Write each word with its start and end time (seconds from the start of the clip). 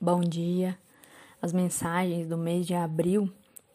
Bom 0.00 0.20
dia. 0.20 0.78
As 1.42 1.52
mensagens 1.52 2.28
do 2.28 2.38
mês 2.38 2.64
de 2.64 2.72
abril 2.72 3.28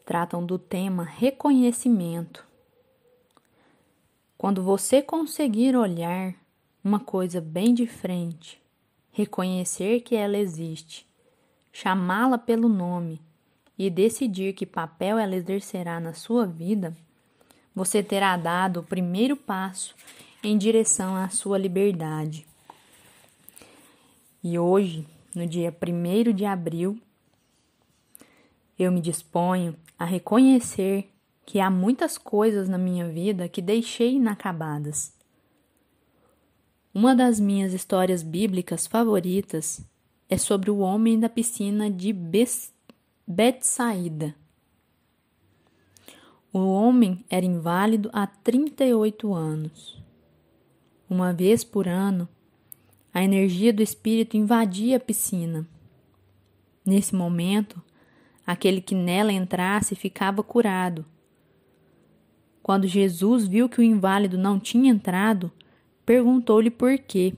tratam 0.06 0.44
do 0.44 0.58
tema 0.58 1.04
reconhecimento. 1.04 2.46
Quando 4.38 4.62
você 4.62 5.02
conseguir 5.02 5.76
olhar 5.76 6.34
uma 6.82 6.98
coisa 6.98 7.42
bem 7.42 7.74
de 7.74 7.86
frente, 7.86 8.58
reconhecer 9.12 10.00
que 10.00 10.16
ela 10.16 10.38
existe, 10.38 11.06
chamá-la 11.70 12.38
pelo 12.38 12.70
nome 12.70 13.20
e 13.78 13.90
decidir 13.90 14.54
que 14.54 14.64
papel 14.64 15.18
ela 15.18 15.36
exercerá 15.36 16.00
na 16.00 16.14
sua 16.14 16.46
vida, 16.46 16.96
você 17.74 18.02
terá 18.02 18.34
dado 18.38 18.80
o 18.80 18.84
primeiro 18.84 19.36
passo 19.36 19.94
em 20.42 20.56
direção 20.56 21.16
à 21.16 21.28
sua 21.28 21.58
liberdade. 21.58 22.46
E 24.42 24.58
hoje 24.58 25.06
no 25.34 25.46
dia 25.46 25.74
1 25.74 26.32
de 26.32 26.44
abril, 26.44 26.98
eu 28.78 28.90
me 28.90 29.00
disponho 29.00 29.76
a 29.98 30.04
reconhecer 30.04 31.10
que 31.46 31.60
há 31.60 31.70
muitas 31.70 32.16
coisas 32.16 32.68
na 32.68 32.78
minha 32.78 33.08
vida 33.08 33.48
que 33.48 33.60
deixei 33.60 34.14
inacabadas. 34.14 35.14
Uma 36.92 37.14
das 37.14 37.40
minhas 37.40 37.72
histórias 37.72 38.22
bíblicas 38.22 38.86
favoritas 38.86 39.84
é 40.28 40.38
sobre 40.38 40.70
o 40.70 40.78
homem 40.78 41.18
da 41.18 41.28
piscina 41.28 41.90
de 41.90 42.14
Betsaída. 43.26 44.34
O 46.52 46.58
homem 46.58 47.24
era 47.28 47.44
inválido 47.44 48.08
há 48.12 48.26
38 48.26 49.34
anos. 49.34 50.00
Uma 51.10 51.32
vez 51.32 51.64
por 51.64 51.88
ano, 51.88 52.28
a 53.14 53.22
energia 53.22 53.72
do 53.72 53.80
espírito 53.80 54.36
invadia 54.36 54.96
a 54.96 55.00
piscina. 55.00 55.64
Nesse 56.84 57.14
momento, 57.14 57.80
aquele 58.44 58.80
que 58.80 58.92
nela 58.92 59.32
entrasse 59.32 59.94
ficava 59.94 60.42
curado. 60.42 61.06
Quando 62.60 62.88
Jesus 62.88 63.46
viu 63.46 63.68
que 63.68 63.78
o 63.78 63.84
inválido 63.84 64.36
não 64.36 64.58
tinha 64.58 64.90
entrado, 64.90 65.52
perguntou-lhe 66.04 66.70
por 66.70 66.98
quê. 66.98 67.34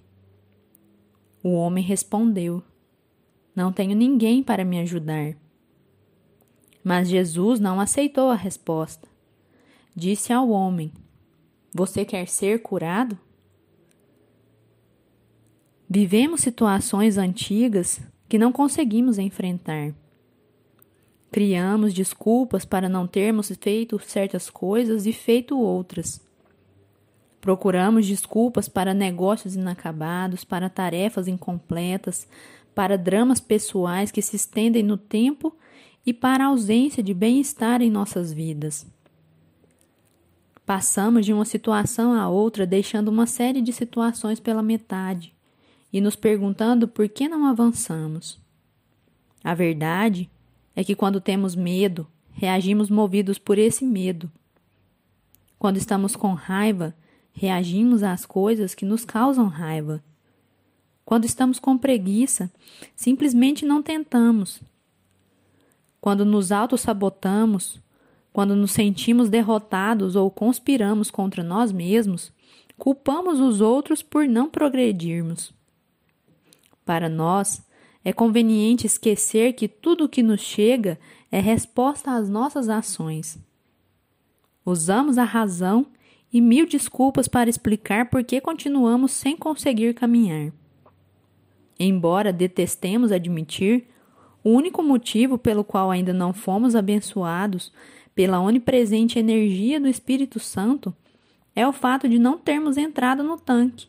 O 1.43 1.53
homem 1.53 1.85
respondeu: 1.85 2.63
Não 3.55 3.71
tenho 3.71 3.95
ninguém 3.95 4.43
para 4.43 4.65
me 4.65 4.81
ajudar. 4.81 5.37
Mas 6.83 7.09
Jesus 7.09 7.61
não 7.61 7.79
aceitou 7.79 8.31
a 8.31 8.35
resposta. 8.35 9.07
Disse 9.95 10.33
ao 10.33 10.49
homem: 10.49 10.91
Você 11.75 12.03
quer 12.05 12.27
ser 12.29 12.63
curado? 12.63 13.19
Vivemos 15.89 16.41
situações 16.41 17.17
antigas 17.17 18.01
que 18.29 18.39
não 18.39 18.51
conseguimos 18.51 19.19
enfrentar. 19.19 19.95
Criamos 21.31 21.95
desculpas 21.95 22.65
para 22.65 22.89
não 22.89 23.07
termos 23.07 23.53
feito 23.61 24.01
certas 24.01 24.51
coisas 24.51 25.07
e 25.07 25.13
feito 25.13 25.57
outras. 25.57 26.21
Procuramos 27.41 28.05
desculpas 28.05 28.69
para 28.69 28.93
negócios 28.93 29.55
inacabados, 29.55 30.43
para 30.43 30.69
tarefas 30.69 31.29
incompletas, 31.29 32.27
para 32.75 32.99
dramas 32.99 33.39
pessoais 33.39 34.11
que 34.11 34.21
se 34.21 34.35
estendem 34.35 34.83
no 34.83 34.97
tempo 34.97 35.57
e 36.05 36.13
para 36.13 36.43
a 36.43 36.49
ausência 36.49 37.01
de 37.01 37.15
bem-estar 37.15 37.81
em 37.81 37.91
nossas 37.91 38.33
vidas. 38.33 38.85
Passamos 40.65 41.25
de 41.25 41.33
uma 41.33 41.45
situação 41.45 42.13
a 42.13 42.29
outra, 42.29 42.67
deixando 42.67 43.07
uma 43.07 43.27
série 43.29 43.63
de 43.63 43.73
situações 43.73 44.41
pela 44.41 44.65
metade 44.65 45.36
e 45.93 46.01
nos 46.01 46.17
perguntando 46.17 46.89
por 46.89 47.09
que 47.09 47.29
não 47.29 47.47
avançamos. 47.47 48.39
A 49.43 49.55
verdade 49.55 50.29
é 50.75 50.83
que 50.85 50.95
quando 50.95 51.21
temos 51.21 51.55
medo, 51.55 52.07
reagimos 52.33 52.91
movidos 52.91 53.39
por 53.39 53.59
esse 53.59 53.85
medo. 53.85 54.31
Quando 55.59 55.77
estamos 55.79 56.15
com 56.15 56.35
raiva, 56.35 56.95
reagimos 57.33 58.03
às 58.03 58.27
coisas 58.27 58.75
que 58.75 58.85
nos 58.85 59.05
causam 59.05 59.47
raiva. 59.47 60.03
Quando 61.05 61.25
estamos 61.25 61.59
com 61.59 61.79
preguiça, 61.79 62.51
simplesmente 62.95 63.65
não 63.65 63.83
tentamos. 63.83 64.61
Quando 66.01 66.25
nos 66.25 66.53
auto-sabotamos, 66.53 67.81
quando 68.33 68.55
nos 68.55 68.73
sentimos 68.73 69.31
derrotados 69.31 70.15
ou 70.15 70.31
conspiramos 70.31 71.11
contra 71.11 71.43
nós 71.43 71.73
mesmos, 71.73 72.31
culpamos 72.77 73.41
os 73.41 73.63
outros 73.63 74.03
por 74.03 74.29
não 74.29 74.51
progredirmos. 74.51 75.56
Para 76.87 77.09
nós, 77.09 77.67
é 78.05 78.13
conveniente 78.13 78.87
esquecer 78.87 79.55
que 79.55 79.67
tudo 79.67 80.05
o 80.05 80.09
que 80.09 80.23
nos 80.23 80.41
chega 80.41 80.97
é 81.33 81.41
resposta 81.41 82.13
às 82.13 82.29
nossas 82.29 82.69
ações. 82.69 83.37
Usamos 84.65 85.19
a 85.19 85.25
razão 85.25 85.89
e 86.33 86.41
mil 86.41 86.65
desculpas 86.65 87.27
para 87.27 87.51
explicar 87.51 88.09
por 88.09 88.23
que 88.23 88.41
continuamos 88.41 89.11
sem 89.11 89.37
conseguir 89.37 89.95
caminhar. 89.95 90.53
Embora 91.77 92.33
detestemos 92.33 93.11
admitir, 93.11 93.89
o 94.45 94.51
único 94.51 94.81
motivo 94.81 95.37
pelo 95.37 95.65
qual 95.65 95.91
ainda 95.91 96.13
não 96.13 96.33
fomos 96.33 96.77
abençoados 96.77 97.73
pela 98.15 98.39
onipresente 98.39 99.19
energia 99.19 99.81
do 99.81 99.89
Espírito 99.89 100.39
Santo 100.39 100.95
é 101.53 101.67
o 101.67 101.73
fato 101.73 102.09
de 102.09 102.17
não 102.17 102.39
termos 102.39 102.77
entrado 102.77 103.25
no 103.25 103.37
tanque. 103.37 103.89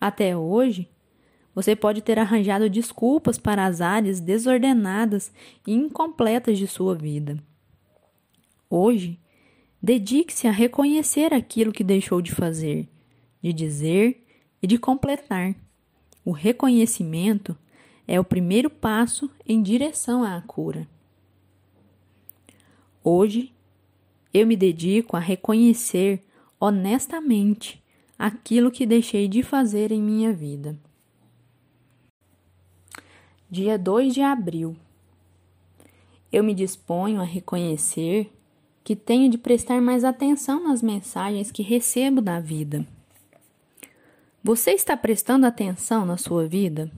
Até 0.00 0.34
hoje, 0.34 0.88
você 1.58 1.74
pode 1.74 2.00
ter 2.02 2.20
arranjado 2.20 2.70
desculpas 2.70 3.36
para 3.36 3.66
as 3.66 3.80
áreas 3.80 4.20
desordenadas 4.20 5.32
e 5.66 5.74
incompletas 5.74 6.56
de 6.56 6.68
sua 6.68 6.94
vida. 6.94 7.36
Hoje, 8.70 9.18
dedique-se 9.82 10.46
a 10.46 10.52
reconhecer 10.52 11.34
aquilo 11.34 11.72
que 11.72 11.82
deixou 11.82 12.22
de 12.22 12.30
fazer, 12.30 12.88
de 13.42 13.52
dizer 13.52 14.24
e 14.62 14.68
de 14.68 14.78
completar. 14.78 15.52
O 16.24 16.30
reconhecimento 16.30 17.58
é 18.06 18.20
o 18.20 18.24
primeiro 18.24 18.70
passo 18.70 19.28
em 19.44 19.60
direção 19.60 20.22
à 20.22 20.40
cura. 20.40 20.86
Hoje, 23.02 23.52
eu 24.32 24.46
me 24.46 24.54
dedico 24.54 25.16
a 25.16 25.20
reconhecer 25.20 26.22
honestamente 26.60 27.82
aquilo 28.16 28.70
que 28.70 28.86
deixei 28.86 29.26
de 29.26 29.42
fazer 29.42 29.90
em 29.90 30.00
minha 30.00 30.32
vida 30.32 30.78
dia 33.50 33.78
2 33.78 34.12
de 34.12 34.20
abril. 34.20 34.76
Eu 36.30 36.44
me 36.44 36.52
disponho 36.52 37.20
a 37.20 37.24
reconhecer 37.24 38.30
que 38.84 38.94
tenho 38.94 39.30
de 39.30 39.38
prestar 39.38 39.80
mais 39.80 40.04
atenção 40.04 40.62
nas 40.62 40.82
mensagens 40.82 41.50
que 41.50 41.62
recebo 41.62 42.20
da 42.20 42.40
vida. 42.40 42.86
Você 44.44 44.72
está 44.72 44.96
prestando 44.96 45.46
atenção 45.46 46.04
na 46.04 46.18
sua 46.18 46.46
vida? 46.46 46.90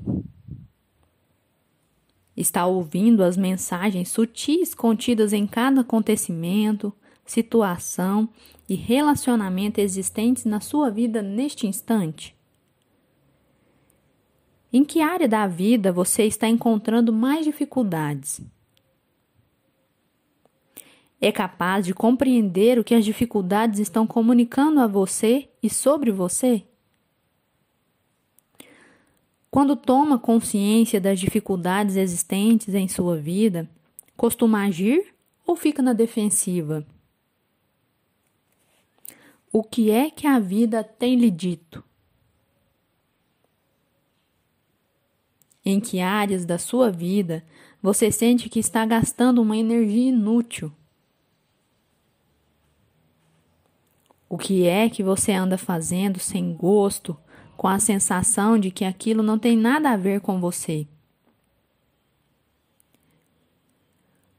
Está 2.37 2.67
ouvindo 2.67 3.22
as 3.22 3.37
mensagens 3.37 4.09
sutis 4.09 4.75
contidas 4.75 5.32
em 5.32 5.47
cada 5.47 5.82
acontecimento, 5.82 6.93
situação 7.25 8.28
e 8.69 8.75
relacionamento 8.75 9.81
existentes 9.81 10.44
na 10.44 10.61
sua 10.61 10.91
vida 10.91 11.22
neste 11.22 11.67
instante? 11.67 12.34
Em 14.72 14.84
que 14.84 15.00
área 15.00 15.28
da 15.28 15.47
vida 15.48 15.92
você 15.92 16.25
está 16.25 16.48
encontrando 16.48 17.12
mais 17.12 17.44
dificuldades? 17.44 18.41
É 21.20 21.32
capaz 21.32 21.84
de 21.84 21.92
compreender 21.92 22.78
o 22.78 22.84
que 22.84 22.94
as 22.94 23.04
dificuldades 23.04 23.81
estão 23.81 24.06
comunicando 24.06 24.81
a 24.81 24.86
você 24.86 25.48
e 25.62 25.69
sobre 25.69 26.10
você? 26.10 26.64
Quando 29.50 29.75
toma 29.75 30.19
consciência 30.19 31.00
das 31.00 31.19
dificuldades 31.19 31.96
existentes 31.96 32.73
em 32.73 32.87
sua 32.87 33.16
vida, 33.16 33.69
costuma 34.16 34.64
agir 34.64 35.12
ou 35.44 35.56
fica 35.56 35.82
na 35.82 35.93
defensiva? 35.93 36.87
O 39.52 39.64
que 39.64 39.90
é 39.90 40.08
que 40.08 40.28
a 40.28 40.38
vida 40.38 40.84
tem 40.84 41.16
lhe 41.16 41.28
dito? 41.28 41.82
Em 45.70 45.78
que 45.78 46.00
áreas 46.00 46.44
da 46.44 46.58
sua 46.58 46.90
vida 46.90 47.44
você 47.81 48.11
sente 48.11 48.49
que 48.49 48.58
está 48.58 48.84
gastando 48.84 49.40
uma 49.40 49.56
energia 49.56 50.08
inútil? 50.08 50.72
O 54.28 54.37
que 54.37 54.67
é 54.67 54.90
que 54.90 55.00
você 55.00 55.31
anda 55.31 55.56
fazendo 55.56 56.19
sem 56.19 56.52
gosto, 56.52 57.17
com 57.56 57.69
a 57.69 57.78
sensação 57.78 58.58
de 58.58 58.72
que 58.72 58.84
aquilo 58.84 59.22
não 59.22 59.38
tem 59.38 59.56
nada 59.56 59.90
a 59.90 59.96
ver 59.96 60.20
com 60.20 60.40
você? 60.40 60.88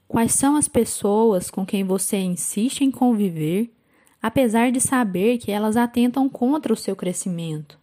Quais 0.06 0.34
são 0.34 0.58
as 0.58 0.68
pessoas 0.68 1.50
com 1.50 1.66
quem 1.66 1.86
você 1.86 2.18
insiste 2.18 2.82
em 2.82 2.92
conviver, 2.92 3.74
apesar 4.22 4.70
de 4.70 4.82
saber 4.82 5.38
que 5.38 5.50
elas 5.50 5.78
atentam 5.78 6.28
contra 6.28 6.74
o 6.74 6.76
seu 6.76 6.94
crescimento? 6.94 7.81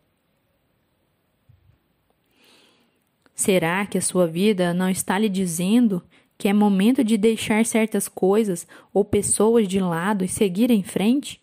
Será 3.39 3.87
que 3.87 3.97
a 3.97 4.03
sua 4.03 4.27
vida 4.27 4.75
não 4.75 4.91
está 4.91 5.17
lhe 5.17 5.29
dizendo 5.29 6.03
que 6.37 6.49
é 6.49 6.53
momento 6.53 7.05
de 7.05 7.17
deixar 7.17 7.65
certas 7.65 8.09
coisas 8.09 8.67
ou 8.93 9.05
pessoas 9.05 9.69
de 9.69 9.79
lado 9.79 10.25
e 10.25 10.29
seguir 10.29 10.73
em 10.73 10.83
frente? 10.83 11.41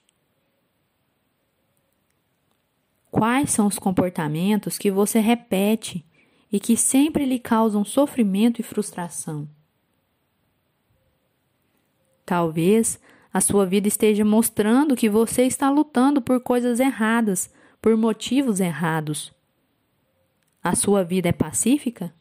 Quais 3.09 3.51
são 3.51 3.65
os 3.65 3.79
comportamentos 3.79 4.77
que 4.77 4.91
você 4.91 5.21
repete 5.21 6.05
e 6.51 6.59
que 6.59 6.75
sempre 6.75 7.25
lhe 7.25 7.39
causam 7.39 7.85
sofrimento 7.85 8.59
e 8.59 8.63
frustração? 8.63 9.47
Talvez 12.25 12.99
a 13.33 13.39
sua 13.39 13.65
vida 13.65 13.87
esteja 13.87 14.25
mostrando 14.25 14.97
que 14.97 15.09
você 15.09 15.43
está 15.43 15.69
lutando 15.69 16.21
por 16.21 16.41
coisas 16.41 16.81
erradas, 16.81 17.49
por 17.81 17.95
motivos 17.95 18.59
errados. 18.59 19.34
A 20.67 20.73
sua 20.73 21.03
vida 21.03 21.29
é 21.29 21.31
pacífica? 21.31 22.11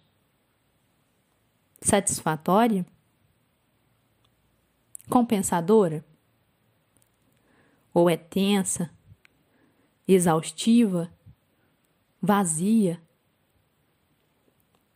Satisfatória? 1.81 2.85
Compensadora? 5.09 6.05
Ou 7.95 8.11
é 8.11 8.19
tensa, 8.19 8.91
exaustiva, 10.07 11.11
vazia? 12.21 13.01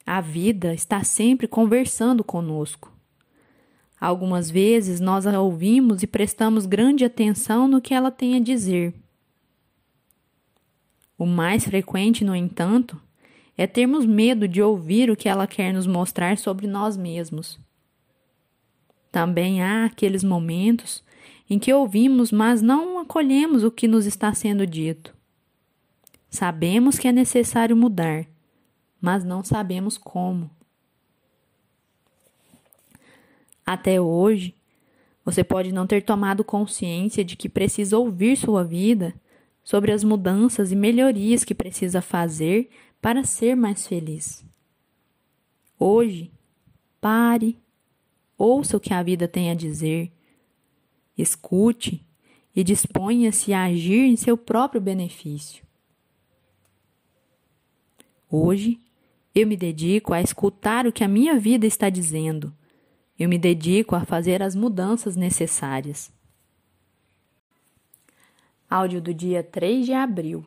A 0.04 0.20
vida 0.20 0.74
está 0.74 1.02
sempre 1.02 1.48
conversando 1.48 2.22
conosco. 2.22 2.92
Algumas 3.98 4.50
vezes 4.50 5.00
nós 5.00 5.26
a 5.26 5.40
ouvimos 5.40 6.02
e 6.02 6.06
prestamos 6.06 6.66
grande 6.66 7.02
atenção 7.02 7.66
no 7.66 7.80
que 7.80 7.94
ela 7.94 8.10
tem 8.10 8.36
a 8.36 8.40
dizer. 8.40 8.92
O 11.16 11.24
mais 11.24 11.64
frequente, 11.64 12.26
no 12.26 12.36
entanto, 12.36 13.07
é 13.58 13.66
termos 13.66 14.06
medo 14.06 14.46
de 14.46 14.62
ouvir 14.62 15.10
o 15.10 15.16
que 15.16 15.28
ela 15.28 15.44
quer 15.44 15.74
nos 15.74 15.84
mostrar 15.84 16.38
sobre 16.38 16.68
nós 16.68 16.96
mesmos. 16.96 17.58
Também 19.10 19.60
há 19.60 19.86
aqueles 19.86 20.22
momentos 20.22 21.02
em 21.50 21.58
que 21.58 21.72
ouvimos, 21.74 22.30
mas 22.30 22.62
não 22.62 23.00
acolhemos 23.00 23.64
o 23.64 23.70
que 23.70 23.88
nos 23.88 24.06
está 24.06 24.32
sendo 24.32 24.64
dito. 24.64 25.12
Sabemos 26.30 27.00
que 27.00 27.08
é 27.08 27.12
necessário 27.12 27.76
mudar, 27.76 28.26
mas 29.00 29.24
não 29.24 29.42
sabemos 29.42 29.98
como. 29.98 30.48
Até 33.66 34.00
hoje, 34.00 34.54
você 35.24 35.42
pode 35.42 35.72
não 35.72 35.86
ter 35.86 36.02
tomado 36.02 36.44
consciência 36.44 37.24
de 37.24 37.34
que 37.34 37.48
precisa 37.48 37.98
ouvir 37.98 38.36
sua 38.36 38.62
vida 38.62 39.12
sobre 39.64 39.90
as 39.90 40.04
mudanças 40.04 40.70
e 40.70 40.76
melhorias 40.76 41.44
que 41.44 41.54
precisa 41.54 42.00
fazer 42.00 42.70
para 43.00 43.24
ser 43.24 43.54
mais 43.54 43.86
feliz. 43.86 44.44
Hoje, 45.78 46.32
pare, 47.00 47.58
ouça 48.36 48.76
o 48.76 48.80
que 48.80 48.92
a 48.92 49.02
vida 49.02 49.28
tem 49.28 49.50
a 49.50 49.54
dizer, 49.54 50.12
escute 51.16 52.04
e 52.54 52.64
disponha-se 52.64 53.52
a 53.52 53.64
agir 53.64 54.04
em 54.04 54.16
seu 54.16 54.36
próprio 54.36 54.80
benefício. 54.80 55.64
Hoje, 58.30 58.80
eu 59.34 59.46
me 59.46 59.56
dedico 59.56 60.12
a 60.12 60.20
escutar 60.20 60.86
o 60.86 60.92
que 60.92 61.04
a 61.04 61.08
minha 61.08 61.38
vida 61.38 61.66
está 61.66 61.88
dizendo 61.88 62.52
eu 63.18 63.28
me 63.28 63.36
dedico 63.36 63.96
a 63.96 64.04
fazer 64.04 64.42
as 64.42 64.54
mudanças 64.54 65.16
necessárias. 65.16 66.12
Áudio 68.70 69.00
do 69.00 69.12
dia 69.12 69.42
3 69.42 69.86
de 69.86 69.92
abril. 69.92 70.46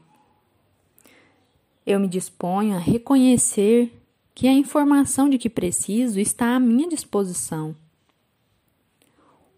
Eu 1.85 1.99
me 1.99 2.07
disponho 2.07 2.75
a 2.75 2.79
reconhecer 2.79 3.91
que 4.35 4.47
a 4.47 4.53
informação 4.53 5.29
de 5.29 5.37
que 5.37 5.49
preciso 5.49 6.19
está 6.19 6.55
à 6.55 6.59
minha 6.59 6.87
disposição. 6.87 7.75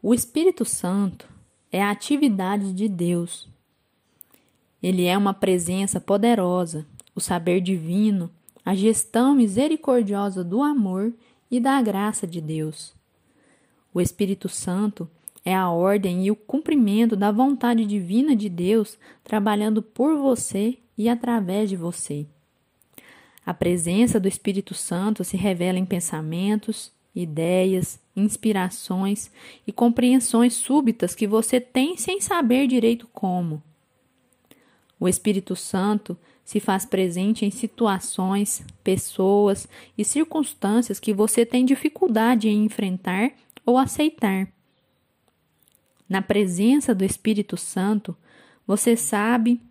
O 0.01 0.13
Espírito 0.13 0.65
Santo 0.65 1.27
é 1.71 1.81
a 1.81 1.91
atividade 1.91 2.73
de 2.73 2.87
Deus. 2.87 3.49
Ele 4.81 5.05
é 5.05 5.17
uma 5.17 5.33
presença 5.33 5.99
poderosa, 5.99 6.85
o 7.15 7.21
saber 7.21 7.61
divino, 7.61 8.29
a 8.65 8.75
gestão 8.75 9.35
misericordiosa 9.35 10.43
do 10.43 10.61
amor 10.61 11.13
e 11.49 11.59
da 11.59 11.81
graça 11.81 12.25
de 12.25 12.41
Deus. 12.41 12.93
O 13.93 14.01
Espírito 14.01 14.49
Santo 14.49 15.09
é 15.45 15.53
a 15.55 15.69
ordem 15.69 16.25
e 16.25 16.31
o 16.31 16.35
cumprimento 16.35 17.15
da 17.15 17.31
vontade 17.31 17.85
divina 17.85 18.35
de 18.35 18.49
Deus 18.49 18.97
trabalhando 19.23 19.81
por 19.81 20.17
você 20.17 20.77
e 21.03 21.09
através 21.09 21.69
de 21.69 21.75
você. 21.75 22.25
A 23.45 23.53
presença 23.53 24.21
do 24.21 24.27
Espírito 24.27 24.73
Santo 24.73 25.21
se 25.25 25.35
revela 25.35 25.77
em 25.77 25.85
pensamentos, 25.85 26.93
ideias, 27.13 27.99
inspirações 28.15 29.29
e 29.67 29.71
compreensões 29.73 30.53
súbitas 30.53 31.13
que 31.13 31.27
você 31.27 31.59
tem 31.59 31.97
sem 31.97 32.21
saber 32.21 32.67
direito 32.67 33.05
como. 33.11 33.61
O 34.97 35.09
Espírito 35.09 35.57
Santo 35.57 36.17
se 36.45 36.61
faz 36.61 36.85
presente 36.85 37.45
em 37.45 37.51
situações, 37.51 38.63
pessoas 38.81 39.67
e 39.97 40.05
circunstâncias 40.05 41.01
que 41.01 41.13
você 41.13 41.45
tem 41.45 41.65
dificuldade 41.65 42.47
em 42.47 42.63
enfrentar 42.63 43.33
ou 43.65 43.77
aceitar. 43.77 44.47
Na 46.07 46.21
presença 46.21 46.95
do 46.95 47.03
Espírito 47.03 47.57
Santo, 47.57 48.15
você 48.65 48.95
sabe, 48.95 49.61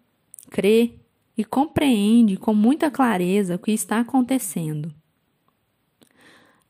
crê 0.51 0.93
e 1.37 1.45
compreende 1.45 2.37
com 2.37 2.55
muita 2.55 2.91
clareza 2.91 3.57
o 3.57 3.59
que 3.59 3.73
está 3.73 4.01
acontecendo. 4.01 4.93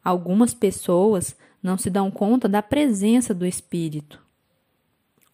Algumas 0.03 0.55
pessoas 0.55 1.37
não 1.63 1.79
se 1.79 1.89
dão 1.89 2.11
conta 2.11 2.49
da 2.49 2.63
presença 2.63 3.33
do 3.33 3.47
Espírito. 3.47 4.21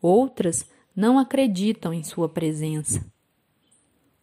Outras 0.01 0.69
não 0.95 1.19
acreditam 1.19 1.93
em 1.93 2.03
sua 2.03 2.29
presença. 2.29 3.05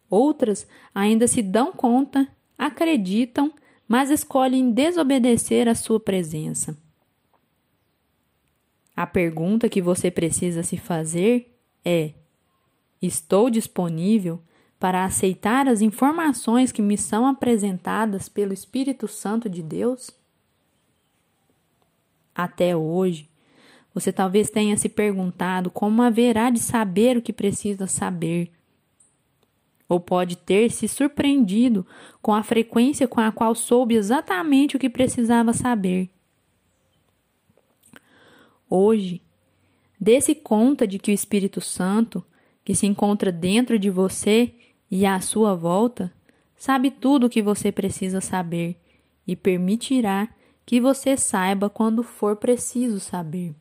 Outras 0.08 0.66
ainda 0.94 1.26
se 1.26 1.42
dão 1.42 1.72
conta, 1.72 2.28
acreditam, 2.56 3.52
mas 3.88 4.10
escolhem 4.10 4.70
desobedecer 4.70 5.68
à 5.68 5.74
sua 5.74 5.98
presença. 5.98 6.76
A 8.94 9.06
pergunta 9.06 9.68
que 9.68 9.82
você 9.82 10.10
precisa 10.10 10.62
se 10.62 10.76
fazer 10.76 11.54
é: 11.84 12.14
estou 13.02 13.50
disponível 13.50 14.40
para 14.78 15.04
aceitar 15.04 15.68
as 15.68 15.80
informações 15.80 16.70
que 16.70 16.82
me 16.82 16.98
são 16.98 17.26
apresentadas 17.26 18.28
pelo 18.28 18.52
Espírito 18.52 19.08
Santo 19.08 19.48
de 19.48 19.62
Deus? 19.62 20.10
Até 22.34 22.76
hoje, 22.76 23.28
você 23.94 24.12
talvez 24.12 24.50
tenha 24.50 24.76
se 24.76 24.90
perguntado 24.90 25.70
como 25.70 26.02
haverá 26.02 26.50
de 26.50 26.58
saber 26.58 27.16
o 27.16 27.22
que 27.22 27.32
precisa 27.32 27.86
saber. 27.86 28.52
Ou 29.88 29.98
pode 29.98 30.36
ter 30.36 30.70
se 30.70 30.86
surpreendido 30.86 31.86
com 32.20 32.34
a 32.34 32.42
frequência 32.42 33.08
com 33.08 33.20
a 33.20 33.32
qual 33.32 33.54
soube 33.54 33.94
exatamente 33.94 34.76
o 34.76 34.78
que 34.78 34.90
precisava 34.90 35.54
saber. 35.54 36.10
Hoje, 38.68 39.22
dê-se 39.98 40.34
conta 40.34 40.86
de 40.86 40.98
que 40.98 41.10
o 41.10 41.14
Espírito 41.14 41.62
Santo, 41.62 42.22
que 42.62 42.74
se 42.74 42.86
encontra 42.86 43.32
dentro 43.32 43.78
de 43.78 43.88
você 43.88 44.55
e 44.90 45.04
à 45.04 45.20
sua 45.20 45.54
volta, 45.54 46.12
sabe 46.56 46.90
tudo 46.90 47.26
o 47.26 47.30
que 47.30 47.42
você 47.42 47.70
precisa 47.72 48.20
saber 48.20 48.80
e 49.26 49.34
permitirá 49.34 50.28
que 50.64 50.80
você 50.80 51.16
saiba 51.16 51.68
quando 51.68 52.02
for 52.02 52.36
preciso 52.36 52.98
saber. 53.00 53.54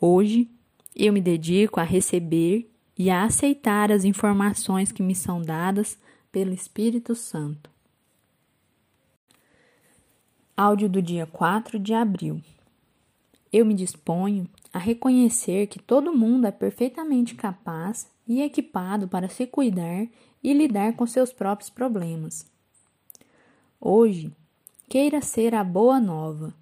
Hoje, 0.00 0.48
eu 0.94 1.12
me 1.12 1.20
dedico 1.20 1.80
a 1.80 1.82
receber 1.82 2.70
e 2.98 3.10
a 3.10 3.24
aceitar 3.24 3.90
as 3.90 4.04
informações 4.04 4.92
que 4.92 5.02
me 5.02 5.14
são 5.14 5.42
dadas 5.42 5.98
pelo 6.30 6.52
Espírito 6.52 7.14
Santo. 7.14 7.70
Áudio 10.56 10.88
do 10.88 11.02
dia 11.02 11.26
4 11.26 11.78
de 11.78 11.92
abril. 11.92 12.40
Eu 13.52 13.66
me 13.66 13.74
disponho 13.74 14.48
a 14.76 14.78
reconhecer 14.78 15.68
que 15.68 15.78
todo 15.78 16.14
mundo 16.14 16.46
é 16.46 16.50
perfeitamente 16.50 17.34
capaz 17.34 18.10
e 18.28 18.42
equipado 18.42 19.08
para 19.08 19.26
se 19.26 19.46
cuidar 19.46 20.06
e 20.44 20.52
lidar 20.52 20.92
com 20.92 21.06
seus 21.06 21.32
próprios 21.32 21.70
problemas. 21.70 22.46
Hoje, 23.80 24.30
queira 24.86 25.22
ser 25.22 25.54
a 25.54 25.64
boa 25.64 25.98
nova. 25.98 26.52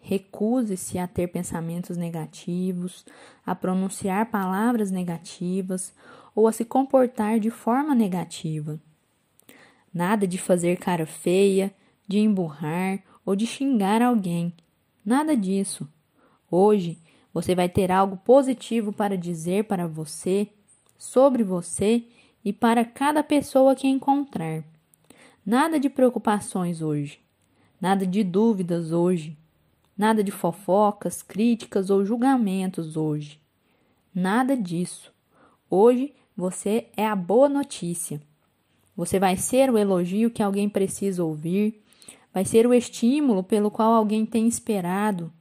Recuse-se 0.00 0.98
a 0.98 1.06
ter 1.06 1.28
pensamentos 1.28 1.96
negativos, 1.96 3.06
a 3.46 3.54
pronunciar 3.54 4.32
palavras 4.32 4.90
negativas 4.90 5.94
ou 6.34 6.48
a 6.48 6.52
se 6.52 6.64
comportar 6.64 7.38
de 7.38 7.50
forma 7.50 7.94
negativa. 7.94 8.80
Nada 9.94 10.26
de 10.26 10.38
fazer 10.38 10.76
cara 10.78 11.06
feia, 11.06 11.72
de 12.08 12.18
emburrar 12.18 13.00
ou 13.24 13.36
de 13.36 13.46
xingar 13.46 14.02
alguém. 14.02 14.52
Nada 15.04 15.36
disso. 15.36 15.88
Hoje 16.50 16.98
você 17.34 17.52
vai 17.52 17.68
ter 17.68 17.90
algo 17.90 18.16
positivo 18.18 18.92
para 18.92 19.18
dizer 19.18 19.64
para 19.64 19.88
você, 19.88 20.48
sobre 20.96 21.42
você 21.42 22.04
e 22.44 22.52
para 22.52 22.84
cada 22.84 23.24
pessoa 23.24 23.74
que 23.74 23.88
encontrar. 23.88 24.62
Nada 25.44 25.80
de 25.80 25.90
preocupações 25.90 26.80
hoje, 26.80 27.18
nada 27.80 28.06
de 28.06 28.22
dúvidas 28.22 28.92
hoje, 28.92 29.36
nada 29.98 30.22
de 30.22 30.30
fofocas, 30.30 31.22
críticas 31.22 31.90
ou 31.90 32.04
julgamentos 32.04 32.96
hoje. 32.96 33.40
Nada 34.14 34.56
disso. 34.56 35.12
Hoje 35.68 36.14
você 36.36 36.86
é 36.96 37.04
a 37.04 37.16
boa 37.16 37.48
notícia. 37.48 38.22
Você 38.96 39.18
vai 39.18 39.36
ser 39.36 39.70
o 39.70 39.76
elogio 39.76 40.30
que 40.30 40.42
alguém 40.42 40.68
precisa 40.68 41.24
ouvir, 41.24 41.82
vai 42.32 42.44
ser 42.44 42.64
o 42.64 42.72
estímulo 42.72 43.42
pelo 43.42 43.72
qual 43.72 43.92
alguém 43.92 44.24
tem 44.24 44.46
esperado, 44.46 45.32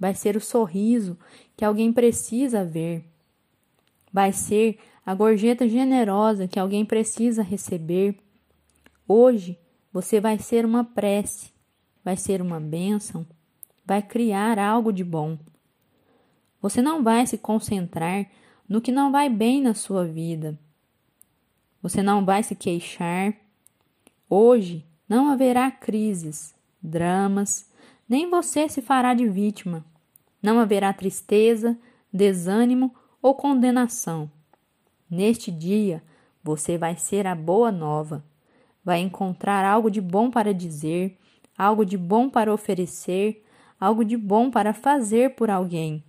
vai 0.00 0.14
ser 0.14 0.34
o 0.34 0.40
sorriso 0.40 1.18
que 1.54 1.64
alguém 1.64 1.92
precisa 1.92 2.64
ver, 2.64 3.04
vai 4.10 4.32
ser 4.32 4.78
a 5.04 5.14
gorjeta 5.14 5.68
generosa 5.68 6.48
que 6.48 6.58
alguém 6.58 6.84
precisa 6.84 7.42
receber. 7.42 8.16
Hoje 9.06 9.58
você 9.92 10.20
vai 10.20 10.38
ser 10.38 10.64
uma 10.64 10.84
prece, 10.84 11.52
vai 12.02 12.16
ser 12.16 12.40
uma 12.40 12.58
bênção, 12.58 13.26
vai 13.84 14.00
criar 14.00 14.58
algo 14.58 14.90
de 14.92 15.04
bom. 15.04 15.38
Você 16.62 16.80
não 16.80 17.02
vai 17.02 17.26
se 17.26 17.36
concentrar 17.36 18.26
no 18.68 18.80
que 18.80 18.92
não 18.92 19.10
vai 19.12 19.28
bem 19.28 19.60
na 19.60 19.74
sua 19.74 20.04
vida. 20.04 20.58
Você 21.82 22.02
não 22.02 22.24
vai 22.24 22.42
se 22.42 22.54
queixar. 22.54 23.34
Hoje 24.28 24.86
não 25.08 25.28
haverá 25.28 25.70
crises, 25.70 26.54
dramas, 26.80 27.68
nem 28.08 28.30
você 28.30 28.68
se 28.68 28.80
fará 28.80 29.12
de 29.12 29.28
vítima. 29.28 29.84
Não 30.42 30.58
haverá 30.58 30.92
tristeza, 30.92 31.78
desânimo 32.12 32.94
ou 33.20 33.34
condenação. 33.34 34.30
Neste 35.08 35.50
dia, 35.50 36.02
você 36.42 36.78
vai 36.78 36.96
ser 36.96 37.26
a 37.26 37.34
boa 37.34 37.70
nova 37.70 38.24
vai 38.84 39.00
encontrar 39.00 39.64
algo 39.64 39.90
de 39.90 40.00
bom 40.00 40.30
para 40.30 40.54
dizer, 40.54 41.16
algo 41.56 41.84
de 41.84 41.96
bom 41.96 42.28
para 42.28 42.52
oferecer, 42.52 43.44
algo 43.78 44.04
de 44.04 44.16
bom 44.16 44.50
para 44.50 44.72
fazer 44.72 45.34
por 45.34 45.50
alguém. 45.50 46.04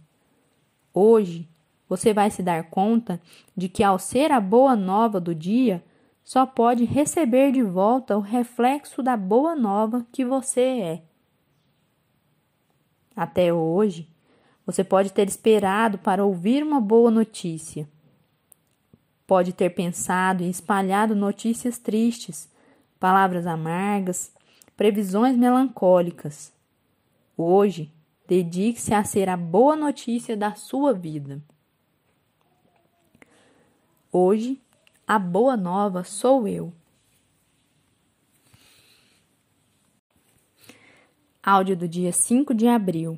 Hoje, 0.93 1.47
você 1.87 2.13
vai 2.13 2.31
se 2.31 2.41
dar 2.41 2.69
conta 2.69 3.21
de 3.55 3.67
que, 3.67 3.83
ao 3.83 3.99
ser 3.99 4.31
a 4.31 4.39
boa 4.39 4.75
nova 4.75 5.19
do 5.19 5.35
dia, 5.35 5.83
só 6.23 6.45
pode 6.45 6.85
receber 6.85 7.51
de 7.51 7.61
volta 7.61 8.17
o 8.17 8.21
reflexo 8.21 9.03
da 9.03 9.17
boa 9.17 9.55
nova 9.55 10.05
que 10.11 10.23
você 10.23 10.61
é. 10.61 11.03
Até 13.15 13.53
hoje, 13.53 14.07
você 14.65 14.83
pode 14.83 15.11
ter 15.11 15.27
esperado 15.27 15.97
para 15.97 16.23
ouvir 16.23 16.63
uma 16.63 16.79
boa 16.79 17.09
notícia. 17.09 17.87
Pode 19.25 19.53
ter 19.53 19.69
pensado 19.71 20.43
e 20.43 20.49
espalhado 20.49 21.15
notícias 21.15 21.77
tristes, 21.77 22.49
palavras 22.99 23.47
amargas, 23.47 24.31
previsões 24.75 25.35
melancólicas. 25.35 26.53
Hoje, 27.37 27.91
dedique-se 28.27 28.93
a 28.93 29.03
ser 29.03 29.29
a 29.29 29.37
boa 29.37 29.75
notícia 29.75 30.37
da 30.37 30.53
sua 30.53 30.93
vida. 30.93 31.41
Hoje, 34.11 34.61
a 35.07 35.17
boa 35.17 35.55
nova 35.55 36.03
sou 36.03 36.47
eu. 36.47 36.73
Áudio 41.43 41.75
do 41.75 41.87
dia 41.87 42.11
5 42.11 42.53
de 42.53 42.67
abril. 42.67 43.17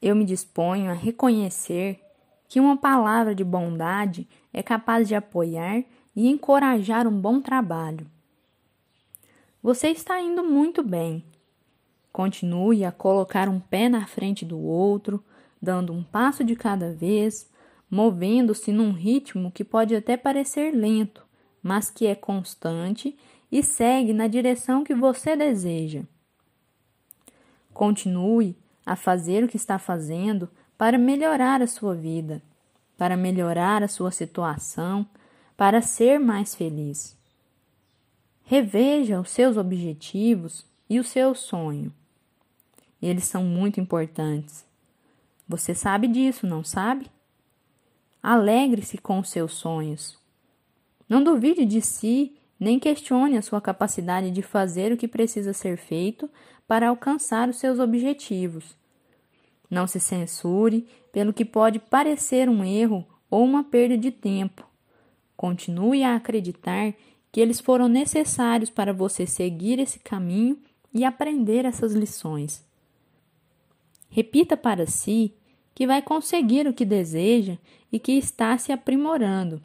Eu 0.00 0.16
me 0.16 0.24
disponho 0.24 0.90
a 0.90 0.94
reconhecer 0.94 2.00
que 2.48 2.58
uma 2.58 2.76
palavra 2.76 3.34
de 3.34 3.44
bondade 3.44 4.28
é 4.52 4.62
capaz 4.62 5.06
de 5.06 5.14
apoiar 5.14 5.84
e 6.16 6.28
encorajar 6.28 7.06
um 7.06 7.20
bom 7.20 7.40
trabalho. 7.40 8.06
Você 9.62 9.88
está 9.88 10.20
indo 10.20 10.42
muito 10.42 10.82
bem. 10.82 11.24
Continue 12.12 12.84
a 12.84 12.90
colocar 12.90 13.48
um 13.48 13.60
pé 13.60 13.88
na 13.88 14.06
frente 14.06 14.44
do 14.44 14.58
outro, 14.58 15.22
dando 15.60 15.92
um 15.92 16.02
passo 16.02 16.42
de 16.42 16.56
cada 16.56 16.92
vez, 16.92 17.48
movendo-se 17.90 18.72
num 18.72 18.92
ritmo 18.92 19.52
que 19.52 19.62
pode 19.62 19.94
até 19.94 20.16
parecer 20.16 20.74
lento, 20.74 21.24
mas 21.62 21.90
que 21.90 22.06
é 22.06 22.14
constante 22.14 23.16
e 23.52 23.62
segue 23.62 24.12
na 24.12 24.26
direção 24.26 24.82
que 24.82 24.94
você 24.94 25.36
deseja. 25.36 26.02
Continue 27.72 28.56
a 28.90 28.96
fazer 28.96 29.44
o 29.44 29.46
que 29.46 29.56
está 29.56 29.78
fazendo 29.78 30.50
para 30.76 30.98
melhorar 30.98 31.62
a 31.62 31.66
sua 31.68 31.94
vida, 31.94 32.42
para 32.98 33.16
melhorar 33.16 33.84
a 33.84 33.86
sua 33.86 34.10
situação, 34.10 35.06
para 35.56 35.80
ser 35.80 36.18
mais 36.18 36.56
feliz. 36.56 37.16
Reveja 38.42 39.20
os 39.20 39.30
seus 39.30 39.56
objetivos 39.56 40.66
e 40.88 40.98
o 40.98 41.04
seu 41.04 41.36
sonho. 41.36 41.94
Eles 43.00 43.22
são 43.22 43.44
muito 43.44 43.78
importantes. 43.80 44.64
Você 45.46 45.72
sabe 45.72 46.08
disso, 46.08 46.44
não 46.44 46.64
sabe? 46.64 47.06
Alegre-se 48.20 48.98
com 48.98 49.20
os 49.20 49.30
seus 49.30 49.52
sonhos. 49.52 50.18
Não 51.08 51.22
duvide 51.22 51.64
de 51.64 51.80
si, 51.80 52.36
nem 52.58 52.80
questione 52.80 53.38
a 53.38 53.42
sua 53.42 53.60
capacidade 53.60 54.32
de 54.32 54.42
fazer 54.42 54.90
o 54.90 54.96
que 54.96 55.06
precisa 55.06 55.52
ser 55.52 55.76
feito 55.76 56.28
para 56.66 56.88
alcançar 56.88 57.48
os 57.48 57.56
seus 57.56 57.78
objetivos. 57.78 58.79
Não 59.70 59.86
se 59.86 60.00
censure 60.00 60.86
pelo 61.12 61.32
que 61.32 61.44
pode 61.44 61.78
parecer 61.78 62.48
um 62.48 62.64
erro 62.64 63.06
ou 63.30 63.44
uma 63.44 63.62
perda 63.62 63.96
de 63.96 64.10
tempo. 64.10 64.66
Continue 65.36 66.02
a 66.02 66.16
acreditar 66.16 66.92
que 67.30 67.40
eles 67.40 67.60
foram 67.60 67.88
necessários 67.88 68.68
para 68.68 68.92
você 68.92 69.24
seguir 69.26 69.78
esse 69.78 70.00
caminho 70.00 70.58
e 70.92 71.04
aprender 71.04 71.64
essas 71.64 71.94
lições. 71.94 72.64
Repita 74.10 74.56
para 74.56 74.86
si 74.86 75.32
que 75.72 75.86
vai 75.86 76.02
conseguir 76.02 76.66
o 76.66 76.74
que 76.74 76.84
deseja 76.84 77.56
e 77.92 77.98
que 77.98 78.12
está 78.12 78.58
se 78.58 78.72
aprimorando, 78.72 79.62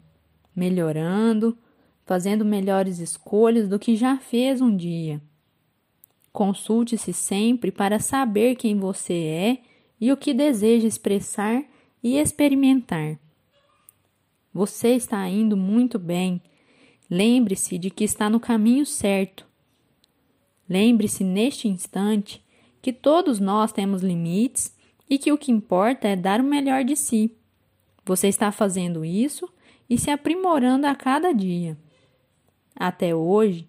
melhorando, 0.54 1.58
fazendo 2.04 2.44
melhores 2.44 3.00
escolhas 3.00 3.68
do 3.68 3.78
que 3.78 3.96
já 3.96 4.16
fez 4.16 4.60
um 4.60 4.74
dia. 4.74 5.20
Consulte-se 6.32 7.12
sempre 7.12 7.72
para 7.72 7.98
saber 7.98 8.54
quem 8.54 8.78
você 8.78 9.14
é 9.14 9.58
e 10.00 10.12
o 10.12 10.16
que 10.16 10.34
deseja 10.34 10.86
expressar 10.86 11.64
e 12.02 12.16
experimentar. 12.18 13.18
Você 14.52 14.94
está 14.94 15.28
indo 15.28 15.56
muito 15.56 15.98
bem 15.98 16.40
Lembre-se 17.10 17.78
de 17.78 17.88
que 17.88 18.04
está 18.04 18.28
no 18.28 18.40
caminho 18.40 18.84
certo. 18.84 19.46
Lembre-se 20.68 21.22
neste 21.22 21.68
instante 21.68 22.44
que 22.82 22.92
todos 22.92 23.38
nós 23.38 23.72
temos 23.72 24.02
limites 24.02 24.74
e 25.08 25.18
que 25.18 25.30
o 25.30 25.38
que 25.38 25.52
importa 25.52 26.08
é 26.08 26.16
dar 26.16 26.40
o 26.40 26.44
melhor 26.44 26.84
de 26.84 26.96
si. 26.96 27.36
Você 28.04 28.26
está 28.26 28.50
fazendo 28.50 29.04
isso 29.04 29.48
e 29.88 29.96
se 29.96 30.10
aprimorando 30.10 30.86
a 30.86 30.96
cada 30.96 31.32
dia. 31.32 31.78
Até 32.74 33.14
hoje, 33.14 33.68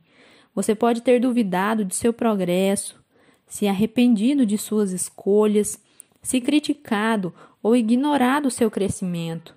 você 0.54 0.74
pode 0.74 1.02
ter 1.02 1.20
duvidado 1.20 1.86
de 1.86 1.96
seu 1.96 2.12
progresso, 2.12 3.00
se 3.46 3.68
arrependido 3.68 4.48
de 4.48 4.58
suas 4.58 4.92
escolhas, 4.92 5.80
se 6.28 6.42
criticado 6.42 7.34
ou 7.64 7.74
ignorado 7.74 8.52
seu 8.52 8.70
crescimento, 8.70 9.56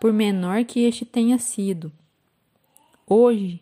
por 0.00 0.12
menor 0.12 0.64
que 0.64 0.78
este 0.78 1.04
tenha 1.04 1.40
sido. 1.40 1.90
Hoje, 3.04 3.60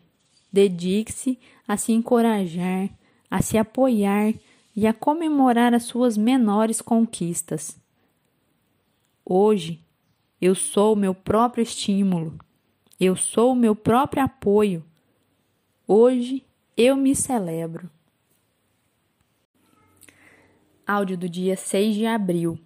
dedique-se 0.51 1.39
a 1.67 1.77
se 1.77 1.93
encorajar, 1.93 2.91
a 3.27 3.41
se 3.41 3.57
apoiar 3.57 4.35
e 4.75 4.85
a 4.85 4.93
comemorar 4.93 5.73
as 5.73 5.85
suas 5.85 6.15
menores 6.15 6.79
conquistas. 6.79 7.75
Hoje, 9.25 9.83
eu 10.39 10.53
sou 10.53 10.93
o 10.93 10.95
meu 10.95 11.15
próprio 11.15 11.63
estímulo, 11.63 12.37
eu 12.99 13.15
sou 13.15 13.53
o 13.53 13.55
meu 13.55 13.75
próprio 13.75 14.21
apoio. 14.21 14.85
Hoje, 15.87 16.45
eu 16.77 16.95
me 16.95 17.15
celebro. 17.15 17.89
Áudio 20.85 21.17
do 21.17 21.29
dia 21.29 21.55
6 21.55 21.95
de 21.95 22.05
abril. 22.05 22.59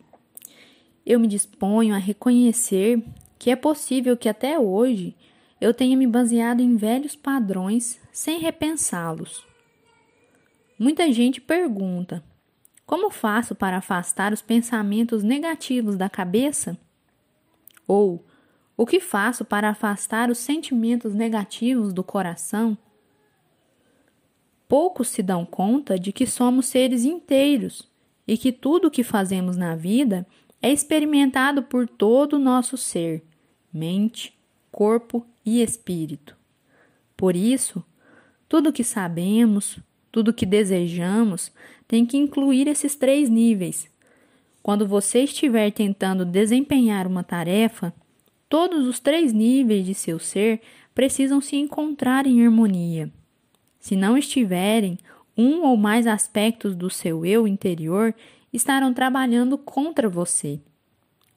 Eu 1.06 1.20
me 1.20 1.28
disponho 1.28 1.94
a 1.94 2.00
reconhecer 2.00 3.04
que 3.38 3.52
é 3.52 3.56
possível 3.56 4.18
que 4.18 4.28
até 4.28 4.60
hoje 4.60 5.16
eu 5.62 5.72
tenha 5.72 5.96
me 5.96 6.08
baseado 6.08 6.60
em 6.60 6.76
velhos 6.76 7.16
padrões 7.16 8.00
sem 8.12 8.40
repensá-los. 8.40 9.46
Muita 10.80 11.14
gente 11.14 11.40
pergunta: 11.40 12.24
como 12.88 13.12
faço 13.12 13.54
para 13.54 13.78
afastar 13.78 14.34
os 14.34 14.42
pensamentos 14.42 15.24
negativos 15.24 15.96
da 15.96 16.10
cabeça? 16.10 16.76
Ou 17.88 18.26
o 18.76 18.84
que 18.84 19.00
faço 19.00 19.46
para 19.46 19.70
afastar 19.70 20.32
os 20.32 20.40
sentimentos 20.40 21.14
negativos 21.14 21.94
do 21.94 22.04
coração? 22.04 22.76
Poucos 24.68 25.08
se 25.10 25.22
dão 25.22 25.46
conta 25.46 26.00
de 26.00 26.12
que 26.12 26.26
somos 26.26 26.66
seres 26.66 27.06
inteiros 27.06 27.88
e 28.28 28.38
que 28.38 28.52
tudo 28.52 28.88
o 28.88 28.92
que 28.92 29.04
fazemos 29.04 29.56
na 29.56 29.76
vida 29.76 30.28
é 30.62 30.72
experimentado 30.72 31.64
por 31.64 31.88
todo 31.88 32.34
o 32.34 32.40
nosso 32.40 32.76
ser, 32.78 33.24
mente, 33.72 34.38
corpo 34.72 35.26
e 35.46 35.62
espírito. 35.62 36.36
Por 37.16 37.36
isso, 37.36 37.84
Tudo 38.50 38.72
que 38.72 38.84
sabemos, 38.84 39.78
tudo 40.12 40.34
que 40.34 40.46
desejamos, 40.46 41.52
tem 41.88 42.06
que 42.06 42.18
incluir 42.18 42.68
esses 42.68 42.96
três 42.96 43.30
níveis. 43.30 43.90
Quando 44.64 44.88
você 44.88 45.24
estiver 45.24 45.72
tentando 45.72 46.26
desempenhar 46.26 47.08
uma 47.08 47.24
tarefa, 47.24 47.94
todos 48.48 48.88
os 48.88 49.00
três 49.00 49.34
níveis 49.34 49.86
de 49.86 49.94
seu 49.94 50.18
ser 50.18 50.62
precisam 50.96 51.42
se 51.42 51.58
encontrar 51.58 52.26
em 52.26 52.44
harmonia. 52.44 53.12
Se 53.80 53.96
não 53.96 54.18
estiverem, 54.18 54.98
um 55.38 55.64
ou 55.64 55.78
mais 55.78 56.08
aspectos 56.08 56.76
do 56.76 56.90
seu 56.90 57.26
eu 57.26 57.48
interior 57.48 58.14
estarão 58.52 58.94
trabalhando 58.94 59.58
contra 59.58 60.10
você. 60.10 60.60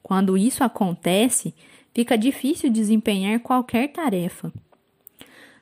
Quando 0.01 0.37
isso 0.37 0.63
acontece, 0.63 1.53
fica 1.93 2.17
difícil 2.17 2.71
desempenhar 2.71 3.39
qualquer 3.39 3.89
tarefa. 3.89 4.51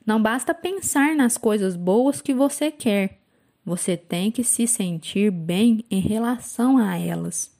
Não 0.05 0.21
basta 0.21 0.53
pensar 0.53 1.15
nas 1.15 1.37
coisas 1.37 1.75
boas 1.75 2.21
que 2.21 2.33
você 2.33 2.71
quer, 2.71 3.19
você 3.65 3.95
tem 3.95 4.31
que 4.31 4.43
se 4.43 4.65
sentir 4.65 5.29
bem 5.29 5.83
em 5.91 5.99
relação 5.99 6.77
a 6.77 6.97
elas. 6.97 7.55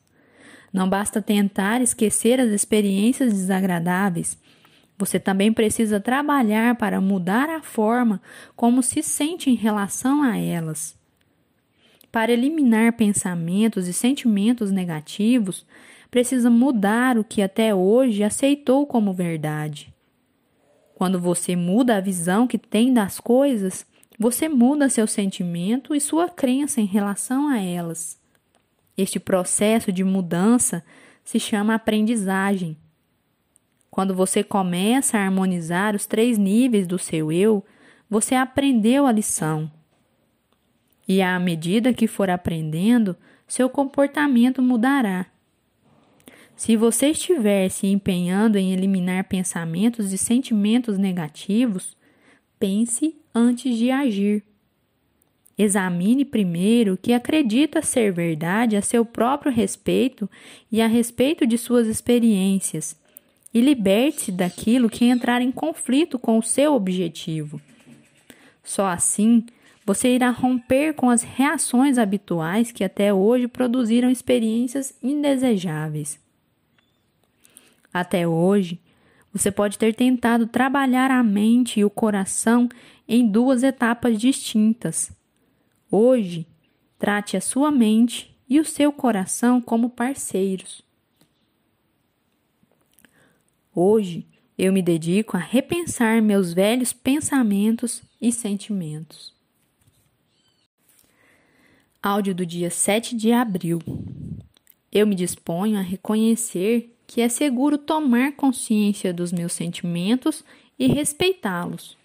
Não 0.71 0.89
basta 0.89 1.21
tentar 1.21 1.81
esquecer 1.81 2.39
as 2.39 2.49
experiências 2.49 3.33
desagradáveis, 3.33 4.37
você 4.99 5.17
também 5.17 5.53
precisa 5.53 5.97
trabalhar 5.97 6.75
para 6.75 6.99
mudar 6.99 7.49
a 7.49 7.61
forma 7.61 8.21
como 8.53 8.83
se 8.83 9.01
sente 9.01 9.49
em 9.49 9.55
relação 9.55 10.21
a 10.21 10.37
elas. 10.37 10.93
Para 12.11 12.33
eliminar 12.33 12.91
pensamentos 12.93 13.87
e 13.87 13.93
sentimentos 13.93 14.71
negativos, 14.71 15.65
precisa 16.11 16.49
mudar 16.49 17.17
o 17.17 17.23
que 17.23 17.41
até 17.41 17.73
hoje 17.73 18.25
aceitou 18.25 18.85
como 18.85 19.13
verdade. 19.13 19.93
Quando 20.95 21.17
você 21.17 21.55
muda 21.55 21.95
a 21.95 22.01
visão 22.01 22.45
que 22.45 22.57
tem 22.57 22.93
das 22.93 23.21
coisas, 23.21 23.85
você 24.19 24.49
muda 24.49 24.89
seu 24.89 25.07
sentimento 25.07 25.95
e 25.95 26.01
sua 26.01 26.27
crença 26.27 26.81
em 26.81 26.85
relação 26.85 27.47
a 27.47 27.57
elas. 27.57 28.19
Este 28.97 29.17
processo 29.17 29.93
de 29.93 30.03
mudança 30.03 30.83
se 31.23 31.39
chama 31.39 31.75
aprendizagem. 31.75 32.75
Quando 33.89 34.13
você 34.13 34.43
começa 34.43 35.17
a 35.17 35.25
harmonizar 35.25 35.95
os 35.95 36.05
três 36.05 36.37
níveis 36.37 36.85
do 36.85 36.99
seu 36.99 37.31
eu, 37.31 37.65
você 38.09 38.35
aprendeu 38.35 39.05
a 39.05 39.11
lição. 39.11 39.71
E 41.07 41.21
à 41.21 41.39
medida 41.39 41.93
que 41.93 42.07
for 42.07 42.29
aprendendo, 42.29 43.15
seu 43.47 43.67
comportamento 43.67 44.61
mudará. 44.61 45.25
Se 46.55 46.75
você 46.75 47.07
estiver 47.07 47.69
se 47.69 47.87
empenhando 47.87 48.57
em 48.57 48.73
eliminar 48.73 49.23
pensamentos 49.23 50.13
e 50.13 50.17
sentimentos 50.17 50.97
negativos, 50.97 51.97
pense 52.59 53.15
antes 53.33 53.75
de 53.75 53.89
agir. 53.89 54.43
Examine 55.57 56.23
primeiro 56.23 56.93
o 56.93 56.97
que 56.97 57.11
acredita 57.11 57.81
ser 57.81 58.13
verdade 58.13 58.75
a 58.75 58.81
seu 58.81 59.03
próprio 59.03 59.51
respeito 59.51 60.29
e 60.71 60.81
a 60.81 60.87
respeito 60.87 61.47
de 61.47 61.57
suas 61.57 61.87
experiências 61.87 62.99
e 63.53 63.61
liberte-se 63.61 64.31
daquilo 64.31 64.89
que 64.89 65.05
entrar 65.05 65.41
em 65.41 65.51
conflito 65.51 66.19
com 66.19 66.37
o 66.37 66.43
seu 66.43 66.73
objetivo. 66.73 67.59
Só 68.63 68.87
assim 68.87 69.45
você 69.85 70.13
irá 70.13 70.29
romper 70.29 70.93
com 70.93 71.09
as 71.09 71.23
reações 71.23 71.97
habituais 71.97 72.71
que 72.71 72.83
até 72.83 73.11
hoje 73.11 73.47
produziram 73.47 74.11
experiências 74.11 74.93
indesejáveis. 75.01 76.19
Até 77.91 78.27
hoje, 78.27 78.79
você 79.33 79.51
pode 79.51 79.79
ter 79.79 79.95
tentado 79.95 80.45
trabalhar 80.45 81.09
a 81.09 81.23
mente 81.23 81.79
e 81.79 81.85
o 81.85 81.89
coração 81.89 82.69
em 83.07 83.27
duas 83.27 83.63
etapas 83.63 84.19
distintas. 84.19 85.11
Hoje, 85.89 86.45
trate 86.99 87.35
a 87.35 87.41
sua 87.41 87.71
mente 87.71 88.35
e 88.47 88.59
o 88.59 88.65
seu 88.65 88.91
coração 88.91 89.59
como 89.59 89.89
parceiros. 89.89 90.83
Hoje 93.73 94.25
eu 94.57 94.73
me 94.73 94.81
dedico 94.81 95.37
a 95.37 95.39
repensar 95.39 96.21
meus 96.21 96.53
velhos 96.53 96.91
pensamentos 96.91 98.01
e 98.19 98.31
sentimentos. 98.31 99.33
Áudio 102.01 102.33
do 102.33 102.45
dia 102.45 102.71
7 102.71 103.15
de 103.15 103.31
abril. 103.31 103.79
Eu 104.91 105.05
me 105.05 105.13
disponho 105.13 105.77
a 105.77 105.81
reconhecer 105.81 106.95
que 107.05 107.21
é 107.21 107.29
seguro 107.29 107.77
tomar 107.77 108.31
consciência 108.33 109.13
dos 109.13 109.31
meus 109.31 109.53
sentimentos 109.53 110.43
e 110.77 110.87
respeitá-los. 110.87 111.95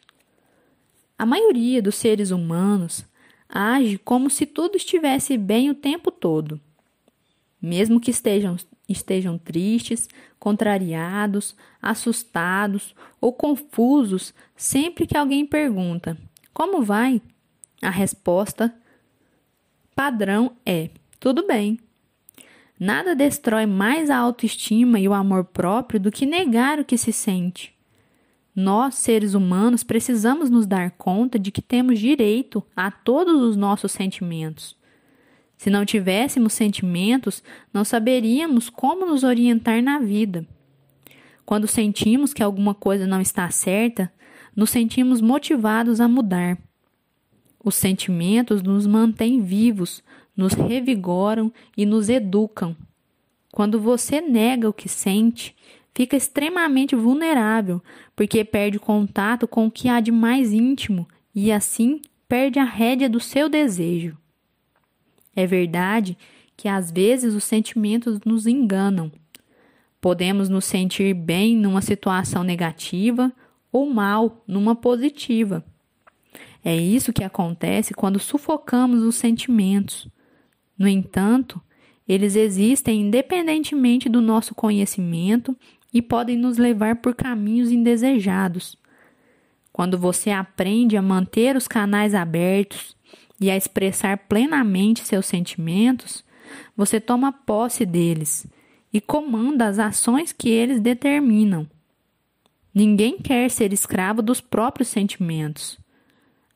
A 1.18 1.24
maioria 1.24 1.80
dos 1.80 1.94
seres 1.94 2.30
humanos 2.30 3.06
age 3.48 3.96
como 3.98 4.28
se 4.28 4.44
tudo 4.44 4.76
estivesse 4.76 5.38
bem 5.38 5.70
o 5.70 5.74
tempo 5.74 6.10
todo. 6.10 6.60
Mesmo 7.60 8.00
que 8.00 8.10
estejam 8.10 8.56
estejam 8.88 9.38
tristes, 9.38 10.08
contrariados, 10.38 11.56
assustados 11.80 12.94
ou 13.20 13.32
confusos 13.32 14.34
sempre 14.56 15.06
que 15.06 15.16
alguém 15.16 15.46
pergunta: 15.46 16.16
Como 16.52 16.82
vai? 16.82 17.20
A 17.82 17.90
resposta 17.90 18.74
padrão 19.94 20.52
é: 20.64 20.90
Tudo 21.18 21.46
bem. 21.46 21.78
Nada 22.78 23.14
destrói 23.14 23.66
mais 23.66 24.10
a 24.10 24.16
autoestima 24.16 24.98
e 24.98 25.08
o 25.08 25.14
amor 25.14 25.44
próprio 25.44 26.00
do 26.00 26.10
que 26.10 26.26
negar 26.26 26.78
o 26.78 26.84
que 26.84 26.98
se 26.98 27.12
sente. 27.12 27.72
Nós, 28.54 28.96
seres 28.96 29.34
humanos, 29.34 29.82
precisamos 29.82 30.50
nos 30.50 30.66
dar 30.66 30.92
conta 30.92 31.38
de 31.38 31.50
que 31.50 31.62
temos 31.62 31.98
direito 31.98 32.62
a 32.76 32.90
todos 32.90 33.40
os 33.40 33.56
nossos 33.56 33.92
sentimentos 33.92 34.76
se 35.56 35.70
não 35.70 35.84
tivéssemos 35.84 36.52
sentimentos, 36.52 37.42
não 37.72 37.84
saberíamos 37.84 38.68
como 38.68 39.06
nos 39.06 39.22
orientar 39.24 39.82
na 39.82 39.98
vida. 39.98 40.46
Quando 41.44 41.66
sentimos 41.66 42.32
que 42.32 42.42
alguma 42.42 42.74
coisa 42.74 43.06
não 43.06 43.20
está 43.20 43.50
certa, 43.50 44.12
nos 44.54 44.70
sentimos 44.70 45.20
motivados 45.20 46.00
a 46.00 46.08
mudar. 46.08 46.58
Os 47.62 47.74
sentimentos 47.74 48.62
nos 48.62 48.86
mantêm 48.86 49.42
vivos, 49.42 50.02
nos 50.36 50.52
revigoram 50.52 51.52
e 51.76 51.86
nos 51.86 52.08
educam. 52.08 52.76
Quando 53.52 53.80
você 53.80 54.20
nega 54.20 54.68
o 54.68 54.72
que 54.72 54.88
sente, 54.88 55.54
fica 55.94 56.16
extremamente 56.16 56.96
vulnerável, 56.96 57.82
porque 58.16 58.44
perde 58.44 58.78
contato 58.78 59.46
com 59.46 59.66
o 59.66 59.70
que 59.70 59.88
há 59.88 60.00
de 60.00 60.10
mais 60.10 60.52
íntimo 60.52 61.06
e 61.34 61.52
assim 61.52 62.02
perde 62.28 62.58
a 62.58 62.64
rédea 62.64 63.08
do 63.08 63.20
seu 63.20 63.48
desejo. 63.48 64.16
É 65.34 65.46
verdade 65.46 66.16
que 66.56 66.68
às 66.68 66.90
vezes 66.90 67.34
os 67.34 67.44
sentimentos 67.44 68.20
nos 68.24 68.46
enganam. 68.46 69.10
Podemos 70.00 70.48
nos 70.48 70.64
sentir 70.64 71.14
bem 71.14 71.56
numa 71.56 71.80
situação 71.80 72.42
negativa 72.42 73.32
ou 73.72 73.88
mal 73.90 74.42
numa 74.46 74.76
positiva. 74.76 75.64
É 76.64 76.76
isso 76.76 77.12
que 77.12 77.24
acontece 77.24 77.92
quando 77.92 78.18
sufocamos 78.18 79.02
os 79.02 79.16
sentimentos. 79.16 80.08
No 80.78 80.88
entanto, 80.88 81.60
eles 82.06 82.36
existem 82.36 83.02
independentemente 83.02 84.08
do 84.08 84.20
nosso 84.20 84.54
conhecimento 84.54 85.56
e 85.92 86.00
podem 86.02 86.36
nos 86.36 86.58
levar 86.58 86.96
por 86.96 87.14
caminhos 87.14 87.70
indesejados. 87.70 88.76
Quando 89.72 89.98
você 89.98 90.30
aprende 90.30 90.96
a 90.96 91.02
manter 91.02 91.56
os 91.56 91.66
canais 91.66 92.14
abertos 92.14 92.93
e 93.40 93.50
a 93.50 93.56
expressar 93.56 94.16
plenamente 94.28 95.04
seus 95.04 95.26
sentimentos, 95.26 96.24
você 96.76 97.00
toma 97.00 97.32
posse 97.32 97.84
deles 97.84 98.46
e 98.92 99.00
comanda 99.00 99.66
as 99.66 99.78
ações 99.78 100.32
que 100.32 100.48
eles 100.48 100.80
determinam. 100.80 101.68
Ninguém 102.72 103.18
quer 103.18 103.50
ser 103.50 103.72
escravo 103.72 104.22
dos 104.22 104.40
próprios 104.40 104.88
sentimentos. 104.88 105.78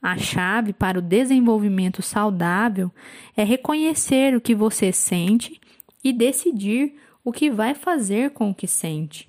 A 0.01 0.17
chave 0.17 0.73
para 0.73 0.99
o 0.99 1.03
desenvolvimento 1.03 2.03
saudável 2.03 2.93
é 3.37 3.43
reconhecer 3.43 4.37
o 4.37 4.41
que 4.41 4.55
você 4.55 4.93
sente 4.93 5.61
e 6.03 6.13
decidir 6.13 6.95
o 7.25 7.33
que 7.33 7.51
vai 7.51 7.75
fazer 7.75 8.31
com 8.31 8.51
o 8.51 8.55
que 8.55 8.67
sente. 8.67 9.29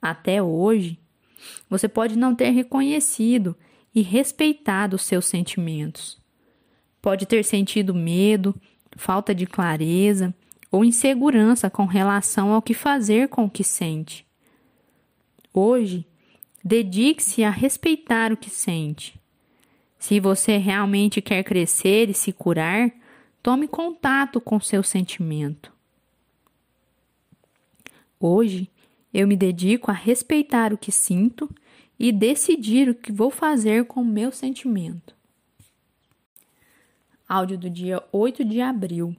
Até 0.00 0.42
hoje, 0.42 0.98
você 1.68 1.88
pode 1.88 2.16
não 2.16 2.34
ter 2.34 2.50
reconhecido 2.50 3.56
e 3.94 4.02
respeitado 4.02 4.96
os 4.96 5.02
seus 5.02 5.24
sentimentos. 5.24 6.23
Pode 7.04 7.26
ter 7.26 7.44
sentido 7.44 7.92
medo, 7.94 8.58
falta 8.96 9.34
de 9.34 9.44
clareza 9.44 10.34
ou 10.70 10.82
insegurança 10.82 11.68
com 11.68 11.84
relação 11.84 12.50
ao 12.50 12.62
que 12.62 12.72
fazer 12.72 13.28
com 13.28 13.44
o 13.44 13.50
que 13.50 13.62
sente. 13.62 14.26
Hoje, 15.52 16.06
dedique-se 16.64 17.44
a 17.44 17.50
respeitar 17.50 18.32
o 18.32 18.38
que 18.38 18.48
sente. 18.48 19.20
Se 19.98 20.18
você 20.18 20.56
realmente 20.56 21.20
quer 21.20 21.44
crescer 21.44 22.08
e 22.08 22.14
se 22.14 22.32
curar, 22.32 22.90
tome 23.42 23.68
contato 23.68 24.40
com 24.40 24.58
seu 24.58 24.82
sentimento. 24.82 25.70
Hoje, 28.18 28.66
eu 29.12 29.28
me 29.28 29.36
dedico 29.36 29.90
a 29.90 29.94
respeitar 29.94 30.72
o 30.72 30.78
que 30.78 30.90
sinto 30.90 31.54
e 31.98 32.10
decidir 32.10 32.88
o 32.88 32.94
que 32.94 33.12
vou 33.12 33.30
fazer 33.30 33.84
com 33.84 34.00
o 34.00 34.06
meu 34.06 34.32
sentimento. 34.32 35.13
Áudio 37.28 37.56
do 37.56 37.70
dia 37.70 38.02
8 38.12 38.44
de 38.44 38.60
abril. 38.60 39.16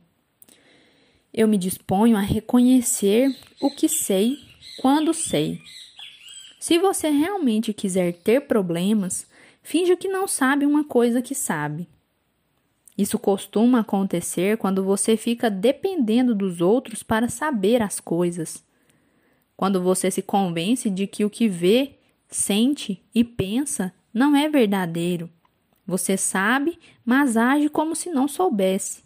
Eu 1.34 1.48
me 1.48 1.58
disponho 1.58 2.16
a 2.16 2.22
reconhecer 2.22 3.36
o 3.60 3.70
que 3.70 3.90
sei 3.90 4.38
quando 4.80 5.14
sei. 5.14 5.60
Se 6.60 6.78
você 6.78 7.10
realmente 7.10 7.74
quiser 7.74 8.14
ter 8.14 8.42
problemas, 8.42 9.28
finja 9.62 9.96
que 9.96 10.08
não 10.08 10.28
sabe 10.28 10.66
uma 10.66 10.84
coisa 10.84 11.22
que 11.22 11.34
sabe. 11.34 11.88
Isso 12.98 13.20
costuma 13.20 13.80
acontecer 13.80 14.58
quando 14.58 14.84
você 14.84 15.18
fica 15.18 15.50
dependendo 15.50 16.34
dos 16.34 16.62
outros 16.62 17.04
para 17.04 17.28
saber 17.28 17.82
as 17.82 18.00
coisas. 18.00 18.64
Quando 19.58 19.82
você 19.82 20.10
se 20.10 20.22
convence 20.22 20.90
de 20.90 21.08
que 21.08 21.26
o 21.26 21.30
que 21.30 21.50
vê, 21.50 21.96
sente 22.30 23.04
e 23.14 23.24
pensa 23.24 23.94
não 24.14 24.36
é 24.36 24.48
verdadeiro. 24.48 25.30
Você 25.86 26.18
sabe, 26.18 26.80
mas 27.06 27.38
age 27.38 27.70
como 27.70 27.96
se 27.96 28.10
não 28.10 28.28
soubesse. 28.28 29.04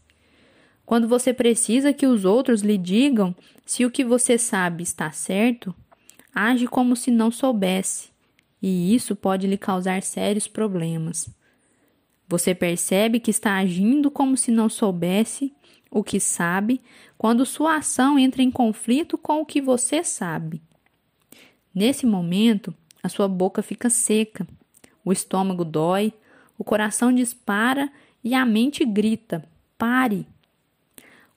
Quando 0.85 1.07
você 1.07 1.33
precisa 1.33 1.93
que 1.93 2.07
os 2.07 2.25
outros 2.25 2.61
lhe 2.61 2.77
digam 2.77 3.35
se 3.65 3.85
o 3.85 3.91
que 3.91 4.03
você 4.03 4.37
sabe 4.37 4.81
está 4.83 5.11
certo, 5.11 5.75
age 6.33 6.67
como 6.67 6.95
se 6.95 7.11
não 7.11 7.29
soubesse, 7.29 8.09
e 8.61 8.95
isso 8.95 9.15
pode 9.15 9.45
lhe 9.45 9.57
causar 9.57 10.01
sérios 10.01 10.47
problemas. 10.47 11.29
Você 12.27 12.55
percebe 12.55 13.19
que 13.19 13.31
está 13.31 13.57
agindo 13.57 14.09
como 14.09 14.37
se 14.37 14.51
não 14.51 14.69
soubesse 14.69 15.53
o 15.91 16.03
que 16.03 16.19
sabe 16.19 16.81
quando 17.17 17.45
sua 17.45 17.77
ação 17.77 18.17
entra 18.17 18.41
em 18.41 18.51
conflito 18.51 19.17
com 19.17 19.41
o 19.41 19.45
que 19.45 19.61
você 19.61 20.03
sabe. 20.03 20.61
Nesse 21.73 22.05
momento, 22.05 22.73
a 23.01 23.09
sua 23.09 23.27
boca 23.27 23.61
fica 23.61 23.89
seca, 23.89 24.47
o 25.03 25.11
estômago 25.11 25.63
dói, 25.65 26.13
o 26.59 26.63
coração 26.63 27.11
dispara 27.11 27.89
e 28.21 28.35
a 28.35 28.45
mente 28.45 28.85
grita: 28.85 29.43
pare! 29.77 30.27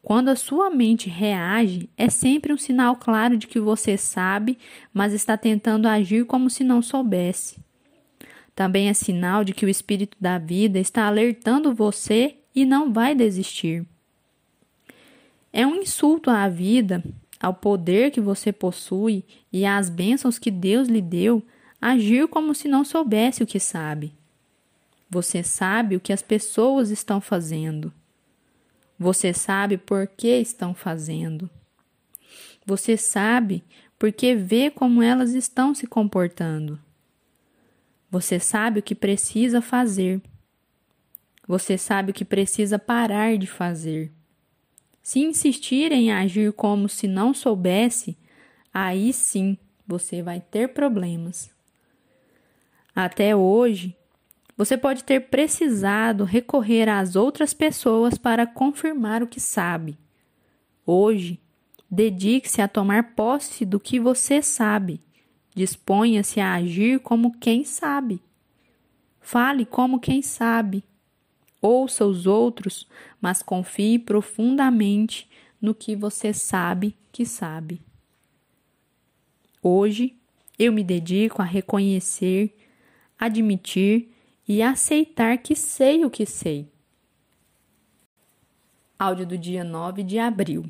Quando 0.03 0.31
a 0.31 0.37
sua 0.37 0.69
mente 0.69 1.09
reage, 1.09 1.89
é 1.97 2.11
sempre 2.11 2.53
um 2.53 2.59
sinal 2.59 2.97
claro 2.97 3.39
de 3.39 3.47
que 3.47 3.61
você 3.61 3.97
sabe, 3.97 4.59
mas 4.93 5.13
está 5.13 5.37
tentando 5.37 5.87
agir 5.87 6.27
como 6.27 6.51
se 6.51 6.65
não 6.65 6.83
soubesse. 6.83 7.61
Também 8.53 8.89
é 8.89 8.95
sinal 8.95 9.45
de 9.45 9.55
que 9.55 9.65
o 9.65 9.69
espírito 9.69 10.17
da 10.21 10.39
vida 10.39 10.81
está 10.81 11.07
alertando 11.07 11.73
você 11.73 12.35
e 12.53 12.65
não 12.65 12.93
vai 12.93 13.15
desistir. 13.15 13.87
É 15.53 15.65
um 15.65 15.77
insulto 15.77 16.31
à 16.31 16.49
vida, 16.49 17.03
ao 17.39 17.55
poder 17.55 18.11
que 18.11 18.21
você 18.21 18.53
possui 18.53 19.25
e 19.53 19.65
às 19.65 19.89
bênçãos 19.89 20.37
que 20.37 20.51
Deus 20.51 20.89
lhe 20.89 21.01
deu, 21.01 21.45
agir 21.81 22.27
como 22.27 22.57
se 22.57 22.67
não 22.67 22.85
soubesse 22.85 23.45
o 23.45 23.47
que 23.47 23.61
sabe. 23.61 24.13
Você 25.13 25.43
sabe 25.43 25.95
o 25.95 26.01
que 26.01 26.11
as 26.11 26.23
pessoas 26.23 26.89
estão 26.89 27.21
fazendo. 27.21 27.93
Você 28.99 29.35
sabe 29.35 29.77
por 29.77 30.07
que 30.07 30.41
estão 30.41 30.75
fazendo. 30.75 31.51
Você 32.65 32.97
sabe 32.97 33.63
porque 33.99 34.35
vê 34.35 34.71
como 34.71 35.03
elas 35.03 35.35
estão 35.35 35.75
se 35.75 35.87
comportando. 35.87 36.81
Você 38.11 38.41
sabe 38.41 38.81
o 38.81 38.83
que 38.83 38.95
precisa 38.95 39.61
fazer. 39.61 40.19
Você 41.47 41.77
sabe 41.77 42.13
o 42.13 42.15
que 42.15 42.25
precisa 42.25 42.79
parar 42.79 43.37
de 43.37 43.47
fazer. 43.47 44.11
Se 45.03 45.21
insistir 45.21 45.93
em 45.93 46.11
agir 46.11 46.55
como 46.55 46.89
se 46.89 47.07
não 47.07 47.35
soubesse, 47.35 48.17
aí 48.73 49.13
sim 49.13 49.59
você 49.87 50.23
vai 50.23 50.41
ter 50.41 50.69
problemas. 50.69 51.51
Até 52.97 53.37
hoje, 53.37 53.95
você 54.65 54.77
pode 54.77 55.05
ter 55.05 55.21
precisado 55.29 56.25
recorrer 56.25 56.89
às 56.89 57.17
outras 57.17 57.55
pessoas 57.55 58.19
para 58.19 58.47
confirmar 58.47 59.23
o 59.23 59.27
que 59.27 59.41
sabe. 59.41 59.99
Hoje, 60.87 61.41
dedique-se 61.91 62.61
a 62.61 62.69
tomar 62.69 63.15
posse 63.15 63.65
do 63.65 63.79
que 63.79 63.99
você 64.01 64.43
sabe 64.43 65.01
Disponha-se 65.55 66.41
a 66.41 66.55
agir 66.55 67.01
como 67.01 67.39
quem 67.39 67.65
sabe. 67.65 68.23
Fale 69.21 69.67
como 69.67 70.01
quem 70.01 70.23
sabe. 70.23 70.83
Ouça 71.61 72.05
os 72.07 72.27
outros, 72.27 72.89
mas 73.21 73.43
confie 73.43 73.99
profundamente 73.99 75.29
no 75.61 75.75
que 75.75 75.95
você 75.95 76.33
sabe 76.33 76.97
que 77.13 77.25
sabe. 77.25 77.81
Hoje, 79.63 80.17
eu 80.59 80.73
me 80.73 80.83
dedico 80.83 81.41
a 81.41 81.45
reconhecer, 81.45 82.57
admitir 83.19 84.12
e 84.47 84.63
aceitar 84.63 85.39
que 85.39 85.55
sei 85.55 86.05
o 86.05 86.11
que 86.11 86.27
sei. 86.27 86.69
Áudio 88.99 89.27
do 89.27 89.39
dia 89.39 89.65
9 89.65 90.03
de 90.03 90.19
abril. 90.19 90.65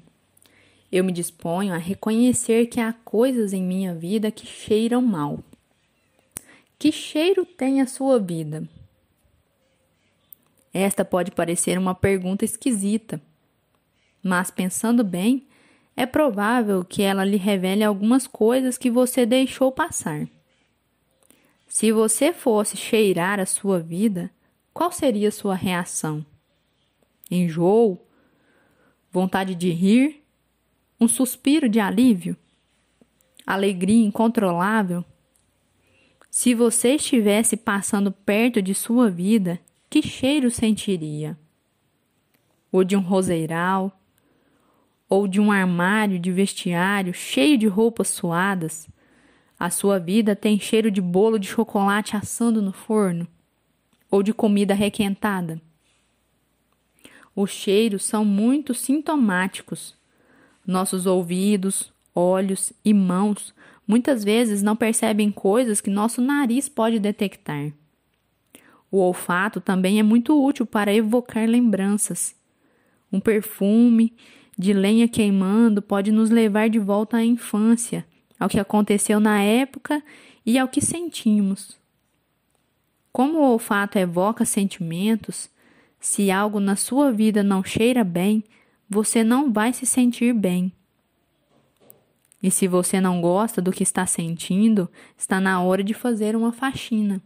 Eu 0.90 1.04
me 1.04 1.12
disponho 1.12 1.72
a 1.72 1.78
reconhecer 1.78 2.66
que 2.66 2.80
há 2.80 2.92
coisas 2.92 3.52
em 3.52 3.62
minha 3.62 3.94
vida 3.94 4.30
que 4.30 4.46
cheiram 4.46 5.00
mal. 5.00 5.42
Que 6.78 6.92
cheiro 6.92 7.46
tem 7.46 7.80
a 7.80 7.86
sua 7.86 8.18
vida? 8.18 8.68
Esta 10.72 11.04
pode 11.04 11.30
parecer 11.30 11.78
uma 11.78 11.94
pergunta 11.94 12.44
esquisita, 12.44 13.20
mas 14.22 14.50
pensando 14.50 15.04
bem, 15.04 15.46
é 15.94 16.06
provável 16.06 16.84
que 16.84 17.02
ela 17.02 17.24
lhe 17.24 17.36
revele 17.36 17.84
algumas 17.84 18.26
coisas 18.26 18.78
que 18.78 18.90
você 18.90 19.26
deixou 19.26 19.70
passar. 19.70 20.26
Se 21.72 21.90
você 21.90 22.34
fosse 22.34 22.76
cheirar 22.76 23.40
a 23.40 23.46
sua 23.46 23.80
vida, 23.80 24.30
qual 24.74 24.92
seria 24.92 25.28
a 25.28 25.32
sua 25.32 25.54
reação? 25.54 26.22
Enjoo? 27.30 27.98
Vontade 29.10 29.54
de 29.54 29.70
rir? 29.70 30.22
um 31.00 31.08
suspiro 31.08 31.70
de 31.70 31.80
alívio, 31.80 32.36
alegria 33.46 34.04
incontrolável. 34.04 35.02
Se 36.30 36.54
você 36.54 36.96
estivesse 36.96 37.56
passando 37.56 38.12
perto 38.12 38.60
de 38.60 38.74
sua 38.74 39.10
vida, 39.10 39.58
que 39.88 40.02
cheiro 40.02 40.50
sentiria? 40.50 41.38
Ou 42.70 42.84
de 42.84 42.94
um 42.94 43.00
roseiral, 43.00 43.98
ou 45.08 45.26
de 45.26 45.40
um 45.40 45.50
armário 45.50 46.18
de 46.18 46.30
vestiário 46.30 47.14
cheio 47.14 47.56
de 47.56 47.66
roupas 47.66 48.08
suadas? 48.08 48.90
A 49.62 49.70
sua 49.70 49.96
vida 50.00 50.34
tem 50.34 50.58
cheiro 50.58 50.90
de 50.90 51.00
bolo 51.00 51.38
de 51.38 51.46
chocolate 51.46 52.16
assando 52.16 52.60
no 52.60 52.72
forno? 52.72 53.28
Ou 54.10 54.20
de 54.20 54.34
comida 54.34 54.74
requentada? 54.74 55.62
Os 57.32 57.52
cheiros 57.52 58.04
são 58.04 58.24
muito 58.24 58.74
sintomáticos 58.74 59.94
nossos 60.66 61.06
ouvidos, 61.06 61.92
olhos 62.12 62.72
e 62.84 62.92
mãos 62.92 63.54
muitas 63.86 64.24
vezes 64.24 64.64
não 64.64 64.74
percebem 64.74 65.30
coisas 65.30 65.80
que 65.80 65.90
nosso 65.90 66.20
nariz 66.20 66.68
pode 66.68 66.98
detectar. 66.98 67.72
O 68.90 68.98
olfato 68.98 69.60
também 69.60 70.00
é 70.00 70.02
muito 70.02 70.44
útil 70.44 70.66
para 70.66 70.92
evocar 70.92 71.48
lembranças. 71.48 72.34
Um 73.12 73.20
perfume 73.20 74.12
de 74.58 74.72
lenha 74.72 75.06
queimando 75.06 75.80
pode 75.80 76.10
nos 76.10 76.30
levar 76.30 76.68
de 76.68 76.80
volta 76.80 77.18
à 77.18 77.24
infância, 77.24 78.04
ao 78.42 78.48
que 78.48 78.58
aconteceu 78.58 79.20
na 79.20 79.40
época 79.40 80.02
e 80.44 80.58
ao 80.58 80.66
que 80.66 80.80
sentimos. 80.80 81.78
Como 83.12 83.38
o 83.38 83.52
olfato 83.52 83.98
evoca 83.98 84.44
sentimentos, 84.44 85.48
se 86.00 86.28
algo 86.28 86.58
na 86.58 86.74
sua 86.74 87.12
vida 87.12 87.42
não 87.44 87.62
cheira 87.62 88.02
bem, 88.02 88.42
você 88.90 89.22
não 89.22 89.52
vai 89.52 89.72
se 89.72 89.86
sentir 89.86 90.34
bem. 90.34 90.72
E 92.42 92.50
se 92.50 92.66
você 92.66 93.00
não 93.00 93.20
gosta 93.20 93.62
do 93.62 93.70
que 93.70 93.84
está 93.84 94.04
sentindo, 94.06 94.90
está 95.16 95.40
na 95.40 95.62
hora 95.62 95.84
de 95.84 95.94
fazer 95.94 96.34
uma 96.34 96.52
faxina. 96.52 97.22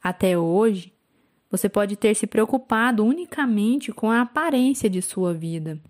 Até 0.00 0.38
hoje, 0.38 0.92
você 1.50 1.68
pode 1.68 1.96
ter 1.96 2.14
se 2.14 2.28
preocupado 2.28 3.04
unicamente 3.04 3.90
com 3.90 4.08
a 4.10 4.20
aparência 4.20 4.88
de 4.88 5.02
sua 5.02 5.34
vida. 5.34 5.80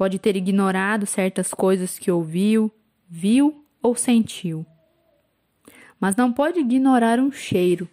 Pode 0.00 0.18
ter 0.18 0.34
ignorado 0.34 1.04
certas 1.04 1.52
coisas 1.52 1.98
que 1.98 2.10
ouviu, 2.10 2.72
viu 3.06 3.66
ou 3.82 3.94
sentiu. 3.94 4.64
Mas 6.00 6.16
não 6.16 6.32
pode 6.32 6.60
ignorar 6.60 7.20
um 7.20 7.30
cheiro. 7.30 7.86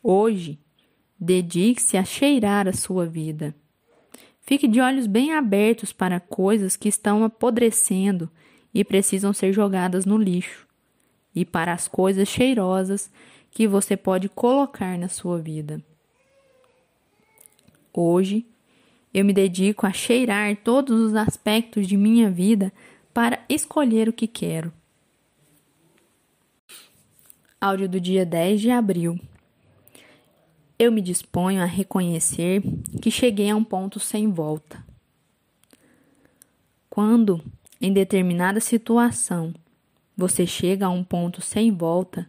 Hoje, 0.00 0.60
Dedique-se 1.18 1.96
a 1.96 2.04
cheirar 2.04 2.68
a 2.68 2.72
sua 2.74 3.06
vida. 3.06 3.54
Fique 4.42 4.68
de 4.68 4.78
olhos 4.78 5.06
bem 5.06 5.32
abertos 5.32 5.90
para 5.90 6.20
coisas 6.20 6.76
que 6.76 6.86
estão 6.86 7.24
apodrecendo 7.24 8.30
e 8.74 8.84
precisam 8.84 9.32
ser 9.32 9.50
jogadas 9.50 10.04
no 10.04 10.18
lixo, 10.18 10.66
e 11.34 11.42
para 11.42 11.72
as 11.72 11.88
coisas 11.88 12.28
cheirosas 12.28 13.10
que 13.50 13.66
você 13.66 13.96
pode 13.96 14.28
colocar 14.28 14.98
na 14.98 15.08
sua 15.08 15.38
vida. 15.38 15.82
Hoje, 17.90 18.44
eu 19.14 19.24
me 19.24 19.32
dedico 19.32 19.86
a 19.86 19.92
cheirar 19.92 20.56
todos 20.56 21.00
os 21.00 21.14
aspectos 21.14 21.86
de 21.86 21.96
minha 21.96 22.28
vida 22.28 22.72
para 23.14 23.38
escolher 23.48 24.08
o 24.08 24.12
que 24.12 24.26
quero. 24.26 24.72
Áudio 27.60 27.88
do 27.88 28.00
dia 28.00 28.26
10 28.26 28.60
de 28.60 28.70
abril. 28.70 29.18
Eu 30.76 30.90
me 30.90 31.00
disponho 31.00 31.62
a 31.62 31.64
reconhecer 31.64 32.60
que 33.00 33.08
cheguei 33.08 33.48
a 33.48 33.56
um 33.56 33.62
ponto 33.62 34.00
sem 34.00 34.28
volta. 34.32 34.84
Quando, 36.90 37.40
em 37.80 37.92
determinada 37.92 38.58
situação, 38.58 39.54
você 40.16 40.44
chega 40.44 40.86
a 40.86 40.90
um 40.90 41.04
ponto 41.04 41.40
sem 41.40 41.70
volta, 41.70 42.28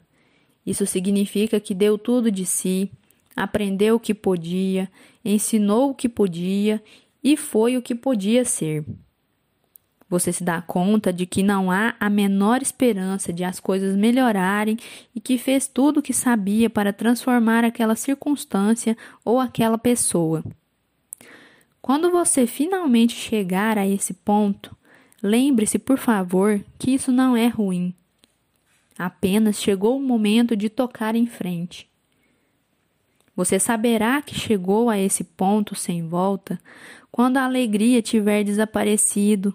isso 0.64 0.86
significa 0.86 1.60
que 1.60 1.74
deu 1.74 1.98
tudo 1.98 2.32
de 2.32 2.46
si, 2.46 2.92
aprendeu 3.36 3.96
o 3.96 4.00
que 4.00 4.14
podia, 4.14 4.90
ensinou 5.26 5.90
o 5.90 5.96
que 5.96 6.08
podia 6.08 6.82
e 7.24 7.36
foi 7.36 7.76
o 7.76 7.82
que 7.82 7.96
podia 7.96 8.46
ser. 8.46 8.86
Você 10.08 10.32
se 10.32 10.44
dá 10.44 10.62
conta 10.62 11.12
de 11.12 11.26
que 11.26 11.42
não 11.42 11.72
há 11.72 11.96
a 12.00 12.10
menor 12.10 12.62
esperança 12.62 13.34
de 13.34 13.44
as 13.44 13.60
coisas 13.60 13.96
melhorarem 13.96 14.78
e 15.16 15.20
que 15.20 15.38
fez 15.38 15.68
tudo 15.68 16.00
o 16.00 16.02
que 16.04 16.14
sabia 16.14 16.70
para 16.70 16.94
transformar 16.94 17.66
aquela 17.66 17.96
circunstância 17.96 18.96
ou 19.24 19.40
aquela 19.40 19.80
pessoa. 19.80 20.44
Quando 21.82 22.12
você 22.12 22.46
finalmente 22.46 23.16
chegar 23.16 23.78
a 23.78 23.88
esse 23.88 24.14
ponto, 24.14 24.76
lembre-se, 25.22 25.80
por 25.80 25.98
favor, 25.98 26.64
que 26.78 26.92
isso 26.92 27.12
não 27.12 27.36
é 27.36 27.48
ruim. 27.48 27.94
Apenas 28.98 29.62
chegou 29.62 29.98
o 29.98 30.02
momento 30.02 30.56
de 30.56 30.70
tocar 30.70 31.16
em 31.16 31.26
frente. 31.26 31.90
Você 33.36 33.60
saberá 33.60 34.22
que 34.22 34.34
chegou 34.34 34.90
a 34.90 34.98
esse 34.98 35.24
ponto 35.24 35.76
sem 35.76 36.08
volta 36.08 36.60
quando 37.12 37.38
a 37.38 37.46
alegria 37.46 38.02
tiver 38.02 38.44
desaparecido 38.44 39.54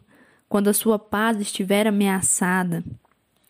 quando 0.49 0.69
a 0.69 0.75
sua 0.75 0.99
paz 0.99 1.41
estiver 1.41 1.87
ameaçada, 1.87 2.85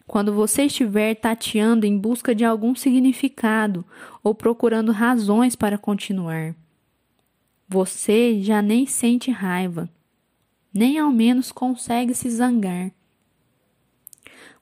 quando 0.07 0.35
você 0.35 0.65
estiver 0.65 1.15
tateando 1.15 1.87
em 1.87 1.97
busca 1.97 2.35
de 2.35 2.45
algum 2.45 2.75
significado 2.75 3.85
ou 4.23 4.35
procurando 4.35 4.93
razões 4.93 5.57
para 5.57 5.79
continuar. 5.79 6.55
Você 7.67 8.43
já 8.43 8.61
nem 8.61 8.87
sente 8.87 9.31
raiva, 9.31 9.89
nem 10.75 10.99
ao 10.99 11.11
menos 11.11 11.51
consegue 11.51 12.15
se 12.15 12.29
zangar. 12.29 12.93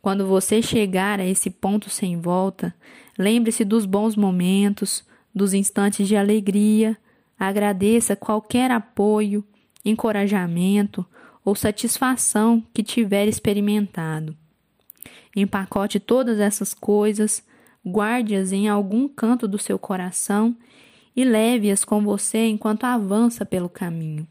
Quando 0.01 0.27
você 0.27 0.63
chegar 0.63 1.19
a 1.19 1.27
esse 1.27 1.51
ponto 1.51 1.91
sem 1.91 2.21
volta, 2.21 2.73
lembre-se 3.19 3.65
dos 3.65 3.85
bons 3.85 4.15
momentos, 4.15 5.03
dos 5.35 5.55
instantes 5.55 6.09
de 6.09 6.17
alegria, 6.17 6.97
agradeça 7.39 8.17
qualquer 8.17 8.71
apoio, 8.71 9.45
encorajamento 9.85 11.07
ou 11.45 11.55
satisfação 11.55 12.63
que 12.75 12.83
tiver 12.83 13.27
experimentado. 13.27 14.37
Empacote 15.35 16.01
todas 16.01 16.41
essas 16.41 16.75
coisas, 16.75 17.43
guarde-as 17.87 18.53
em 18.53 18.69
algum 18.69 19.09
canto 19.09 19.47
do 19.47 19.59
seu 19.59 19.79
coração 19.79 20.57
e 21.15 21.25
leve-as 21.25 21.85
com 21.85 22.03
você 22.03 22.47
enquanto 22.47 22.85
avança 22.85 23.47
pelo 23.47 23.69
caminho. 23.69 24.27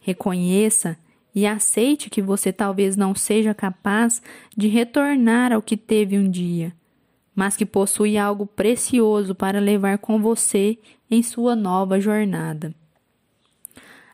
Reconheça 0.00 0.96
e 1.34 1.46
aceite 1.46 2.10
que 2.10 2.20
você 2.20 2.52
talvez 2.52 2.96
não 2.96 3.14
seja 3.14 3.54
capaz 3.54 4.22
de 4.56 4.66
retornar 4.68 5.52
ao 5.52 5.62
que 5.62 5.76
teve 5.76 6.18
um 6.18 6.28
dia, 6.28 6.72
mas 7.40 7.56
que 7.56 7.64
possui 7.64 8.18
algo 8.18 8.44
precioso 8.44 9.34
para 9.34 9.58
levar 9.58 9.96
com 9.96 10.20
você 10.20 10.76
em 11.10 11.22
sua 11.22 11.56
nova 11.56 11.98
jornada. 11.98 12.74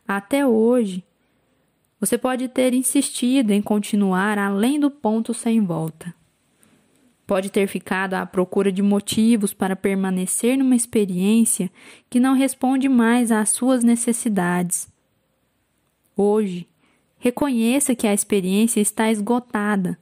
Até 0.06 0.46
hoje, 0.46 1.02
você 1.98 2.16
pode 2.16 2.46
ter 2.46 2.72
insistido 2.72 3.50
em 3.50 3.60
continuar 3.60 4.38
além 4.38 4.78
do 4.78 4.92
ponto 4.92 5.34
sem 5.34 5.60
volta. 5.60 6.14
Pode 7.26 7.50
ter 7.50 7.66
ficado 7.66 8.14
à 8.14 8.24
procura 8.24 8.70
de 8.70 8.80
motivos 8.80 9.52
para 9.52 9.74
permanecer 9.74 10.56
numa 10.56 10.76
experiência 10.76 11.68
que 12.08 12.20
não 12.20 12.32
responde 12.32 12.88
mais 12.88 13.32
às 13.32 13.48
suas 13.48 13.82
necessidades. 13.82 14.88
Hoje, 16.16 16.64
reconheça 17.18 17.92
que 17.92 18.06
a 18.06 18.14
experiência 18.14 18.78
está 18.80 19.10
esgotada 19.10 19.98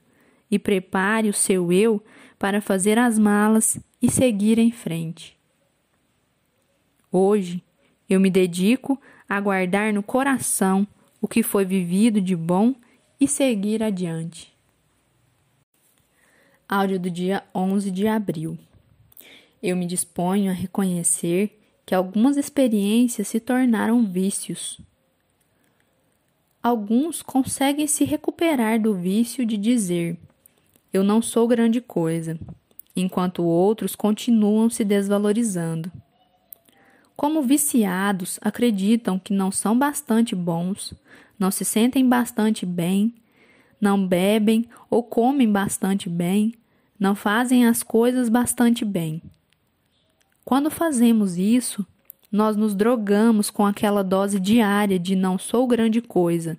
e 0.51 0.59
prepare 0.59 1.27
o 1.27 1.33
seu 1.33 1.73
eu 1.73 2.03
para 2.37 2.61
fazer 2.61 2.97
as 2.97 3.17
malas 3.17 3.79
e 4.01 4.09
seguir 4.09 4.59
em 4.59 4.71
frente. 4.71 5.37
Hoje, 7.11 7.63
eu 8.09 8.19
me 8.19 8.29
dedico 8.29 8.99
a 9.27 9.39
guardar 9.39 9.93
no 9.93 10.03
coração 10.03 10.87
o 11.21 11.27
que 11.27 11.41
foi 11.41 11.65
vivido 11.65 12.21
de 12.21 12.35
bom 12.35 12.75
e 13.19 13.27
seguir 13.27 13.81
adiante. 13.81 14.53
Áudio 16.67 16.99
do 16.99 17.09
dia 17.09 17.43
11 17.53 17.89
de 17.91 18.07
abril. 18.07 18.57
Eu 19.61 19.75
me 19.75 19.85
disponho 19.85 20.51
a 20.51 20.53
reconhecer 20.53 21.59
que 21.85 21.95
algumas 21.95 22.37
experiências 22.37 23.27
se 23.27 23.39
tornaram 23.39 24.05
vícios. 24.05 24.79
Alguns 26.61 27.21
conseguem 27.21 27.85
se 27.85 28.03
recuperar 28.03 28.81
do 28.81 28.95
vício 28.95 29.45
de 29.45 29.57
dizer: 29.57 30.17
Eu 30.95 31.03
não 31.03 31.21
sou 31.21 31.45
grande 31.45 31.81
coisa, 31.81 32.39
enquanto 32.95 33.43
outros 33.43 33.97
continuam 33.97 34.69
se 34.69 34.81
desvalorizando. 34.85 35.91
Como 37.17 37.41
viciados 37.41 38.39
acreditam 38.41 39.19
que 39.19 39.33
não 39.33 39.51
são 39.51 39.77
bastante 39.77 40.33
bons, 40.33 40.93
não 41.37 41.51
se 41.51 41.65
sentem 41.65 42.07
bastante 42.07 42.65
bem, 42.65 43.13
não 43.81 44.07
bebem 44.07 44.69
ou 44.89 45.03
comem 45.03 45.51
bastante 45.51 46.07
bem, 46.07 46.53
não 46.97 47.13
fazem 47.13 47.67
as 47.67 47.83
coisas 47.83 48.29
bastante 48.29 48.85
bem. 48.85 49.21
Quando 50.45 50.71
fazemos 50.71 51.37
isso, 51.37 51.85
nós 52.31 52.55
nos 52.55 52.73
drogamos 52.73 53.49
com 53.49 53.65
aquela 53.65 54.01
dose 54.01 54.39
diária 54.39 54.97
de 54.97 55.13
não 55.13 55.37
sou 55.37 55.67
grande 55.67 55.99
coisa. 55.99 56.57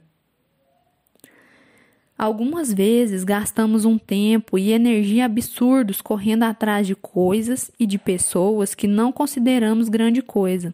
Algumas 2.19 2.73
vezes 2.73 3.25
gastamos 3.25 3.85
um 3.85 3.99
tempo 3.99 4.59
e 4.59 4.73
energia 4.73 5.27
absurdos 5.27 6.01
correndo 6.01 6.45
atrás 6.45 6.87
de 6.87 6.95
coisas 6.95 7.71
e 7.79 7.87
de 7.87 7.99
pessoas 7.99 8.75
que 8.75 8.87
não 8.87 9.13
consideramos 9.13 9.91
grande 9.91 10.23
coisa. 10.23 10.73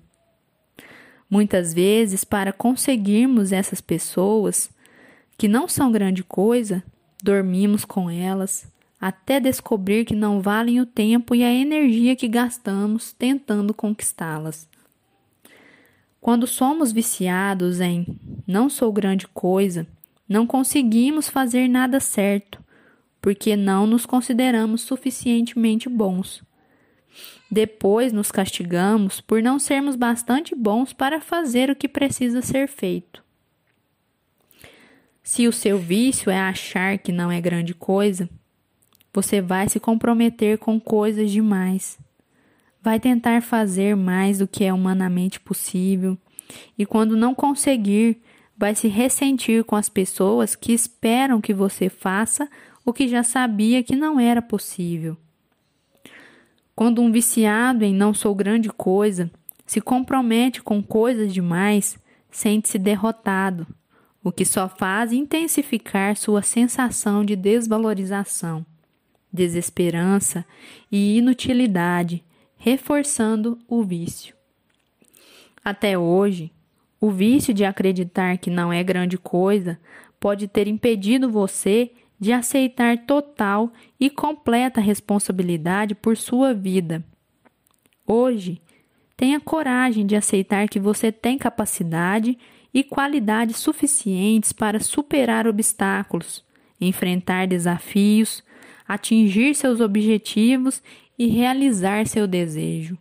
Muitas 1.29 1.75
vezes, 1.75 2.25
para 2.25 2.53
conseguirmos 2.53 3.51
essas 3.51 3.81
pessoas 3.81 4.71
que 5.37 5.49
não 5.49 5.67
são 5.67 5.91
grande 5.91 6.23
coisa, 6.23 6.83
dormimos 7.21 7.85
com 7.85 8.09
elas 8.09 8.71
até 9.01 9.41
descobrir 9.41 10.05
que 10.05 10.15
não 10.15 10.41
valem 10.41 10.81
o 10.81 10.87
tempo 10.87 11.35
e 11.35 11.43
a 11.43 11.53
energia 11.53 12.15
que 12.15 12.29
gastamos 12.29 13.13
tentando 13.13 13.75
conquistá-las. 13.75 14.69
Quando 16.21 16.47
somos 16.47 16.93
viciados 16.93 17.81
em 17.81 18.07
não 18.47 18.71
sou 18.71 18.93
grande 18.93 19.27
coisa, 19.27 19.89
não 20.33 20.47
conseguimos 20.47 21.29
fazer 21.29 21.69
nada 21.69 22.01
certo, 22.01 22.65
porque 23.21 23.55
não 23.55 23.87
nos 23.87 24.07
consideramos 24.07 24.81
suficientemente 24.81 25.89
bons. 25.89 26.43
Depois 27.51 28.15
nos 28.15 28.33
castigamos 28.33 29.21
por 29.21 29.43
não 29.43 29.59
sermos 29.59 29.95
bastante 29.95 30.55
bons 30.55 30.95
para 30.95 31.21
fazer 31.21 31.69
o 31.69 31.77
que 31.77 31.87
precisa 31.87 32.41
ser 32.41 32.67
feito. 32.67 33.23
Se 35.23 35.47
o 35.47 35.53
seu 35.53 35.79
vício 35.79 36.31
é 36.31 36.41
achar 36.41 36.97
que 36.97 37.13
não 37.13 37.31
é 37.31 37.39
grande 37.39 37.75
coisa, 37.75 38.29
você 39.13 39.41
vai 39.41 39.69
se 39.69 39.79
comprometer 39.79 40.57
com 40.57 40.81
coisas 40.81 41.31
demais. 41.31 41.99
Vai 42.81 42.99
tentar 42.99 43.43
fazer 43.43 43.95
mais 43.95 44.39
do 44.39 44.49
que 44.49 44.65
é 44.65 44.73
humanamente 44.73 45.39
possível, 45.39 46.17
e 46.77 46.87
quando 46.87 47.17
não 47.17 47.35
conseguir, 47.35 48.21
vai 48.63 48.77
se 48.77 48.87
ressentir 48.87 49.65
com 49.65 49.75
as 49.75 49.89
pessoas 49.89 50.55
que 50.55 50.73
esperam 50.73 51.41
que 51.41 51.53
você 51.53 51.89
faça 51.89 52.49
o 52.85 52.93
que 52.93 53.09
já 53.09 53.25
sabia 53.25 53.83
que 53.83 53.97
não 53.97 54.21
era 54.21 54.41
possível. 54.41 55.17
Quando 56.73 57.03
um 57.03 57.11
viciado 57.11 57.85
em 57.85 57.93
não 57.93 58.15
sou 58.15 58.33
grande 58.37 58.69
coisa 58.69 59.29
se 59.67 59.81
compromete 59.81 60.63
com 60.63 60.81
coisas 60.81 61.35
demais, 61.35 61.99
sente-se 62.31 62.79
derrotado, 62.79 63.67
o 64.23 64.31
que 64.31 64.45
só 64.45 64.69
faz 64.69 65.13
intensificar 65.13 66.17
sua 66.17 66.41
sensação 66.41 67.25
de 67.25 67.35
desvalorização, 67.35 68.65
desesperança 69.33 70.47
e 70.89 71.19
inutilidade, 71.19 72.23
reforçando 72.57 73.59
o 73.67 73.83
vício. 73.83 74.37
Até 75.65 75.99
hoje, 75.99 76.53
o 77.03 77.11
vício 77.11 77.53
de 77.53 77.65
acreditar 77.65 78.39
que 78.39 78.49
não 78.49 78.73
é 78.73 78.81
grande 78.81 79.19
coisa 79.19 79.77
pode 80.21 80.47
ter 80.47 80.69
impedido 80.69 81.29
você 81.29 81.91
de 82.17 82.33
aceitar 82.33 82.97
total 82.97 83.73
e 83.99 84.09
completa 84.09 84.81
responsabilidade 84.81 85.97
por 85.97 86.17
sua 86.17 86.55
vida. 86.55 87.05
Hoje, 88.07 88.63
tenha 89.17 89.41
coragem 89.41 90.07
de 90.07 90.15
aceitar 90.15 90.69
que 90.69 90.79
você 90.79 91.11
tem 91.11 91.37
capacidade 91.37 92.39
e 92.73 92.85
qualidades 92.85 93.57
suficientes 93.57 94.53
para 94.53 94.79
superar 94.79 95.49
obstáculos, 95.49 96.45
enfrentar 96.81 97.49
desafios, 97.49 98.45
atingir 98.87 99.57
seus 99.57 99.81
objetivos 99.81 100.81
e 101.19 101.27
realizar 101.27 102.07
seu 102.07 102.29
desejo. 102.29 102.97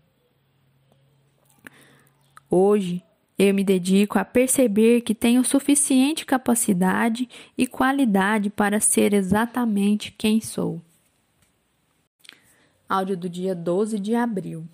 Hoje, 2.50 3.04
eu 3.44 3.56
me 3.56 3.64
dedico 3.64 4.20
a 4.20 4.24
perceber 4.24 5.02
que 5.02 5.16
tenho 5.16 5.44
suficiente 5.44 6.28
capacidade 6.28 7.28
e 7.58 7.66
qualidade 7.66 8.52
para 8.52 8.80
ser 8.80 9.16
exatamente 9.16 10.12
quem 10.12 10.40
sou. 10.40 10.80
Áudio 12.88 13.18
do 13.18 13.28
dia 13.28 13.56
12 13.56 13.98
de 13.98 14.14
abril. 14.14 14.68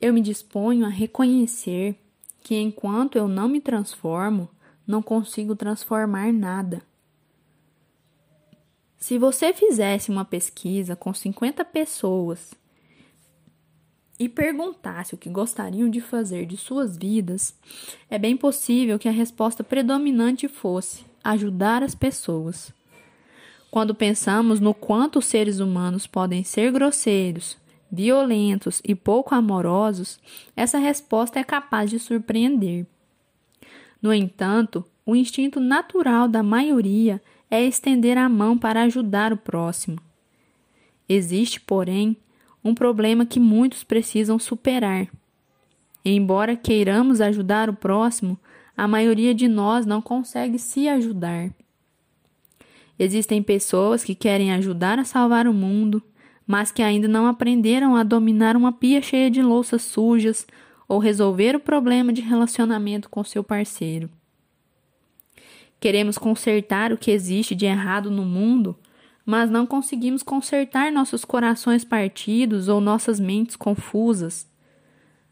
Eu 0.00 0.12
me 0.12 0.20
disponho 0.20 0.84
a 0.84 0.88
reconhecer 0.88 1.96
que 2.40 2.56
enquanto 2.56 3.14
eu 3.14 3.28
não 3.28 3.48
me 3.48 3.60
transformo, 3.60 4.48
não 4.84 5.00
consigo 5.00 5.54
transformar 5.54 6.32
nada. 6.32 6.82
Se 8.96 9.16
você 9.16 9.52
fizesse 9.52 10.10
uma 10.10 10.24
pesquisa 10.24 10.96
com 10.96 11.14
50 11.14 11.64
pessoas 11.66 12.52
e 14.22 14.28
perguntasse 14.28 15.16
o 15.16 15.18
que 15.18 15.28
gostariam 15.28 15.90
de 15.90 16.00
fazer 16.00 16.46
de 16.46 16.56
suas 16.56 16.96
vidas, 16.96 17.58
é 18.08 18.16
bem 18.16 18.36
possível 18.36 18.96
que 18.96 19.08
a 19.08 19.12
resposta 19.12 19.64
predominante 19.64 20.46
fosse 20.46 21.04
ajudar 21.24 21.82
as 21.82 21.92
pessoas. 21.92 22.72
Quando 23.68 23.96
pensamos 23.96 24.60
no 24.60 24.72
quanto 24.72 25.18
os 25.18 25.24
seres 25.24 25.58
humanos 25.58 26.06
podem 26.06 26.44
ser 26.44 26.70
grosseiros, 26.70 27.56
violentos 27.90 28.80
e 28.86 28.94
pouco 28.94 29.34
amorosos, 29.34 30.20
essa 30.54 30.78
resposta 30.78 31.40
é 31.40 31.44
capaz 31.44 31.90
de 31.90 31.98
surpreender. 31.98 32.86
No 34.00 34.14
entanto, 34.14 34.84
o 35.04 35.16
instinto 35.16 35.58
natural 35.58 36.28
da 36.28 36.44
maioria 36.44 37.20
é 37.50 37.60
estender 37.60 38.16
a 38.16 38.28
mão 38.28 38.56
para 38.56 38.82
ajudar 38.82 39.32
o 39.32 39.36
próximo. 39.36 39.98
Existe, 41.08 41.60
porém, 41.60 42.16
um 42.64 42.74
problema 42.74 43.26
que 43.26 43.40
muitos 43.40 43.84
precisam 43.84 44.38
superar. 44.38 45.08
Embora 46.04 46.56
queiramos 46.56 47.20
ajudar 47.20 47.68
o 47.68 47.74
próximo, 47.74 48.38
a 48.76 48.88
maioria 48.88 49.34
de 49.34 49.48
nós 49.48 49.86
não 49.86 50.00
consegue 50.00 50.58
se 50.58 50.88
ajudar. 50.88 51.50
Existem 52.98 53.42
pessoas 53.42 54.04
que 54.04 54.14
querem 54.14 54.52
ajudar 54.52 54.98
a 54.98 55.04
salvar 55.04 55.46
o 55.46 55.54
mundo, 55.54 56.02
mas 56.46 56.70
que 56.70 56.82
ainda 56.82 57.08
não 57.08 57.26
aprenderam 57.26 57.96
a 57.96 58.02
dominar 58.02 58.56
uma 58.56 58.72
pia 58.72 59.00
cheia 59.00 59.30
de 59.30 59.42
louças 59.42 59.82
sujas 59.82 60.46
ou 60.88 60.98
resolver 60.98 61.56
o 61.56 61.60
problema 61.60 62.12
de 62.12 62.20
relacionamento 62.20 63.08
com 63.08 63.24
seu 63.24 63.42
parceiro. 63.42 64.10
Queremos 65.80 66.16
consertar 66.16 66.92
o 66.92 66.98
que 66.98 67.10
existe 67.10 67.54
de 67.54 67.66
errado 67.66 68.10
no 68.10 68.24
mundo, 68.24 68.76
mas 69.24 69.50
não 69.50 69.66
conseguimos 69.66 70.22
consertar 70.22 70.90
nossos 70.90 71.24
corações 71.24 71.84
partidos 71.84 72.68
ou 72.68 72.80
nossas 72.80 73.20
mentes 73.20 73.56
confusas. 73.56 74.50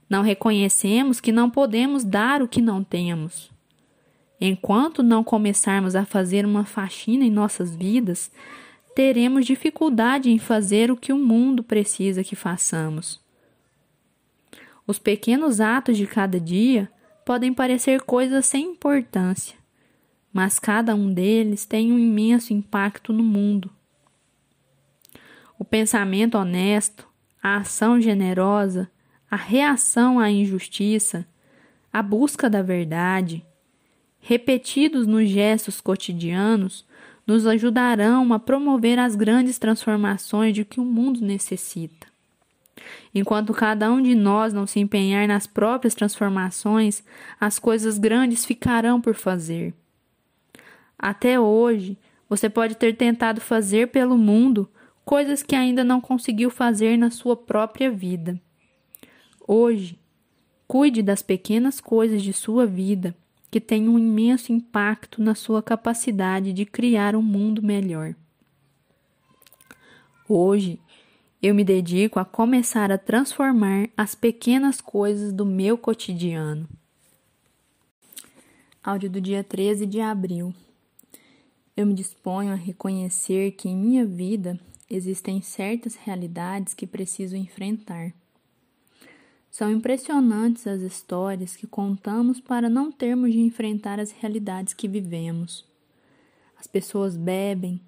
Não 0.08 0.22
reconhecemos 0.22 1.20
que 1.20 1.32
não 1.32 1.50
podemos 1.50 2.04
dar 2.04 2.42
o 2.42 2.48
que 2.48 2.60
não 2.60 2.82
temos. 2.82 3.50
Enquanto 4.40 5.02
não 5.02 5.22
começarmos 5.22 5.94
a 5.94 6.04
fazer 6.04 6.46
uma 6.46 6.64
faxina 6.64 7.24
em 7.24 7.30
nossas 7.30 7.74
vidas, 7.74 8.30
teremos 8.94 9.44
dificuldade 9.44 10.30
em 10.30 10.38
fazer 10.38 10.90
o 10.90 10.96
que 10.96 11.12
o 11.12 11.18
mundo 11.18 11.62
precisa 11.62 12.24
que 12.24 12.34
façamos. 12.34 13.20
Os 14.86 14.98
pequenos 14.98 15.60
atos 15.60 15.96
de 15.96 16.06
cada 16.06 16.40
dia 16.40 16.90
podem 17.24 17.52
parecer 17.52 18.02
coisas 18.02 18.46
sem 18.46 18.72
importância, 18.72 19.56
mas 20.32 20.58
cada 20.58 20.94
um 20.94 21.12
deles 21.12 21.64
tem 21.64 21.92
um 21.92 21.98
imenso 21.98 22.52
impacto 22.52 23.12
no 23.12 23.22
mundo. 23.22 23.70
O 25.60 25.64
pensamento 25.64 26.38
honesto, 26.38 27.06
a 27.42 27.58
ação 27.58 28.00
generosa, 28.00 28.90
a 29.30 29.36
reação 29.36 30.18
à 30.18 30.30
injustiça, 30.30 31.26
a 31.92 32.02
busca 32.02 32.48
da 32.48 32.62
verdade, 32.62 33.44
repetidos 34.20 35.06
nos 35.06 35.28
gestos 35.28 35.78
cotidianos, 35.78 36.86
nos 37.26 37.46
ajudarão 37.46 38.32
a 38.32 38.38
promover 38.38 38.98
as 38.98 39.14
grandes 39.14 39.58
transformações 39.58 40.54
de 40.54 40.64
que 40.64 40.80
o 40.80 40.84
mundo 40.84 41.20
necessita. 41.20 42.06
Enquanto 43.14 43.52
cada 43.52 43.92
um 43.92 44.00
de 44.00 44.14
nós 44.14 44.54
não 44.54 44.66
se 44.66 44.80
empenhar 44.80 45.28
nas 45.28 45.46
próprias 45.46 45.94
transformações, 45.94 47.04
as 47.38 47.58
coisas 47.58 47.98
grandes 47.98 48.46
ficarão 48.46 48.98
por 48.98 49.14
fazer. 49.14 49.74
Até 50.98 51.38
hoje, 51.38 51.98
você 52.30 52.48
pode 52.48 52.76
ter 52.76 52.96
tentado 52.96 53.42
fazer 53.42 53.88
pelo 53.88 54.16
mundo 54.16 54.66
coisas 55.04 55.42
que 55.42 55.54
ainda 55.54 55.82
não 55.82 56.00
conseguiu 56.00 56.50
fazer 56.50 56.96
na 56.96 57.10
sua 57.10 57.36
própria 57.36 57.90
vida. 57.90 58.40
Hoje, 59.46 59.98
cuide 60.68 61.02
das 61.02 61.22
pequenas 61.22 61.80
coisas 61.80 62.22
de 62.22 62.32
sua 62.32 62.66
vida 62.66 63.14
que 63.50 63.60
têm 63.60 63.88
um 63.88 63.98
imenso 63.98 64.52
impacto 64.52 65.20
na 65.20 65.34
sua 65.34 65.62
capacidade 65.62 66.52
de 66.52 66.64
criar 66.64 67.16
um 67.16 67.22
mundo 67.22 67.60
melhor. 67.62 68.14
Hoje, 70.28 70.78
eu 71.42 71.54
me 71.54 71.64
dedico 71.64 72.20
a 72.20 72.24
começar 72.24 72.92
a 72.92 72.98
transformar 72.98 73.88
as 73.96 74.14
pequenas 74.14 74.80
coisas 74.80 75.32
do 75.32 75.44
meu 75.44 75.76
cotidiano. 75.76 76.68
Áudio 78.82 79.10
do 79.10 79.20
dia 79.20 79.42
13 79.42 79.86
de 79.86 80.00
abril. 80.00 80.54
Eu 81.76 81.86
me 81.86 81.94
disponho 81.94 82.52
a 82.52 82.56
reconhecer 82.56 83.52
que 83.52 83.68
em 83.68 83.76
minha 83.76 84.06
vida 84.06 84.60
existem 84.90 85.40
certas 85.40 85.94
realidades 85.94 86.74
que 86.74 86.86
preciso 86.86 87.36
enfrentar. 87.36 88.12
São 89.48 89.70
impressionantes 89.70 90.66
as 90.66 90.80
histórias 90.82 91.56
que 91.56 91.66
contamos 91.66 92.40
para 92.40 92.68
não 92.68 92.90
termos 92.90 93.32
de 93.32 93.40
enfrentar 93.40 94.00
as 94.00 94.10
realidades 94.10 94.74
que 94.74 94.88
vivemos. 94.88 95.64
As 96.58 96.66
pessoas 96.66 97.16
bebem, 97.16 97.80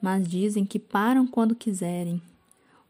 mas 0.00 0.28
dizem 0.28 0.64
que 0.64 0.78
param 0.78 1.26
quando 1.26 1.54
quiserem. 1.54 2.22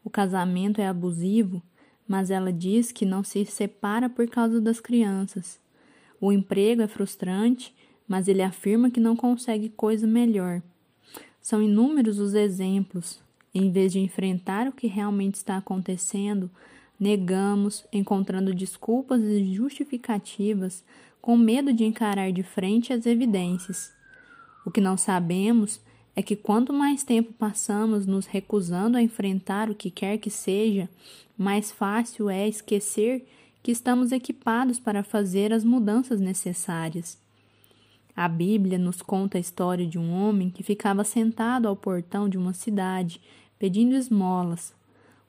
O 0.03 0.09
casamento 0.09 0.79
é 0.79 0.87
abusivo, 0.87 1.61
mas 2.07 2.29
ela 2.29 2.51
diz 2.51 2.91
que 2.91 3.05
não 3.05 3.23
se 3.23 3.45
separa 3.45 4.09
por 4.09 4.27
causa 4.27 4.59
das 4.61 4.79
crianças. 4.79 5.59
O 6.19 6.31
emprego 6.31 6.81
é 6.81 6.87
frustrante, 6.87 7.75
mas 8.07 8.27
ele 8.27 8.41
afirma 8.41 8.91
que 8.91 8.99
não 8.99 9.15
consegue 9.15 9.69
coisa 9.69 10.05
melhor. 10.05 10.61
São 11.41 11.61
inúmeros 11.61 12.19
os 12.19 12.33
exemplos, 12.33 13.21
em 13.53 13.71
vez 13.71 13.91
de 13.91 13.99
enfrentar 13.99 14.67
o 14.67 14.71
que 14.71 14.87
realmente 14.87 15.35
está 15.35 15.57
acontecendo, 15.57 16.49
negamos, 16.99 17.85
encontrando 17.91 18.53
desculpas 18.53 19.21
e 19.21 19.53
justificativas, 19.53 20.83
com 21.21 21.37
medo 21.37 21.73
de 21.73 21.83
encarar 21.83 22.31
de 22.31 22.43
frente 22.43 22.93
as 22.93 23.05
evidências. 23.05 23.91
O 24.65 24.71
que 24.71 24.79
não 24.79 24.97
sabemos 24.97 25.81
é 26.15 26.21
que 26.21 26.35
quanto 26.35 26.73
mais 26.73 27.03
tempo 27.03 27.33
passamos 27.33 28.05
nos 28.05 28.25
recusando 28.25 28.97
a 28.97 29.01
enfrentar 29.01 29.69
o 29.69 29.75
que 29.75 29.89
quer 29.89 30.17
que 30.17 30.29
seja, 30.29 30.89
mais 31.37 31.71
fácil 31.71 32.29
é 32.29 32.47
esquecer 32.47 33.25
que 33.63 33.71
estamos 33.71 34.11
equipados 34.11 34.79
para 34.79 35.03
fazer 35.03 35.53
as 35.53 35.63
mudanças 35.63 36.19
necessárias. 36.19 37.17
A 38.15 38.27
Bíblia 38.27 38.77
nos 38.77 39.01
conta 39.01 39.37
a 39.37 39.41
história 39.41 39.85
de 39.85 39.97
um 39.97 40.11
homem 40.11 40.49
que 40.49 40.63
ficava 40.63 41.03
sentado 41.03 41.67
ao 41.67 41.75
portão 41.75 42.27
de 42.27 42.37
uma 42.37 42.53
cidade 42.53 43.21
pedindo 43.61 43.93
esmolas. 43.93 44.73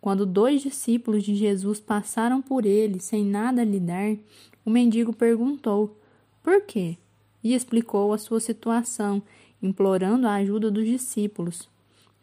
Quando 0.01 0.25
dois 0.25 0.63
discípulos 0.63 1.23
de 1.23 1.35
Jesus 1.35 1.79
passaram 1.79 2.41
por 2.41 2.65
ele 2.65 2.99
sem 2.99 3.23
nada 3.27 3.63
lhe 3.63 3.79
dar, 3.79 4.17
o 4.65 4.71
mendigo 4.71 5.13
perguntou: 5.13 6.01
Por 6.43 6.63
quê? 6.63 6.97
E 7.45 7.53
explicou 7.53 8.11
a 8.11 8.17
sua 8.17 8.41
situação, 8.41 9.23
implorando 9.63 10.27
a 10.27 10.37
ajuda 10.37 10.71
dos 10.71 10.87
discípulos. 10.87 11.69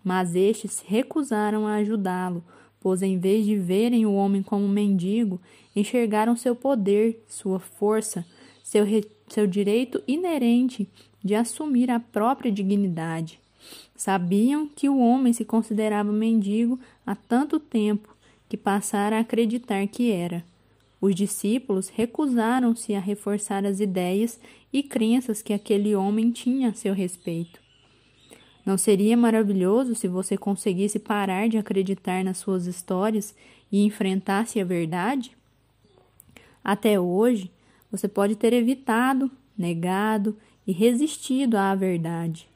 Mas 0.04 0.34
estes 0.34 0.84
recusaram 0.84 1.68
a 1.68 1.76
ajudá-lo, 1.76 2.44
pois 2.80 3.04
em 3.04 3.20
vez 3.20 3.46
de 3.46 3.56
verem 3.56 4.08
o 4.08 4.16
homem 4.16 4.42
como 4.42 4.68
mendigo, 4.68 5.40
enxergaram 5.76 6.36
seu 6.36 6.56
poder, 6.56 7.24
sua 7.28 7.60
força, 7.60 8.26
seu, 8.64 8.84
seu 9.28 9.46
direito 9.46 10.02
inerente 10.08 10.90
de 11.24 11.36
assumir 11.36 11.92
a 11.92 12.00
própria 12.00 12.52
dignidade. 12.52 13.40
Sabiam 14.00 14.66
que 14.66 14.88
o 14.88 14.98
homem 14.98 15.34
se 15.34 15.44
considerava 15.44 16.10
mendigo 16.10 16.80
há 17.06 17.16
tanto 17.16 17.60
tempo 17.60 18.16
que 18.48 18.56
passara 18.56 19.18
a 19.18 19.20
acreditar 19.20 19.86
que 19.88 20.10
era. 20.10 20.42
Os 21.02 21.14
discípulos 21.14 21.90
recusaram-se 21.90 22.96
a 22.96 23.00
reforçar 23.02 23.66
as 23.66 23.82
ideias 23.82 24.40
e 24.72 24.82
crenças 24.82 25.42
que 25.42 25.52
aquele 25.52 25.98
homem 25.98 26.32
tinha 26.32 26.70
a 26.70 26.74
seu 26.74 26.94
respeito. 26.94 27.60
Não 28.66 28.78
seria 28.78 29.18
maravilhoso 29.18 29.94
se 29.94 30.08
você 30.08 30.38
conseguisse 30.38 30.98
parar 30.98 31.50
de 31.50 31.58
acreditar 31.58 32.24
nas 32.24 32.38
suas 32.38 32.68
histórias 32.68 33.36
e 33.70 33.84
enfrentasse 33.84 34.62
a 34.62 34.64
verdade? 34.64 35.36
Até 36.64 36.98
hoje, 36.98 37.52
você 37.92 38.08
pode 38.08 38.38
ter 38.38 38.54
evitado, 38.54 39.30
negado 39.58 40.38
e 40.66 40.72
resistido 40.72 41.58
à 41.58 41.76
verdade. 41.76 42.49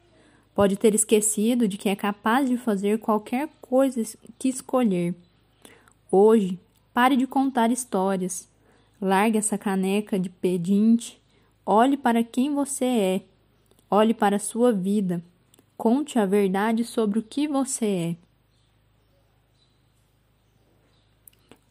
Pode 0.54 0.76
ter 0.76 0.94
esquecido 0.94 1.66
de 1.66 1.76
que 1.76 1.88
é 1.88 1.96
capaz 1.96 2.48
de 2.48 2.56
fazer 2.56 2.98
qualquer 2.98 3.48
coisa 3.60 4.00
que 4.38 4.48
escolher. 4.48 5.14
Hoje, 6.10 6.58
pare 6.92 7.16
de 7.16 7.26
contar 7.26 7.72
histórias. 7.72 8.48
Largue 9.00 9.38
essa 9.38 9.58
caneca 9.58 10.16
de 10.18 10.28
pedinte. 10.28 11.20
Olhe 11.66 11.96
para 11.96 12.22
quem 12.22 12.54
você 12.54 12.84
é. 12.84 13.22
Olhe 13.90 14.14
para 14.14 14.36
a 14.36 14.38
sua 14.38 14.72
vida. 14.72 15.20
Conte 15.76 16.20
a 16.20 16.24
verdade 16.24 16.84
sobre 16.84 17.18
o 17.18 17.22
que 17.22 17.48
você 17.48 17.86
é. 17.86 18.16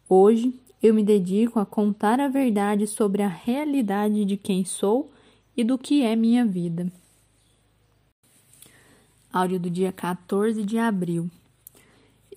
Hoje 0.09 0.53
eu 0.81 0.93
me 0.93 1.03
dedico 1.03 1.57
a 1.57 1.65
contar 1.65 2.19
a 2.19 2.27
verdade 2.27 2.86
sobre 2.86 3.23
a 3.23 3.29
realidade 3.29 4.25
de 4.25 4.36
quem 4.36 4.65
sou 4.65 5.09
e 5.55 5.63
do 5.63 5.77
que 5.77 6.03
é 6.03 6.15
minha 6.17 6.45
vida. 6.45 6.91
Áudio 9.34 9.59
do 9.59 9.67
dia 9.67 9.91
14 9.91 10.63
de 10.63 10.77
abril. 10.77 11.27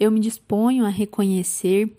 Eu 0.01 0.11
me 0.11 0.19
disponho 0.19 0.87
a 0.87 0.89
reconhecer 0.89 1.95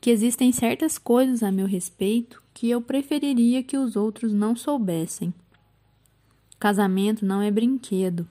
que 0.00 0.08
existem 0.08 0.52
certas 0.52 0.98
coisas 0.98 1.42
a 1.42 1.50
meu 1.50 1.66
respeito 1.66 2.40
que 2.54 2.70
eu 2.70 2.80
preferiria 2.80 3.60
que 3.64 3.76
os 3.76 3.96
outros 3.96 4.32
não 4.32 4.54
soubessem. 4.54 5.34
Casamento 6.60 7.26
não 7.26 7.42
é 7.42 7.50
brinquedo. 7.50 8.24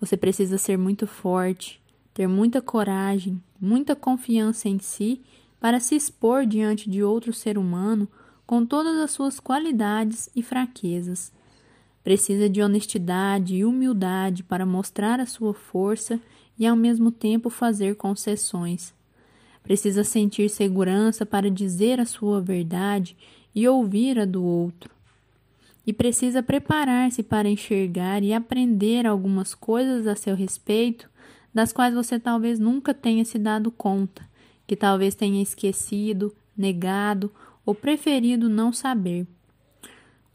Você 0.00 0.16
precisa 0.16 0.56
ser 0.56 0.78
muito 0.78 1.06
forte, 1.06 1.82
ter 2.14 2.26
muita 2.26 2.62
coragem, 2.62 3.38
muita 3.60 3.94
confiança 3.94 4.70
em 4.70 4.78
si 4.78 5.20
para 5.60 5.80
se 5.80 5.94
expor 5.94 6.46
diante 6.46 6.88
de 6.88 7.02
outro 7.02 7.34
ser 7.34 7.58
humano 7.58 8.08
com 8.46 8.64
todas 8.64 8.96
as 8.96 9.10
suas 9.10 9.38
qualidades 9.38 10.30
e 10.34 10.42
fraquezas. 10.42 11.30
Precisa 12.06 12.48
de 12.48 12.62
honestidade 12.62 13.56
e 13.56 13.64
humildade 13.64 14.44
para 14.44 14.64
mostrar 14.64 15.18
a 15.18 15.26
sua 15.26 15.52
força 15.52 16.20
e 16.56 16.64
ao 16.64 16.76
mesmo 16.76 17.10
tempo 17.10 17.50
fazer 17.50 17.96
concessões. 17.96 18.94
Precisa 19.60 20.04
sentir 20.04 20.48
segurança 20.48 21.26
para 21.26 21.50
dizer 21.50 21.98
a 21.98 22.06
sua 22.06 22.40
verdade 22.40 23.16
e 23.52 23.66
ouvir 23.66 24.20
a 24.20 24.24
do 24.24 24.44
outro. 24.44 24.94
E 25.84 25.92
precisa 25.92 26.44
preparar-se 26.44 27.24
para 27.24 27.48
enxergar 27.48 28.22
e 28.22 28.32
aprender 28.32 29.04
algumas 29.04 29.52
coisas 29.52 30.06
a 30.06 30.14
seu 30.14 30.36
respeito 30.36 31.10
das 31.52 31.72
quais 31.72 31.92
você 31.92 32.20
talvez 32.20 32.60
nunca 32.60 32.94
tenha 32.94 33.24
se 33.24 33.36
dado 33.36 33.68
conta 33.72 34.24
que 34.64 34.76
talvez 34.76 35.16
tenha 35.16 35.42
esquecido, 35.42 36.32
negado 36.56 37.32
ou 37.64 37.74
preferido 37.74 38.48
não 38.48 38.72
saber. 38.72 39.26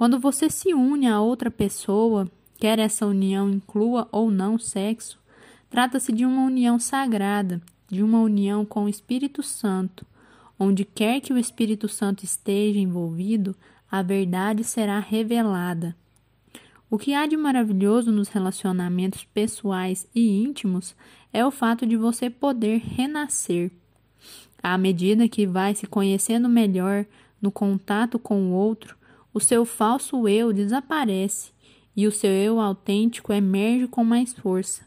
Quando 0.02 0.20
você 0.20 0.49
se 0.49 0.74
une 0.74 1.08
a 1.08 1.22
outra 1.22 1.52
pessoa, 1.52 2.28
quer 2.58 2.80
essa 2.80 3.06
união 3.06 3.47
inclua 3.47 4.10
ou 4.12 4.32
não 4.32 4.58
sexo, 4.58 5.20
trata-se 5.70 6.12
de 6.12 6.26
uma 6.26 6.43
união 6.43 6.80
sagrada, 6.80 7.62
de 7.88 8.02
uma 8.02 8.20
união 8.20 8.66
com 8.66 8.86
o 8.86 8.89
Espírito 8.89 9.43
Santo. 9.43 10.04
Onde 10.58 10.86
quer 10.86 11.22
que 11.22 11.32
o 11.32 11.38
Espírito 11.38 11.88
Santo 11.88 12.26
esteja 12.26 12.80
envolvido, 12.80 13.56
a 13.91 14.02
verdade 14.02 14.64
será 14.64 14.97
revelada. 14.97 15.95
O 16.89 16.97
que 16.97 17.14
há 17.14 17.28
de 17.28 17.38
maravilhoso 17.38 18.12
nos 18.12 18.28
relacionamentos 18.28 19.24
pessoais 19.26 20.08
e 20.16 20.41
íntimos 20.41 20.95
é 21.32 21.45
o 21.45 21.52
fato 21.52 21.86
de 21.86 21.95
você 21.95 22.28
poder 22.28 22.80
renascer. 22.80 23.70
À 24.64 24.80
medida 24.80 25.30
que 25.30 25.45
vai 25.45 25.76
se 25.76 25.86
conhecendo 25.86 26.49
melhor 26.49 27.06
no 27.39 27.52
contato 27.52 28.18
com 28.18 28.49
o 28.49 28.54
outro, 28.54 28.99
o 29.34 29.40
seu 29.40 29.66
falso 29.66 30.28
eu 30.28 30.52
desaparece 30.52 31.52
e 31.96 32.08
o 32.08 32.12
seu 32.12 32.32
eu 32.32 32.60
autêntico 32.60 33.34
emerge 33.34 33.88
com 33.88 34.04
mais 34.04 34.34
força. 34.34 34.84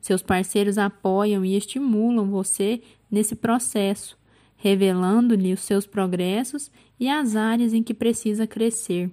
Seus 0.00 0.22
parceiros 0.22 0.78
apoiam 0.78 1.44
e 1.44 1.56
estimulam 1.56 2.30
você 2.30 2.80
nesse 3.10 3.34
processo, 3.34 4.16
revelando-lhe 4.56 5.52
os 5.52 5.60
seus 5.60 5.86
progressos 5.86 6.70
e 6.98 7.08
as 7.08 7.36
áreas 7.36 7.72
em 7.72 7.82
que 7.82 7.94
precisa 7.94 8.46
crescer. 8.46 9.10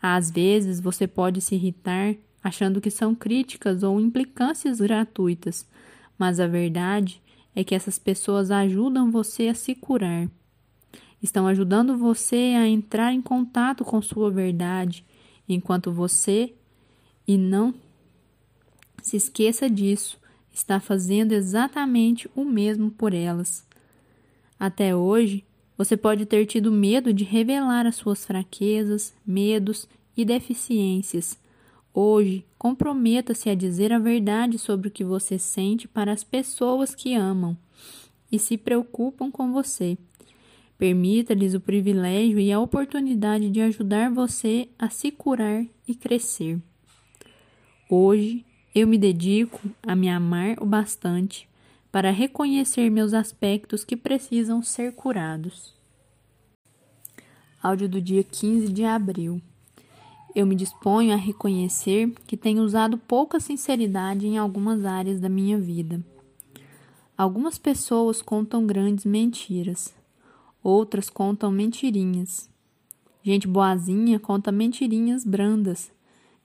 Às 0.00 0.30
vezes 0.30 0.80
você 0.80 1.06
pode 1.06 1.40
se 1.40 1.54
irritar 1.54 2.14
achando 2.42 2.80
que 2.80 2.90
são 2.90 3.14
críticas 3.14 3.82
ou 3.82 4.00
implicâncias 4.00 4.80
gratuitas, 4.80 5.66
mas 6.16 6.38
a 6.38 6.46
verdade 6.46 7.20
é 7.54 7.64
que 7.64 7.74
essas 7.74 7.98
pessoas 7.98 8.50
ajudam 8.50 9.10
você 9.10 9.48
a 9.48 9.54
se 9.54 9.74
curar. 9.74 10.28
Estão 11.22 11.46
ajudando 11.46 11.96
você 11.96 12.54
a 12.56 12.66
entrar 12.66 13.12
em 13.12 13.22
contato 13.22 13.84
com 13.84 14.00
sua 14.02 14.30
verdade, 14.30 15.04
enquanto 15.48 15.92
você, 15.92 16.54
e 17.26 17.36
não 17.36 17.74
se 19.02 19.16
esqueça 19.16 19.70
disso, 19.70 20.18
está 20.52 20.80
fazendo 20.80 21.32
exatamente 21.32 22.28
o 22.34 22.44
mesmo 22.44 22.90
por 22.90 23.14
elas. 23.14 23.64
Até 24.58 24.96
hoje, 24.96 25.44
você 25.76 25.96
pode 25.96 26.24
ter 26.24 26.46
tido 26.46 26.72
medo 26.72 27.12
de 27.12 27.22
revelar 27.22 27.86
as 27.86 27.96
suas 27.96 28.24
fraquezas, 28.24 29.14
medos 29.26 29.86
e 30.16 30.24
deficiências. 30.24 31.38
Hoje, 31.92 32.44
comprometa-se 32.58 33.50
a 33.50 33.54
dizer 33.54 33.92
a 33.92 33.98
verdade 33.98 34.58
sobre 34.58 34.88
o 34.88 34.90
que 34.90 35.04
você 35.04 35.38
sente 35.38 35.86
para 35.86 36.12
as 36.12 36.24
pessoas 36.24 36.94
que 36.94 37.14
amam 37.14 37.56
e 38.30 38.38
se 38.38 38.56
preocupam 38.56 39.30
com 39.30 39.52
você. 39.52 39.96
Permita-lhes 40.78 41.54
o 41.54 41.60
privilégio 41.60 42.38
e 42.38 42.52
a 42.52 42.60
oportunidade 42.60 43.48
de 43.50 43.60
ajudar 43.62 44.10
você 44.10 44.68
a 44.78 44.90
se 44.90 45.10
curar 45.10 45.64
e 45.88 45.94
crescer. 45.94 46.60
Hoje, 47.88 48.44
eu 48.74 48.86
me 48.86 48.98
dedico 48.98 49.60
a 49.82 49.96
me 49.96 50.08
amar 50.10 50.56
o 50.60 50.66
bastante 50.66 51.48
para 51.90 52.10
reconhecer 52.10 52.90
meus 52.90 53.14
aspectos 53.14 53.84
que 53.84 53.96
precisam 53.96 54.62
ser 54.62 54.92
curados. 54.92 55.74
Áudio 57.62 57.88
do 57.88 58.02
dia 58.02 58.22
15 58.22 58.70
de 58.70 58.84
abril. 58.84 59.40
Eu 60.34 60.44
me 60.46 60.54
disponho 60.54 61.14
a 61.14 61.16
reconhecer 61.16 62.12
que 62.26 62.36
tenho 62.36 62.62
usado 62.62 62.98
pouca 62.98 63.40
sinceridade 63.40 64.26
em 64.26 64.36
algumas 64.36 64.84
áreas 64.84 65.18
da 65.18 65.30
minha 65.30 65.58
vida. 65.58 66.04
Algumas 67.16 67.56
pessoas 67.56 68.20
contam 68.20 68.66
grandes 68.66 69.06
mentiras, 69.06 69.94
outras 70.66 71.08
contam 71.10 71.50
mentirinhas. 71.50 72.50
Gente 73.22 73.46
boazinha 73.46 74.18
conta 74.18 74.50
mentirinhas 74.50 75.24
brandas. 75.24 75.92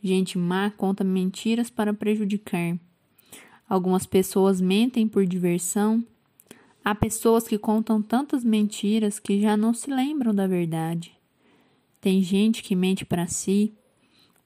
Gente 0.01 0.37
má 0.37 0.71
conta 0.71 1.03
mentiras 1.03 1.69
para 1.69 1.93
prejudicar. 1.93 2.77
Algumas 3.69 4.05
pessoas 4.05 4.59
mentem 4.59 5.07
por 5.07 5.25
diversão. 5.25 6.03
Há 6.83 6.95
pessoas 6.95 7.47
que 7.47 7.57
contam 7.57 8.01
tantas 8.01 8.43
mentiras 8.43 9.19
que 9.19 9.39
já 9.39 9.55
não 9.55 9.73
se 9.73 9.89
lembram 9.89 10.33
da 10.33 10.47
verdade. 10.47 11.13
Tem 11.99 12.21
gente 12.23 12.63
que 12.63 12.75
mente 12.75 13.05
para 13.05 13.27
si, 13.27 13.73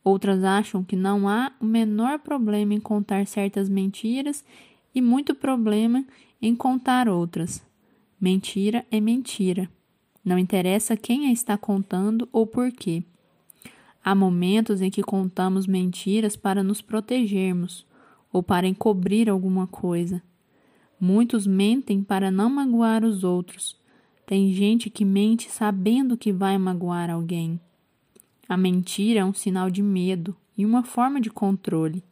Outras 0.05 0.43
acham 0.43 0.83
que 0.83 0.95
não 0.95 1.27
há 1.27 1.51
o 1.59 1.65
menor 1.65 2.19
problema 2.19 2.75
em 2.75 2.79
contar 2.79 3.25
certas 3.25 3.67
mentiras 3.67 4.45
e 4.93 5.01
muito 5.01 5.33
problema 5.33 6.05
em 6.39 6.55
contar 6.55 7.09
outras. 7.09 7.59
Mentira 8.19 8.85
é 8.89 8.99
mentira. 8.99 9.69
Não 10.23 10.39
interessa 10.39 10.95
quem 10.95 11.27
a 11.27 11.31
está 11.31 11.57
contando 11.57 12.27
ou 12.31 12.47
por 12.47 12.71
quê. 12.71 13.03
Há 14.03 14.15
momentos 14.15 14.81
em 14.81 14.89
que 14.89 15.03
contamos 15.03 15.67
mentiras 15.67 16.35
para 16.35 16.63
nos 16.63 16.81
protegermos 16.81 17.85
ou 18.31 18.41
para 18.41 18.67
encobrir 18.67 19.29
alguma 19.29 19.67
coisa. 19.67 20.21
Muitos 20.99 21.45
mentem 21.45 22.01
para 22.03 22.31
não 22.31 22.49
magoar 22.49 23.03
os 23.03 23.23
outros. 23.23 23.77
Tem 24.25 24.51
gente 24.53 24.89
que 24.89 25.03
mente 25.03 25.51
sabendo 25.51 26.17
que 26.17 26.31
vai 26.31 26.57
magoar 26.57 27.09
alguém. 27.09 27.59
A 28.47 28.55
mentira 28.55 29.19
é 29.19 29.25
um 29.25 29.33
sinal 29.33 29.69
de 29.69 29.83
medo 29.83 30.35
e 30.57 30.65
uma 30.65 30.83
forma 30.83 31.19
de 31.19 31.29
controle. 31.29 32.03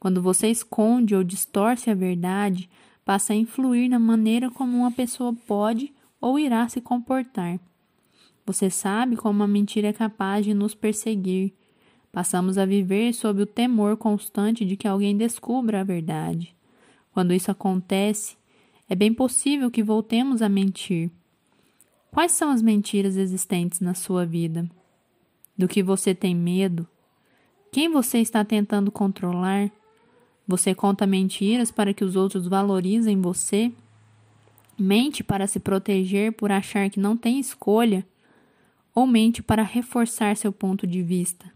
Quando 0.00 0.20
você 0.20 0.48
esconde 0.48 1.14
ou 1.14 1.22
distorce 1.22 1.90
a 1.90 1.94
verdade, 1.94 2.68
passa 3.08 3.32
a 3.32 3.36
influir 3.36 3.88
na 3.88 3.98
maneira 3.98 4.50
como 4.50 4.76
uma 4.76 4.92
pessoa 4.92 5.32
pode 5.46 5.94
ou 6.20 6.38
irá 6.38 6.68
se 6.68 6.78
comportar. 6.78 7.58
Você 8.44 8.68
sabe 8.68 9.16
como 9.16 9.42
a 9.42 9.48
mentira 9.48 9.88
é 9.88 9.92
capaz 9.94 10.44
de 10.44 10.52
nos 10.52 10.74
perseguir. 10.74 11.54
Passamos 12.12 12.58
a 12.58 12.66
viver 12.66 13.14
sob 13.14 13.40
o 13.40 13.46
temor 13.46 13.96
constante 13.96 14.62
de 14.62 14.76
que 14.76 14.86
alguém 14.86 15.16
descubra 15.16 15.80
a 15.80 15.84
verdade. 15.84 16.54
Quando 17.10 17.32
isso 17.32 17.50
acontece, 17.50 18.36
é 18.90 18.94
bem 18.94 19.14
possível 19.14 19.70
que 19.70 19.82
voltemos 19.82 20.42
a 20.42 20.48
mentir. 20.50 21.10
Quais 22.10 22.32
são 22.32 22.50
as 22.50 22.60
mentiras 22.60 23.16
existentes 23.16 23.80
na 23.80 23.94
sua 23.94 24.26
vida? 24.26 24.68
do 25.58 25.66
que 25.66 25.82
você 25.82 26.14
tem 26.14 26.36
medo? 26.36 26.86
Quem 27.72 27.90
você 27.90 28.18
está 28.18 28.44
tentando 28.44 28.92
controlar? 28.92 29.68
Você 30.48 30.74
conta 30.74 31.06
mentiras 31.06 31.70
para 31.70 31.92
que 31.92 32.02
os 32.02 32.16
outros 32.16 32.46
valorizem 32.46 33.20
você? 33.20 33.70
Mente 34.78 35.22
para 35.22 35.46
se 35.46 35.60
proteger 35.60 36.32
por 36.32 36.50
achar 36.50 36.88
que 36.88 36.98
não 36.98 37.18
tem 37.18 37.38
escolha? 37.38 38.02
Ou 38.94 39.06
mente 39.06 39.42
para 39.42 39.62
reforçar 39.62 40.34
seu 40.38 40.50
ponto 40.50 40.86
de 40.86 41.02
vista? 41.02 41.52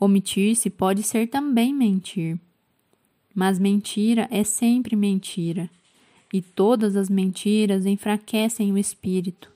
Omitir-se 0.00 0.70
pode 0.70 1.02
ser 1.02 1.28
também 1.28 1.74
mentir. 1.74 2.38
Mas 3.34 3.58
mentira 3.58 4.26
é 4.30 4.42
sempre 4.42 4.96
mentira, 4.96 5.68
e 6.32 6.40
todas 6.40 6.96
as 6.96 7.10
mentiras 7.10 7.84
enfraquecem 7.84 8.72
o 8.72 8.78
espírito. 8.78 9.52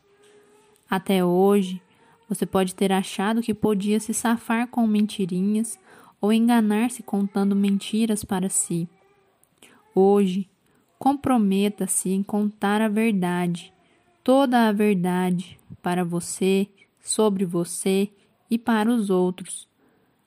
Até 0.91 1.25
hoje, 1.25 1.81
você 2.29 2.45
pode 2.45 2.75
ter 2.75 2.93
achado 2.93 3.41
que 3.41 3.55
podia 3.55 3.99
se 3.99 4.13
safar 4.13 4.69
com 4.69 4.87
mentirinhas 4.87 5.79
ou 6.21 6.33
enganar-se 6.33 7.03
contando 7.03 7.57
mentiras 7.57 8.25
para 8.25 8.49
si. 8.49 8.89
Hoje, 9.95 10.49
comprometa-se 10.99 12.11
em 12.11 12.23
contar 12.23 12.81
a 12.81 12.89
verdade, 12.89 13.73
toda 14.23 14.69
a 14.69 14.73
verdade, 14.73 15.59
para 15.83 16.05
você, 16.05 16.69
sobre 17.01 17.45
você 17.45 18.11
e 18.51 18.59
para 18.59 18.91
os 18.91 19.09
outros. 19.09 19.67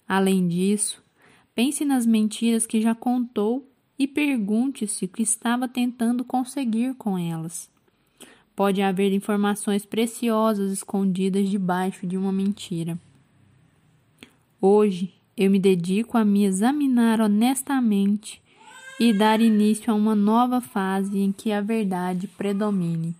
Além 0.07 0.47
disso, 0.47 1.01
pense 1.53 1.85
nas 1.85 2.05
mentiras 2.05 2.65
que 2.65 2.81
já 2.81 2.95
contou 2.95 3.67
e 3.97 4.07
pergunte-se 4.07 5.05
o 5.05 5.07
que 5.07 5.21
estava 5.21 5.67
tentando 5.67 6.25
conseguir 6.25 6.95
com 6.95 7.17
elas. 7.17 7.69
Pode 8.55 8.81
haver 8.81 9.11
informações 9.13 9.85
preciosas 9.85 10.71
escondidas 10.71 11.49
debaixo 11.49 12.05
de 12.05 12.17
uma 12.17 12.31
mentira. 12.31 12.99
Hoje, 14.61 15.13
eu 15.35 15.49
me 15.49 15.59
dedico 15.59 16.17
a 16.17 16.23
me 16.23 16.45
examinar 16.45 17.19
honestamente 17.19 18.41
e 18.99 19.11
dar 19.11 19.41
início 19.41 19.91
a 19.91 19.95
uma 19.95 20.15
nova 20.15 20.61
fase 20.61 21.19
em 21.19 21.31
que 21.31 21.51
a 21.51 21.59
verdade 21.59 22.27
predomine. 22.27 23.15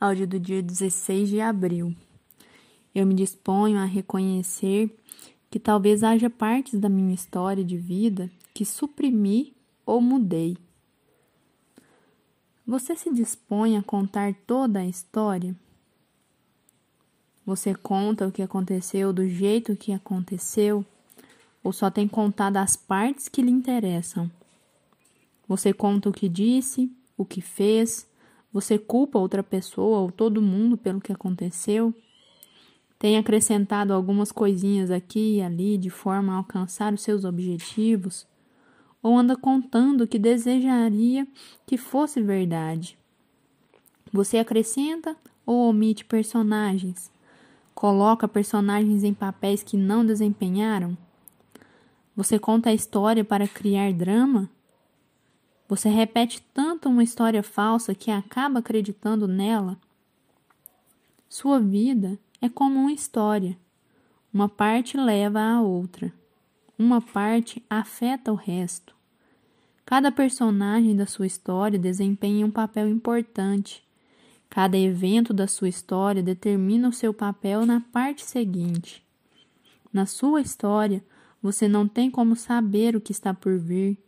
Áudio 0.00 0.26
do 0.26 0.40
dia 0.40 0.62
16 0.62 1.28
de 1.28 1.40
abril. 1.40 1.94
Eu 2.94 3.06
me 3.06 3.14
disponho 3.14 3.78
a 3.78 3.84
reconhecer 3.84 4.90
que 5.50 5.60
talvez 5.60 6.02
haja 6.02 6.30
partes 6.30 6.80
da 6.80 6.88
minha 6.88 7.14
história 7.14 7.62
de 7.62 7.76
vida 7.76 8.30
que 8.54 8.64
suprimi 8.64 9.54
ou 9.84 10.00
mudei. 10.00 10.56
Você 12.66 12.96
se 12.96 13.12
dispõe 13.12 13.76
a 13.76 13.82
contar 13.82 14.34
toda 14.46 14.80
a 14.80 14.86
história? 14.86 15.54
Você 17.46 17.76
conta 17.76 18.26
o 18.26 18.32
que 18.32 18.42
aconteceu 18.42 19.12
do 19.12 19.28
jeito 19.28 19.76
que 19.76 19.92
aconteceu? 19.92 20.84
Ou 21.62 21.72
só 21.72 21.88
tem 21.88 22.08
contado 22.08 22.56
as 22.56 22.74
partes 22.74 23.28
que 23.28 23.40
lhe 23.40 23.52
interessam? 23.52 24.28
Você 25.46 25.72
conta 25.72 26.08
o 26.08 26.12
que 26.12 26.28
disse, 26.28 26.90
o 27.16 27.24
que 27.24 27.40
fez? 27.40 28.10
Você 28.52 28.76
culpa 28.76 29.20
outra 29.20 29.44
pessoa 29.44 30.00
ou 30.00 30.10
todo 30.10 30.42
mundo 30.42 30.76
pelo 30.76 31.00
que 31.00 31.12
aconteceu? 31.12 31.94
Tem 32.98 33.16
acrescentado 33.16 33.92
algumas 33.92 34.32
coisinhas 34.32 34.90
aqui 34.90 35.36
e 35.36 35.42
ali 35.42 35.78
de 35.78 35.88
forma 35.88 36.32
a 36.32 36.38
alcançar 36.38 36.92
os 36.92 37.02
seus 37.02 37.24
objetivos? 37.24 38.26
Ou 39.00 39.16
anda 39.16 39.36
contando 39.36 40.00
o 40.00 40.08
que 40.08 40.18
desejaria 40.18 41.28
que 41.64 41.76
fosse 41.76 42.20
verdade? 42.20 42.98
Você 44.12 44.36
acrescenta 44.36 45.16
ou 45.44 45.68
omite 45.68 46.04
personagens? 46.04 47.14
Coloca 47.76 48.26
personagens 48.26 49.04
em 49.04 49.12
papéis 49.12 49.62
que 49.62 49.76
não 49.76 50.04
desempenharam? 50.04 50.96
Você 52.16 52.38
conta 52.38 52.70
a 52.70 52.74
história 52.74 53.22
para 53.22 53.46
criar 53.46 53.92
drama? 53.92 54.48
Você 55.68 55.90
repete 55.90 56.42
tanto 56.54 56.88
uma 56.88 57.04
história 57.04 57.42
falsa 57.42 57.94
que 57.94 58.10
acaba 58.10 58.60
acreditando 58.60 59.28
nela? 59.28 59.76
Sua 61.28 61.60
vida 61.60 62.18
é 62.40 62.48
como 62.48 62.80
uma 62.80 62.92
história. 62.92 63.58
Uma 64.32 64.48
parte 64.48 64.96
leva 64.96 65.38
à 65.38 65.60
outra. 65.60 66.10
Uma 66.78 67.02
parte 67.02 67.62
afeta 67.68 68.32
o 68.32 68.36
resto. 68.36 68.96
Cada 69.84 70.10
personagem 70.10 70.96
da 70.96 71.04
sua 71.04 71.26
história 71.26 71.78
desempenha 71.78 72.46
um 72.46 72.50
papel 72.50 72.88
importante. 72.88 73.85
Cada 74.48 74.76
evento 74.76 75.34
da 75.34 75.46
sua 75.46 75.68
história 75.68 76.22
determina 76.22 76.88
o 76.88 76.92
seu 76.92 77.12
papel 77.12 77.66
na 77.66 77.80
parte 77.80 78.24
seguinte. 78.24 79.04
Na 79.92 80.06
sua 80.06 80.40
história, 80.40 81.04
você 81.42 81.68
não 81.68 81.86
tem 81.86 82.10
como 82.10 82.34
saber 82.34 82.96
o 82.96 83.00
que 83.00 83.12
está 83.12 83.32
por 83.34 83.58
vir, 83.58 83.98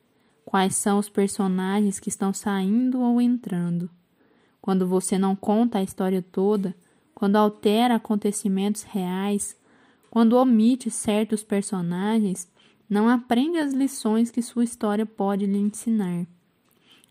quais 0.44 0.74
são 0.74 0.98
os 0.98 1.08
personagens 1.08 2.00
que 2.00 2.08
estão 2.08 2.32
saindo 2.32 3.00
ou 3.00 3.20
entrando. 3.20 3.90
Quando 4.60 4.86
você 4.86 5.18
não 5.18 5.36
conta 5.36 5.78
a 5.78 5.82
história 5.82 6.22
toda, 6.22 6.74
quando 7.14 7.36
altera 7.36 7.96
acontecimentos 7.96 8.82
reais, 8.82 9.56
quando 10.10 10.36
omite 10.36 10.90
certos 10.90 11.42
personagens, 11.42 12.48
não 12.88 13.08
aprende 13.08 13.58
as 13.58 13.72
lições 13.72 14.30
que 14.30 14.40
sua 14.40 14.64
história 14.64 15.04
pode 15.04 15.44
lhe 15.46 15.58
ensinar. 15.58 16.26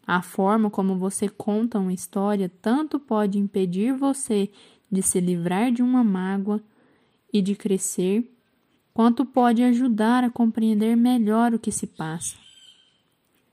A 0.08 0.22
forma 0.22 0.70
como 0.70 0.97
você 0.97 1.28
conta 1.28 1.78
uma 1.78 1.91
história 1.91 2.49
tanto 2.62 2.97
pode 2.97 3.38
impedir 3.38 3.93
você 3.93 4.49
de 4.89 5.01
se 5.01 5.20
livrar 5.20 5.70
de 5.70 5.84
uma 5.84 6.01
mágoa 6.01 6.64
e 7.34 7.41
de 7.41 7.55
crescer, 7.55 8.32
quanto 8.93 9.26
pode 9.26 9.62
ajudar 9.62 10.24
a 10.24 10.30
compreender 10.30 10.95
melhor 10.95 11.53
o 11.53 11.60
que 11.60 11.74
se 11.74 11.86
passa. 11.86 12.38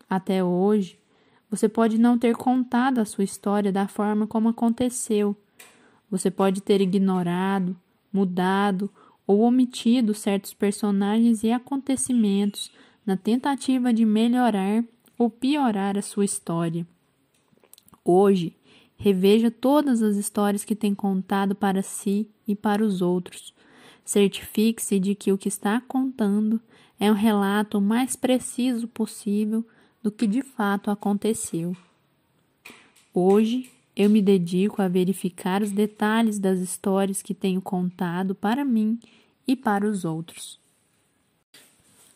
Até 0.08 0.44
hoje, 0.44 0.96
você 1.50 1.68
pode 1.68 1.98
não 1.98 2.16
ter 2.16 2.36
contado 2.36 3.00
a 3.00 3.04
sua 3.04 3.24
história 3.24 3.72
da 3.72 3.88
forma 3.88 4.24
como 4.24 4.48
aconteceu. 4.48 5.36
Você 6.08 6.30
pode 6.30 6.60
ter 6.60 6.80
ignorado, 6.80 7.76
mudado 8.12 8.88
ou 9.26 9.40
omitido 9.40 10.14
certos 10.14 10.54
personagens 10.54 11.42
e 11.42 11.50
acontecimentos 11.50 12.70
na 13.04 13.16
tentativa 13.16 13.92
de 13.92 14.04
melhorar 14.04 14.84
ou 15.18 15.30
piorar 15.30 15.96
a 15.96 16.02
sua 16.02 16.24
história. 16.24 16.86
Hoje, 18.04 18.56
reveja 18.96 19.50
todas 19.50 20.02
as 20.02 20.16
histórias 20.16 20.64
que 20.64 20.76
tem 20.76 20.94
contado 20.94 21.54
para 21.54 21.82
si 21.82 22.28
e 22.46 22.54
para 22.54 22.84
os 22.84 23.00
outros 23.00 23.54
Certifique-se 24.04 25.00
de 25.00 25.14
que 25.14 25.32
o 25.32 25.38
que 25.38 25.48
está 25.48 25.80
contando 25.80 26.60
é 27.00 27.10
um 27.10 27.14
relato 27.14 27.80
mais 27.80 28.14
preciso 28.14 28.86
possível 28.86 29.66
do 30.02 30.12
que 30.12 30.26
de 30.26 30.42
fato 30.42 30.90
aconteceu. 30.90 31.74
Hoje, 33.14 33.70
eu 33.96 34.10
me 34.10 34.20
dedico 34.20 34.82
a 34.82 34.88
verificar 34.88 35.62
os 35.62 35.70
detalhes 35.70 36.38
das 36.38 36.58
histórias 36.58 37.22
que 37.22 37.32
tenho 37.32 37.62
contado 37.62 38.34
para 38.34 38.64
mim 38.64 38.98
e 39.46 39.56
para 39.56 39.88
os 39.88 40.04
outros. 40.04 40.60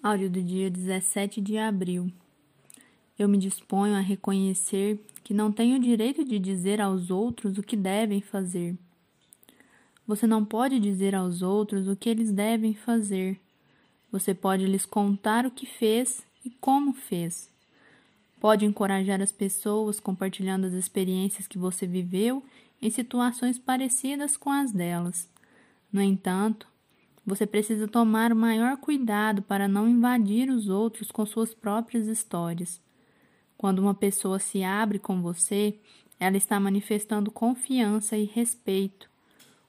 Áudio 0.03 0.29
do 0.29 0.43
dia 0.43 0.71
17 0.71 1.41
de 1.41 1.57
abril. 1.57 2.13
Eu 3.19 3.29
me 3.29 3.37
disponho 3.37 3.95
a 3.95 4.01
reconhecer 4.01 5.01
que 5.25 5.35
não 5.35 5.51
tenho 5.51 5.77
o 5.77 5.81
direito 5.81 6.25
de 6.25 6.39
dizer 6.39 6.81
aos 6.81 7.11
outros 7.11 7.59
o 7.59 7.63
que 7.63 7.77
devem 7.77 8.21
fazer 8.21 8.77
você 10.09 10.27
não 10.27 10.43
pode 10.43 10.81
dizer 10.81 11.15
aos 11.15 11.43
outros 11.43 11.87
o 11.87 11.95
que 11.95 12.09
eles 12.09 12.33
devem 12.33 12.73
fazer. 12.73 13.39
Você 14.11 14.33
pode 14.33 14.65
lhes 14.65 14.87
contar 14.87 15.45
o 15.45 15.51
que 15.51 15.67
fez 15.67 16.23
e 16.43 16.49
como 16.49 16.95
fez. 16.95 17.53
Pode 18.41 18.65
encorajar 18.65 19.21
as 19.21 19.31
pessoas 19.31 20.01
compartilhando 20.01 20.67
as 20.67 20.73
experiências 20.73 21.47
que 21.47 21.59
você 21.59 21.87
viveu 21.87 22.43
em 22.81 22.89
situações 22.89 23.59
parecidas 23.59 24.35
com 24.35 24.51
as 24.51 24.73
delas. 24.73 25.29
No 25.93 26.01
entanto, 26.01 26.67
você 27.27 27.47
precisa 27.47 27.87
tomar 27.87 28.33
o 28.33 28.37
maior 28.37 28.79
cuidado 28.79 29.43
para 29.43 29.69
não 29.69 29.87
invadir 29.87 30.49
os 30.49 30.71
outros 30.71 31.11
com 31.11 31.27
suas 31.27 31.53
próprias 31.53 32.07
histórias. 32.07 32.81
Quando 33.59 33.81
uma 33.81 33.93
pessoa 33.93 34.39
se 34.39 34.63
abre 34.63 35.01
com 35.01 35.21
você, 35.21 35.75
ela 36.21 36.37
está 36.37 36.61
manifestando 36.61 37.29
confiança 37.29 38.17
e 38.17 38.25
respeito. 38.25 39.11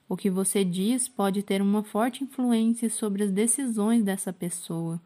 O 0.08 0.16
que 0.16 0.30
você 0.30 0.64
diz 0.64 1.08
pode 1.08 1.42
ter 1.42 1.60
uma 1.60 1.82
forte 1.82 2.22
influência 2.22 2.88
sobre 2.88 3.24
as 3.24 3.32
decisões 3.32 4.04
dessa 4.04 4.32
pessoa. 4.32 5.00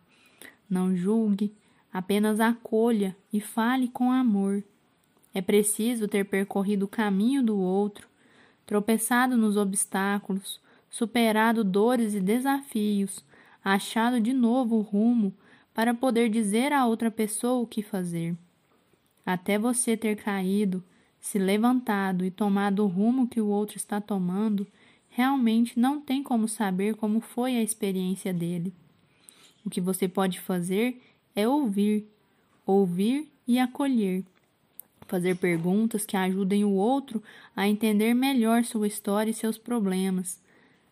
Não 0.69 0.95
julgue, 0.95 1.51
apenas 1.91 2.41
acolha 2.41 3.17
e 3.33 3.41
fale 3.41 3.89
com 3.89 4.13
amor. 4.13 4.63
É 5.33 5.41
preciso 5.41 6.07
ter 6.07 6.27
percorrido 6.27 6.85
o 6.85 6.89
caminho 6.89 7.43
do 7.43 7.59
outro, 7.59 8.07
tropeçado 8.67 9.35
nos 9.35 9.57
obstáculos, 9.57 10.61
superado 10.91 11.65
dores 11.65 12.13
e 12.13 12.21
desafios, 12.21 13.25
achado 13.65 14.21
de 14.21 14.35
novo 14.35 14.77
o 14.77 14.83
rumo 14.83 15.33
para 15.73 15.95
poder 15.95 16.29
dizer 16.29 16.71
a 16.71 16.85
outra 16.85 17.11
pessoa 17.11 17.63
o 17.63 17.67
que 17.67 17.83
fazer. 17.83 18.37
Até 19.25 19.59
você 19.59 19.97
ter 19.97 20.17
caído, 20.17 20.83
se 21.21 21.39
levantado 21.39 22.25
e 22.25 22.31
tomado 22.31 22.85
o 22.85 22.87
rumo 22.87 23.27
que 23.27 23.41
o 23.41 23.47
outro 23.47 23.77
está 23.77 24.01
tomando, 24.01 24.67
realmente 25.09 25.79
não 25.79 26.01
tem 26.01 26.23
como 26.23 26.47
saber 26.47 26.97
como 26.97 27.21
foi 27.21 27.57
a 27.57 27.63
experiência 27.63 28.33
dele. 28.33 28.75
O 29.65 29.71
que 29.71 29.81
você 29.81 30.07
pode 30.07 30.41
fazer 30.41 31.01
é 31.35 31.49
ouvir, 31.49 32.07
ouvir 32.67 33.33
e 33.47 33.59
acolher. 33.59 34.25
Fazer 35.07 35.37
perguntas 35.37 36.05
que 36.05 36.17
ajudem 36.17 36.65
o 36.65 36.73
outro 36.73 37.23
a 37.57 37.69
entender 37.69 38.13
melhor 38.15 38.65
sua 38.65 38.87
história 38.87 39.31
e 39.31 39.35
seus 39.35 39.57
problemas. 39.57 40.41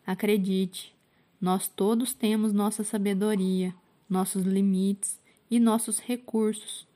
Acredite, 0.07 0.95
nós 1.41 1.69
todos 1.69 2.15
temos 2.15 2.53
nossa 2.53 2.85
sabedoria, 2.85 3.75
nossos 4.09 4.45
limites 4.45 5.21
e 5.51 5.59
nossos 5.59 5.99
recursos. 5.99 6.87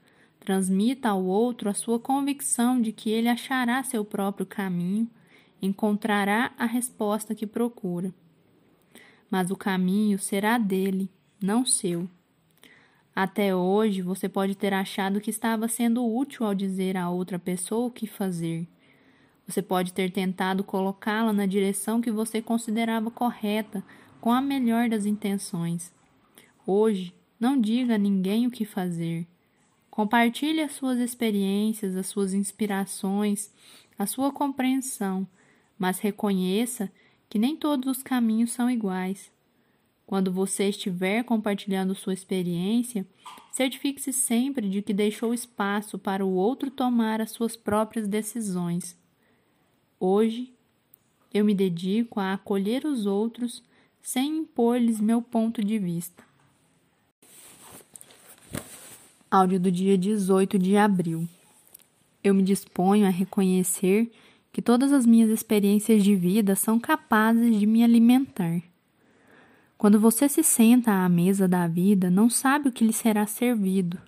Transmita 0.46 1.08
ao 1.08 1.24
outro 1.24 1.68
a 1.68 1.74
sua 1.74 1.98
convicção 1.98 2.80
de 2.80 2.92
que 2.92 3.10
ele 3.10 3.28
achará 3.28 3.82
seu 3.82 4.04
próprio 4.04 4.46
caminho, 4.46 5.10
encontrará 5.60 6.52
a 6.56 6.64
resposta 6.66 7.34
que 7.34 7.48
procura. 7.48 8.14
Mas 9.28 9.50
o 9.50 9.56
caminho 9.56 10.20
será 10.20 10.56
dele, 10.56 11.10
não 11.42 11.66
seu. 11.66 12.08
Até 13.12 13.56
hoje 13.56 14.02
você 14.02 14.28
pode 14.28 14.54
ter 14.54 14.72
achado 14.72 15.20
que 15.20 15.30
estava 15.30 15.66
sendo 15.66 16.06
útil 16.06 16.46
ao 16.46 16.54
dizer 16.54 16.96
a 16.96 17.10
outra 17.10 17.40
pessoa 17.40 17.88
o 17.88 17.90
que 17.90 18.06
fazer. 18.06 18.68
Você 19.48 19.60
pode 19.60 19.92
ter 19.92 20.12
tentado 20.12 20.62
colocá-la 20.62 21.32
na 21.32 21.46
direção 21.46 22.00
que 22.00 22.12
você 22.12 22.40
considerava 22.40 23.10
correta, 23.10 23.82
com 24.20 24.30
a 24.30 24.40
melhor 24.40 24.88
das 24.88 25.06
intenções. 25.06 25.92
Hoje, 26.64 27.12
não 27.40 27.60
diga 27.60 27.96
a 27.96 27.98
ninguém 27.98 28.46
o 28.46 28.50
que 28.50 28.64
fazer. 28.64 29.26
Compartilhe 29.96 30.60
as 30.60 30.72
suas 30.72 30.98
experiências, 30.98 31.96
as 31.96 32.06
suas 32.08 32.34
inspirações, 32.34 33.50
a 33.98 34.04
sua 34.04 34.30
compreensão, 34.30 35.26
mas 35.78 36.00
reconheça 36.00 36.92
que 37.30 37.38
nem 37.38 37.56
todos 37.56 37.96
os 37.96 38.02
caminhos 38.02 38.52
são 38.52 38.70
iguais. 38.70 39.32
Quando 40.06 40.30
você 40.30 40.68
estiver 40.68 41.24
compartilhando 41.24 41.94
sua 41.94 42.12
experiência, 42.12 43.06
certifique-se 43.50 44.12
sempre 44.12 44.68
de 44.68 44.82
que 44.82 44.92
deixou 44.92 45.32
espaço 45.32 45.98
para 45.98 46.22
o 46.22 46.34
outro 46.34 46.70
tomar 46.70 47.22
as 47.22 47.30
suas 47.30 47.56
próprias 47.56 48.06
decisões. 48.06 48.94
Hoje, 49.98 50.52
eu 51.32 51.42
me 51.42 51.54
dedico 51.54 52.20
a 52.20 52.34
acolher 52.34 52.84
os 52.84 53.06
outros 53.06 53.64
sem 54.02 54.40
impor-lhes 54.40 55.00
meu 55.00 55.22
ponto 55.22 55.64
de 55.64 55.78
vista. 55.78 56.22
Áudio 59.28 59.58
do 59.58 59.72
dia 59.72 59.98
18 59.98 60.56
de 60.56 60.76
abril. 60.76 61.28
Eu 62.22 62.32
me 62.32 62.44
disponho 62.44 63.04
a 63.04 63.10
reconhecer 63.10 64.08
que 64.52 64.62
todas 64.62 64.92
as 64.92 65.04
minhas 65.04 65.28
experiências 65.30 66.04
de 66.04 66.14
vida 66.14 66.54
são 66.54 66.78
capazes 66.78 67.58
de 67.58 67.66
me 67.66 67.82
alimentar. 67.82 68.62
Quando 69.76 69.98
você 69.98 70.28
se 70.28 70.44
senta 70.44 70.92
à 70.92 71.08
mesa 71.08 71.48
da 71.48 71.66
vida, 71.66 72.08
não 72.08 72.30
sabe 72.30 72.68
o 72.68 72.72
que 72.72 72.84
lhe 72.84 72.92
será 72.92 73.26
servido. 73.26 73.98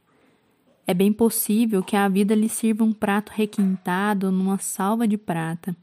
É 0.87 0.95
bem 0.95 1.13
possível 1.13 1.83
que 1.83 1.97
a 1.97 2.09
vida 2.09 2.33
lhe 2.33 2.49
sirva 2.49 2.85
um 2.85 2.93
prato 2.93 3.33
requintado 3.35 4.31
numa 4.31 4.59
salva 4.59 5.07
de 5.09 5.19
prata, 5.19 5.77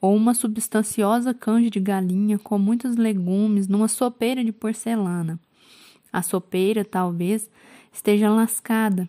ou 0.00 0.16
uma 0.16 0.34
substanciosa 0.34 1.32
canja 1.32 1.70
de 1.70 1.78
galinha 1.78 2.36
com 2.36 2.58
muitos 2.58 2.96
legumes 2.96 3.68
numa 3.68 3.86
sopeira 3.86 4.42
de 4.42 4.50
porcelana. 4.50 5.38
A 6.12 6.20
sopeira, 6.20 6.84
talvez, 6.84 7.48
esteja 7.92 8.30
lascada. 8.30 9.08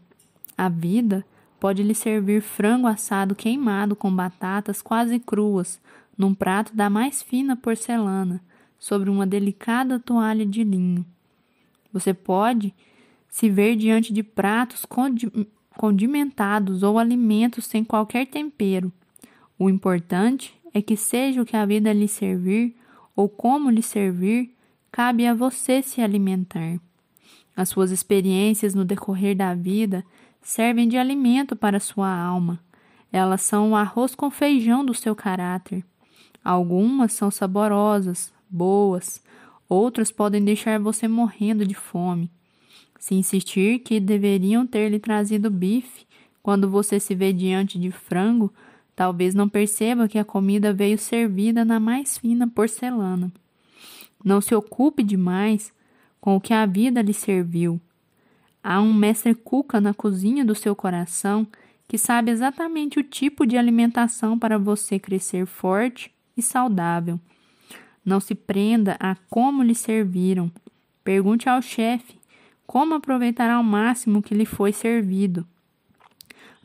A 0.58 0.70
vida 0.70 1.26
pode 1.60 1.84
lhe 1.84 1.94
servir 1.94 2.42
frango 2.42 2.88
assado 2.88 3.36
queimado 3.36 3.96
com 3.96 4.14
batatas 4.14 4.82
quase 4.82 5.20
cruas, 5.20 5.80
num 6.18 6.34
prato 6.34 6.76
da 6.76 6.90
mais 6.90 7.22
fina 7.22 7.56
porcelana, 7.56 8.42
sobre 8.80 9.10
uma 9.10 9.28
delicada 9.28 10.00
toalha 10.00 10.46
de 10.46 10.64
linho. 10.64 11.06
Você 11.94 12.14
pode 12.14 12.74
se 13.30 13.50
ver 13.50 13.76
diante 13.76 14.12
de 14.12 14.24
pratos 14.24 14.86
condimentados 15.78 16.84
ou 16.84 17.00
alimentos 17.00 17.66
sem 17.66 17.84
qualquer 17.84 18.28
tempero. 18.28 18.92
O 19.58 19.70
importante 19.70 20.54
é 20.74 20.82
que 20.82 20.98
seja 20.98 21.42
o 21.42 21.46
que 21.46 21.56
a 21.56 21.66
vida 21.66 21.94
lhe 21.94 22.08
servir 22.08 22.76
ou 23.16 23.30
como 23.30 23.70
lhe 23.70 23.84
servir, 23.84 24.56
cabe 24.92 25.28
a 25.28 25.34
você 25.34 25.82
se 25.82 26.02
alimentar. 26.02 26.80
As 27.56 27.70
suas 27.70 27.92
experiências 27.92 28.74
no 28.74 28.86
decorrer 28.86 29.36
da 29.36 29.54
vida 29.54 30.04
servem 30.42 30.88
de 30.88 30.98
alimento 30.98 31.56
para 31.56 31.80
sua 31.80 32.10
alma. 32.10 32.60
Elas 33.12 33.42
são 33.42 33.72
o 33.72 33.76
arroz 33.76 34.16
com 34.16 34.32
feijão 34.32 34.86
do 34.86 34.94
seu 34.94 35.16
caráter. 35.16 35.84
Algumas 36.44 37.14
são 37.14 37.30
saborosas, 37.30 38.34
boas, 38.50 39.22
outras 39.70 40.12
podem 40.12 40.44
deixar 40.44 40.80
você 40.80 41.08
morrendo 41.08 41.66
de 41.66 41.76
fome. 41.76 42.32
Se 42.98 43.16
insistir 43.16 43.80
que 43.80 44.00
deveriam 44.00 44.66
ter 44.66 44.90
lhe 44.90 45.00
trazido 45.00 45.50
bife 45.50 46.06
quando 46.42 46.70
você 46.70 47.00
se 47.00 47.14
vê 47.14 47.34
diante 47.34 47.78
de 47.78 47.92
frango, 47.92 48.54
talvez 48.96 49.34
não 49.36 49.50
perceba 49.50 50.08
que 50.08 50.18
a 50.18 50.26
comida 50.26 50.74
veio 50.74 50.98
servida 50.98 51.66
na 51.66 51.80
mais 51.80 52.18
fina 52.18 52.48
porcelana. 52.48 53.32
Não 54.24 54.40
se 54.40 54.54
ocupe 54.56 55.04
demais 55.04 55.74
com 56.22 56.36
o 56.36 56.42
que 56.42 56.54
a 56.54 56.66
vida 56.66 57.02
lhe 57.02 57.14
serviu. 57.14 57.82
Há 58.64 58.80
um 58.80 58.94
mestre 58.94 59.34
cuca 59.34 59.82
na 59.82 59.94
cozinha 59.94 60.46
do 60.46 60.54
seu 60.54 60.76
coração 60.76 61.48
que 61.88 61.98
sabe 61.98 62.32
exatamente 62.32 63.00
o 63.00 63.04
tipo 63.04 63.46
de 63.46 63.58
alimentação 63.58 64.40
para 64.40 64.58
você 64.58 64.98
crescer 64.98 65.46
forte 65.46 66.10
e 66.38 66.42
saudável. 66.42 67.20
Não 68.06 68.20
se 68.20 68.34
prenda 68.34 68.96
a 69.00 69.16
como 69.30 69.64
lhe 69.64 69.76
serviram. 69.76 70.50
Pergunte 71.04 71.50
ao 71.50 71.62
chefe 71.62 72.20
como 72.66 72.94
aproveitar 72.94 73.50
ao 73.50 73.64
máximo 73.64 74.20
o 74.20 74.22
que 74.22 74.34
lhe 74.34 74.46
foi 74.46 74.72
servido. 74.72 75.46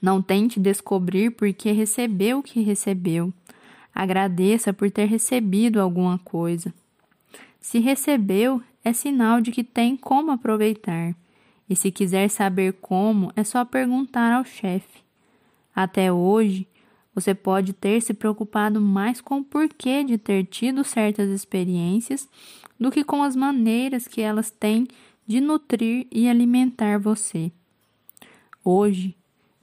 Não 0.00 0.22
tente 0.22 0.60
descobrir 0.60 1.30
por 1.30 1.52
que 1.52 1.72
recebeu 1.72 2.38
o 2.38 2.42
que 2.42 2.60
recebeu. 2.60 3.32
Agradeça 3.92 4.72
por 4.72 4.90
ter 4.90 5.06
recebido 5.06 5.80
alguma 5.80 6.18
coisa. 6.18 6.72
Se 7.60 7.80
recebeu, 7.80 8.62
é 8.86 8.92
sinal 8.92 9.40
de 9.40 9.50
que 9.50 9.64
tem 9.64 9.96
como 9.96 10.30
aproveitar. 10.30 11.12
E 11.68 11.74
se 11.74 11.90
quiser 11.90 12.30
saber 12.30 12.74
como, 12.74 13.32
é 13.34 13.42
só 13.42 13.64
perguntar 13.64 14.32
ao 14.32 14.44
chefe. 14.44 15.00
Até 15.74 16.12
hoje, 16.12 16.68
você 17.12 17.34
pode 17.34 17.72
ter 17.72 18.00
se 18.00 18.14
preocupado 18.14 18.80
mais 18.80 19.20
com 19.20 19.38
o 19.38 19.44
porquê 19.44 20.04
de 20.04 20.16
ter 20.16 20.44
tido 20.44 20.84
certas 20.84 21.28
experiências 21.30 22.28
do 22.78 22.92
que 22.92 23.02
com 23.02 23.24
as 23.24 23.34
maneiras 23.34 24.06
que 24.06 24.20
elas 24.20 24.52
têm 24.52 24.86
de 25.26 25.40
nutrir 25.40 26.06
e 26.12 26.28
alimentar 26.28 26.96
você. 26.96 27.50
Hoje, 28.62 29.16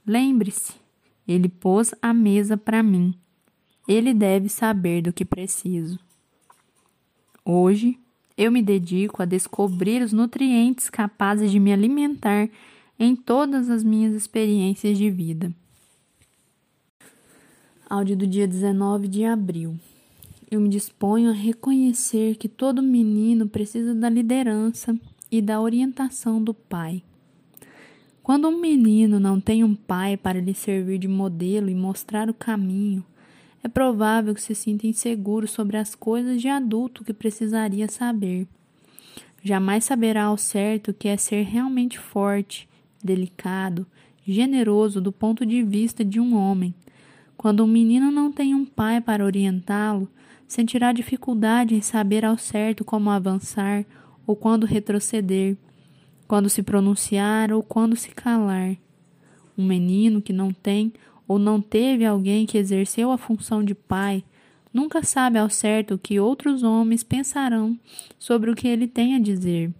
lembre-se, 0.06 0.74
ele 1.26 1.48
pôs 1.48 1.94
a 2.02 2.12
mesa 2.12 2.58
para 2.58 2.82
mim. 2.82 3.14
Ele 3.88 4.12
deve 4.12 4.50
saber 4.50 5.00
do 5.00 5.14
que 5.14 5.24
preciso. 5.24 5.98
Hoje, 7.42 7.98
eu 8.36 8.50
me 8.50 8.62
dedico 8.62 9.22
a 9.22 9.24
descobrir 9.24 10.02
os 10.02 10.12
nutrientes 10.12 10.90
capazes 10.90 11.50
de 11.50 11.60
me 11.60 11.72
alimentar 11.72 12.48
em 12.98 13.14
todas 13.14 13.70
as 13.70 13.84
minhas 13.84 14.14
experiências 14.14 14.98
de 14.98 15.10
vida. 15.10 15.52
Áudio 17.88 18.16
do 18.16 18.26
dia 18.26 18.46
19 18.46 19.06
de 19.06 19.24
abril. 19.24 19.78
Eu 20.50 20.60
me 20.60 20.68
disponho 20.68 21.30
a 21.30 21.32
reconhecer 21.32 22.36
que 22.36 22.48
todo 22.48 22.82
menino 22.82 23.48
precisa 23.48 23.94
da 23.94 24.08
liderança 24.08 24.98
e 25.30 25.40
da 25.40 25.60
orientação 25.60 26.42
do 26.42 26.52
pai. 26.52 27.02
Quando 28.22 28.48
um 28.48 28.60
menino 28.60 29.20
não 29.20 29.40
tem 29.40 29.62
um 29.62 29.74
pai 29.74 30.16
para 30.16 30.40
lhe 30.40 30.54
servir 30.54 30.98
de 30.98 31.08
modelo 31.08 31.68
e 31.68 31.74
mostrar 31.74 32.30
o 32.30 32.34
caminho, 32.34 33.04
é 33.64 33.68
provável 33.68 34.34
que 34.34 34.42
se 34.42 34.54
sinta 34.54 34.86
inseguro 34.86 35.48
sobre 35.48 35.78
as 35.78 35.94
coisas 35.94 36.40
de 36.42 36.48
adulto 36.48 37.02
que 37.02 37.14
precisaria 37.14 37.88
saber. 37.88 38.46
Jamais 39.42 39.84
saberá 39.84 40.24
ao 40.24 40.36
certo 40.36 40.90
o 40.90 40.94
que 40.94 41.08
é 41.08 41.16
ser 41.16 41.44
realmente 41.44 41.98
forte, 41.98 42.68
delicado, 43.02 43.86
generoso 44.26 45.00
do 45.00 45.10
ponto 45.10 45.46
de 45.46 45.62
vista 45.62 46.04
de 46.04 46.20
um 46.20 46.36
homem. 46.36 46.74
Quando 47.38 47.64
um 47.64 47.66
menino 47.66 48.10
não 48.10 48.30
tem 48.30 48.54
um 48.54 48.66
pai 48.66 49.00
para 49.00 49.24
orientá-lo, 49.24 50.10
sentirá 50.46 50.92
dificuldade 50.92 51.74
em 51.74 51.80
saber 51.80 52.22
ao 52.22 52.36
certo 52.36 52.84
como 52.84 53.08
avançar 53.08 53.86
ou 54.26 54.36
quando 54.36 54.66
retroceder, 54.66 55.56
quando 56.28 56.50
se 56.50 56.62
pronunciar 56.62 57.50
ou 57.50 57.62
quando 57.62 57.96
se 57.96 58.10
calar. 58.10 58.76
Um 59.56 59.66
menino 59.66 60.20
que 60.20 60.34
não 60.34 60.52
tem 60.52 60.92
ou 61.26 61.38
não 61.38 61.60
teve 61.60 62.04
alguém 62.04 62.46
que 62.46 62.58
exerceu 62.58 63.10
a 63.10 63.18
função 63.18 63.64
de 63.64 63.74
pai, 63.74 64.24
nunca 64.72 65.02
sabe 65.02 65.38
ao 65.38 65.48
certo 65.48 65.94
o 65.94 65.98
que 65.98 66.20
outros 66.20 66.62
homens 66.62 67.02
pensarão 67.02 67.78
sobre 68.18 68.50
o 68.50 68.54
que 68.54 68.68
ele 68.68 68.86
tem 68.86 69.14
a 69.14 69.20
dizer. 69.20 69.72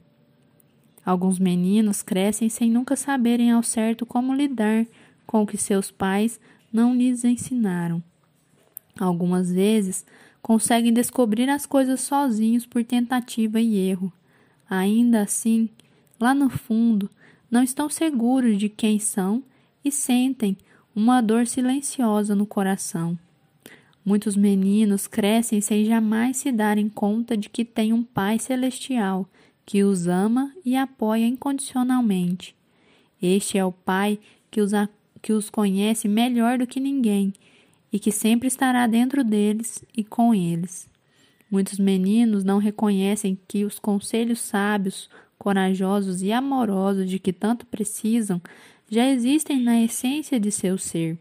Alguns 1.05 1.38
meninos 1.38 2.01
crescem 2.01 2.49
sem 2.49 2.70
nunca 2.70 2.97
saberem 2.97 3.51
ao 3.51 3.62
certo 3.62 4.07
como 4.07 4.34
lidar 4.34 4.86
com 5.26 5.42
o 5.42 5.47
que 5.47 5.59
seus 5.59 5.90
pais 5.90 6.40
não 6.72 6.95
lhes 6.95 7.24
ensinaram. 7.24 8.03
Algumas 8.99 9.53
vezes 9.53 10.07
conseguem 10.40 10.92
descobrir 10.92 11.49
as 11.51 11.66
coisas 11.66 12.01
sozinhos 12.01 12.64
por 12.64 12.84
tentativa 12.84 13.61
e 13.61 13.76
erro. 13.76 14.12
Ainda 14.68 15.22
assim, 15.22 15.68
lá 16.18 16.34
no 16.34 16.49
fundo, 16.49 17.11
não 17.51 17.62
estão 17.62 17.88
seguros 17.88 18.57
de 18.59 18.68
quem 18.68 18.99
são 18.99 19.42
e 19.84 19.90
sentem 19.90 20.57
uma 20.95 21.20
dor 21.20 21.47
silenciosa 21.47 22.34
no 22.34 22.47
coração. 22.47 23.18
Muitos 24.05 24.36
meninos 24.36 25.07
crescem 25.07 25.61
sem 25.61 25.84
jamais 25.84 26.36
se 26.36 26.53
darem 26.53 26.88
conta 26.88 27.36
de 27.36 27.49
que 27.49 27.64
têm 27.64 27.92
um 27.92 28.05
Pai 28.05 28.38
celestial 28.38 29.28
que 29.66 29.82
os 29.82 30.07
ama 30.07 30.53
e 30.64 30.76
apoia 30.76 31.26
incondicionalmente. 31.26 32.55
Este 33.20 33.57
é 33.57 33.64
o 33.64 33.72
Pai 33.72 34.18
que 34.51 34.61
os, 34.61 34.72
que 35.22 35.32
os 35.32 35.49
conhece 35.49 36.07
melhor 36.07 36.59
do 36.59 36.66
que 36.66 36.78
ninguém 36.78 37.32
e 37.90 37.99
que 37.99 38.12
sempre 38.12 38.47
estará 38.47 38.86
dentro 38.86 39.24
deles 39.24 39.82
e 39.97 40.05
com 40.05 40.34
eles. 40.34 40.88
Muitos 41.51 41.78
meninos 41.78 42.45
não 42.45 42.59
reconhecem 42.59 43.38
que 43.49 43.64
os 43.64 43.78
conselhos 43.78 44.40
sábios, 44.40 45.09
corajosos 45.38 46.22
e 46.22 46.32
amorosos 46.32 47.09
de 47.09 47.18
que 47.18 47.32
tanto 47.32 47.66
precisam 47.66 48.40
já 48.95 49.07
existem 49.09 49.61
na 49.61 49.82
essência 49.82 50.38
de 50.38 50.51
seu 50.51 50.78
ser. 50.78 51.18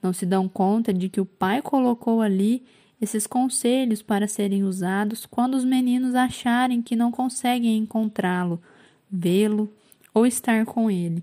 Não 0.00 0.12
se 0.12 0.24
dão 0.24 0.48
conta 0.48 0.94
de 0.94 1.08
que 1.08 1.20
o 1.20 1.26
Pai 1.26 1.60
colocou 1.60 2.22
ali 2.22 2.62
esses 3.00 3.26
conselhos 3.26 4.02
para 4.02 4.28
serem 4.28 4.62
usados 4.62 5.26
quando 5.26 5.54
os 5.54 5.64
meninos 5.64 6.14
acharem 6.14 6.80
que 6.80 6.94
não 6.94 7.10
conseguem 7.10 7.76
encontrá-lo, 7.76 8.62
vê-lo 9.10 9.68
ou 10.14 10.24
estar 10.24 10.64
com 10.64 10.90
ele. 10.90 11.22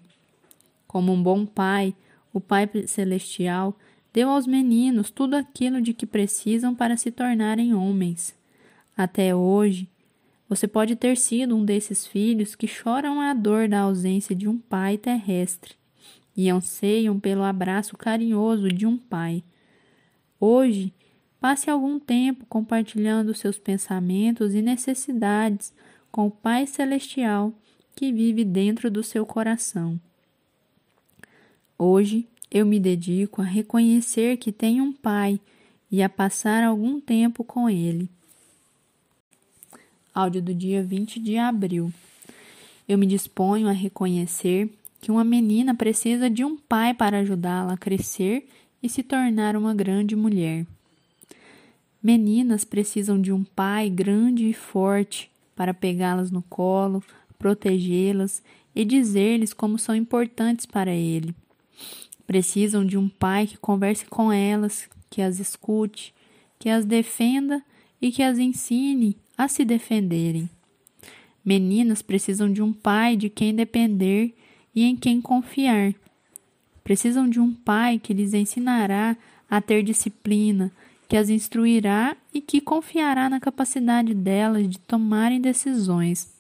Como 0.86 1.14
um 1.14 1.24
bom 1.24 1.46
pai, 1.46 1.96
o 2.32 2.40
Pai 2.40 2.70
Celestial 2.86 3.76
deu 4.14 4.30
aos 4.30 4.46
meninos 4.46 5.10
tudo 5.10 5.36
aquilo 5.36 5.82
de 5.82 5.94
que 5.94 6.06
precisam 6.06 6.76
para 6.76 6.98
se 6.98 7.10
tornarem 7.10 7.74
homens. 7.74 8.36
Até 8.96 9.34
hoje, 9.34 9.88
você 10.48 10.68
pode 10.68 10.96
ter 10.96 11.18
sido 11.18 11.56
um 11.56 11.66
desses 11.66 12.06
filhos 12.06 12.56
que 12.56 12.68
choram 12.68 13.22
a 13.22 13.34
dor 13.34 13.68
da 13.68 13.82
ausência 13.82 14.36
de 14.36 14.48
um 14.48 14.58
pai 14.58 14.98
terrestre 14.98 15.76
e 16.36 16.50
anseiam 16.50 17.20
pelo 17.20 17.44
abraço 17.44 17.98
carinhoso 17.98 18.70
de 18.70 18.86
um 18.86 18.98
pai. 18.98 19.44
Hoje, 20.40 20.94
passe 21.40 21.70
algum 21.70 22.00
tempo 22.00 22.46
compartilhando 22.48 23.34
seus 23.34 23.58
pensamentos 23.58 24.54
e 24.54 24.62
necessidades 24.62 25.74
com 26.12 26.28
o 26.28 26.32
Pai 26.32 26.68
Celestial 26.68 27.54
que 27.96 28.12
vive 28.12 28.44
dentro 28.44 28.90
do 28.90 29.04
seu 29.04 29.26
coração. 29.26 30.00
Hoje 31.78 32.28
eu 32.52 32.66
me 32.66 32.80
dedico 32.80 33.42
a 33.42 33.46
reconhecer 33.46 34.38
que 34.38 34.52
tenho 34.52 34.84
um 34.84 34.94
Pai 34.94 35.40
e 35.92 36.02
a 36.02 36.10
passar 36.10 36.64
algum 36.64 37.00
tempo 37.00 37.44
com 37.44 37.70
Ele. 37.70 38.10
Áudio 40.16 40.44
do 40.44 40.54
dia 40.54 40.84
20 40.84 41.20
de 41.20 41.40
abril. 41.40 41.92
Eu 42.88 43.00
me 43.00 43.08
disponho 43.08 43.68
a 43.68 43.72
reconhecer 43.72 44.70
que 45.02 45.10
uma 45.10 45.24
menina 45.24 45.74
precisa 45.74 46.30
de 46.30 46.46
um 46.46 46.56
pai 46.56 46.94
para 46.94 47.18
ajudá-la 47.18 47.74
a 47.74 47.78
crescer 47.78 48.48
e 48.82 48.88
se 48.88 49.02
tornar 49.02 49.56
uma 49.56 49.74
grande 49.74 50.16
mulher. 50.16 50.68
Meninas 52.02 52.64
precisam 52.64 53.20
de 53.20 53.32
um 53.32 53.44
pai 53.44 53.90
grande 53.90 54.48
e 54.48 54.54
forte 54.54 55.32
para 55.56 55.74
pegá-las 55.74 56.30
no 56.30 56.44
colo, 56.44 57.04
protegê-las 57.40 58.44
e 58.76 58.86
dizer-lhes 58.86 59.52
como 59.52 59.80
são 59.80 59.96
importantes 59.96 60.68
para 60.68 60.94
ele. 60.94 61.34
Precisam 62.28 62.86
de 62.86 63.00
um 63.00 63.10
pai 63.10 63.48
que 63.48 63.58
converse 63.58 64.06
com 64.06 64.32
elas, 64.32 64.88
que 65.10 65.24
as 65.24 65.40
escute, 65.40 66.14
que 66.60 66.70
as 66.70 66.86
defenda 66.86 67.64
e 68.00 68.12
que 68.12 68.22
as 68.22 68.38
ensine 68.38 69.18
a 69.38 69.48
se 69.48 69.66
defenderem. 69.66 70.50
Meninas 71.44 72.02
precisam 72.02 72.52
de 72.52 72.62
um 72.62 72.72
pai 72.72 73.16
de 73.16 73.30
quem 73.30 73.54
depender 73.54 74.34
e 74.74 74.84
em 74.84 74.96
quem 74.96 75.22
confiar. 75.22 75.94
Precisam 76.84 77.30
de 77.30 77.40
um 77.40 77.54
pai 77.54 78.00
que 78.00 78.14
lhes 78.14 78.34
ensinará 78.34 79.18
a 79.50 79.62
ter 79.62 79.84
disciplina, 79.84 80.72
que 81.08 81.18
as 81.18 81.30
instruirá 81.30 82.16
e 82.34 82.42
que 82.42 82.60
confiará 82.60 83.30
na 83.30 83.40
capacidade 83.40 84.14
delas 84.14 84.68
de 84.70 84.80
tomarem 84.80 85.40
decisões. 85.40 86.32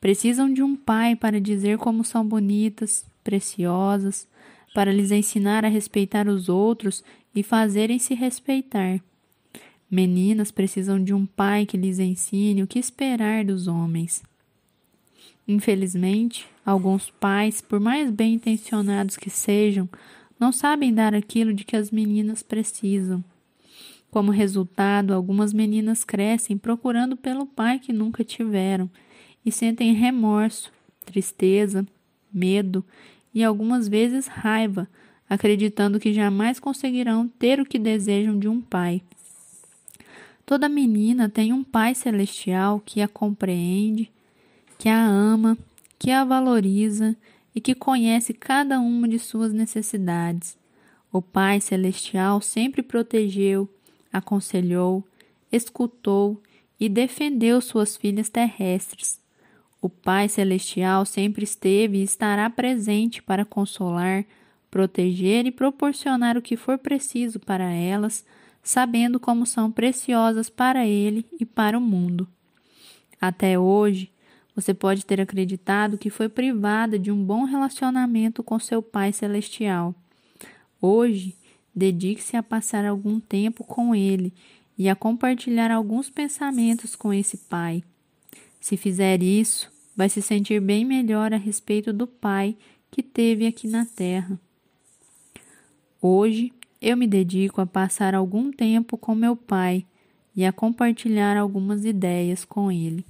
Precisam 0.00 0.52
de 0.52 0.62
um 0.62 0.76
pai 0.76 1.16
para 1.16 1.40
dizer 1.40 1.78
como 1.78 2.04
são 2.04 2.24
bonitas, 2.24 3.04
preciosas, 3.24 4.28
para 4.74 4.92
lhes 4.92 5.10
ensinar 5.10 5.64
a 5.64 5.68
respeitar 5.68 6.28
os 6.28 6.48
outros 6.48 7.02
e 7.34 7.42
fazerem-se 7.42 8.14
respeitar. 8.14 9.00
Meninas 9.90 10.50
precisam 10.50 11.02
de 11.02 11.14
um 11.14 11.24
pai 11.24 11.64
que 11.64 11.76
lhes 11.76 11.98
ensine 11.98 12.62
o 12.62 12.66
que 12.66 12.78
esperar 12.78 13.44
dos 13.44 13.66
homens. 13.66 14.22
Infelizmente, 15.46 16.46
alguns 16.64 17.08
pais, 17.08 17.62
por 17.62 17.80
mais 17.80 18.10
bem 18.10 18.34
intencionados 18.34 19.16
que 19.16 19.30
sejam, 19.30 19.88
não 20.38 20.52
sabem 20.52 20.92
dar 20.92 21.14
aquilo 21.14 21.54
de 21.54 21.64
que 21.64 21.74
as 21.74 21.90
meninas 21.90 22.42
precisam. 22.42 23.24
Como 24.10 24.30
resultado, 24.30 25.14
algumas 25.14 25.54
meninas 25.54 26.04
crescem 26.04 26.58
procurando 26.58 27.16
pelo 27.16 27.46
pai 27.46 27.78
que 27.78 27.92
nunca 27.92 28.22
tiveram 28.22 28.90
e 29.44 29.50
sentem 29.50 29.94
remorso, 29.94 30.70
tristeza, 31.06 31.86
medo 32.30 32.84
e 33.34 33.42
algumas 33.42 33.88
vezes 33.88 34.26
raiva, 34.26 34.86
acreditando 35.28 35.98
que 35.98 36.12
jamais 36.12 36.60
conseguirão 36.60 37.26
ter 37.26 37.58
o 37.58 37.64
que 37.64 37.78
desejam 37.78 38.38
de 38.38 38.48
um 38.48 38.60
pai. 38.60 39.02
Toda 40.48 40.66
menina 40.66 41.28
tem 41.28 41.52
um 41.52 41.62
Pai 41.62 41.94
celestial 41.94 42.80
que 42.80 43.02
a 43.02 43.06
compreende, 43.06 44.10
que 44.78 44.88
a 44.88 45.06
ama, 45.06 45.58
que 45.98 46.10
a 46.10 46.24
valoriza 46.24 47.14
e 47.54 47.60
que 47.60 47.74
conhece 47.74 48.32
cada 48.32 48.80
uma 48.80 49.06
de 49.06 49.18
suas 49.18 49.52
necessidades. 49.52 50.56
O 51.12 51.20
Pai 51.20 51.60
celestial 51.60 52.40
sempre 52.40 52.82
protegeu, 52.82 53.68
aconselhou, 54.10 55.04
escutou 55.52 56.42
e 56.80 56.88
defendeu 56.88 57.60
suas 57.60 57.94
filhas 57.94 58.30
terrestres. 58.30 59.20
O 59.82 59.90
Pai 59.90 60.30
celestial 60.30 61.04
sempre 61.04 61.44
esteve 61.44 61.98
e 61.98 62.04
estará 62.04 62.48
presente 62.48 63.22
para 63.22 63.44
consolar, 63.44 64.24
proteger 64.70 65.44
e 65.44 65.50
proporcionar 65.50 66.38
o 66.38 66.42
que 66.42 66.56
for 66.56 66.78
preciso 66.78 67.38
para 67.38 67.70
elas 67.70 68.24
sabendo 68.68 69.18
como 69.18 69.46
são 69.46 69.72
preciosas 69.72 70.50
para 70.50 70.86
ele 70.86 71.24
e 71.40 71.46
para 71.46 71.78
o 71.78 71.80
mundo. 71.80 72.28
Até 73.18 73.58
hoje, 73.58 74.12
você 74.54 74.74
pode 74.74 75.06
ter 75.06 75.22
acreditado 75.22 75.96
que 75.96 76.10
foi 76.10 76.28
privada 76.28 76.98
de 76.98 77.10
um 77.10 77.24
bom 77.24 77.44
relacionamento 77.44 78.42
com 78.42 78.58
seu 78.58 78.82
Pai 78.82 79.10
Celestial. 79.10 79.94
Hoje, 80.82 81.34
dedique-se 81.74 82.36
a 82.36 82.42
passar 82.42 82.84
algum 82.84 83.18
tempo 83.18 83.64
com 83.64 83.94
ele 83.94 84.34
e 84.76 84.86
a 84.86 84.94
compartilhar 84.94 85.70
alguns 85.70 86.10
pensamentos 86.10 86.94
com 86.94 87.10
esse 87.10 87.38
Pai. 87.38 87.82
Se 88.60 88.76
fizer 88.76 89.22
isso, 89.22 89.72
vai 89.96 90.10
se 90.10 90.20
sentir 90.20 90.60
bem 90.60 90.84
melhor 90.84 91.32
a 91.32 91.38
respeito 91.38 91.90
do 91.90 92.06
Pai 92.06 92.54
que 92.90 93.02
teve 93.02 93.46
aqui 93.46 93.66
na 93.66 93.86
Terra. 93.86 94.38
Hoje, 96.02 96.52
eu 96.80 96.96
me 96.96 97.06
dedico 97.06 97.60
a 97.60 97.66
passar 97.66 98.14
algum 98.14 98.52
tempo 98.52 98.96
com 98.96 99.14
meu 99.14 99.34
pai 99.34 99.84
e 100.34 100.44
a 100.44 100.52
compartilhar 100.52 101.36
algumas 101.36 101.84
ideias 101.84 102.44
com 102.44 102.70
ele. 102.70 103.04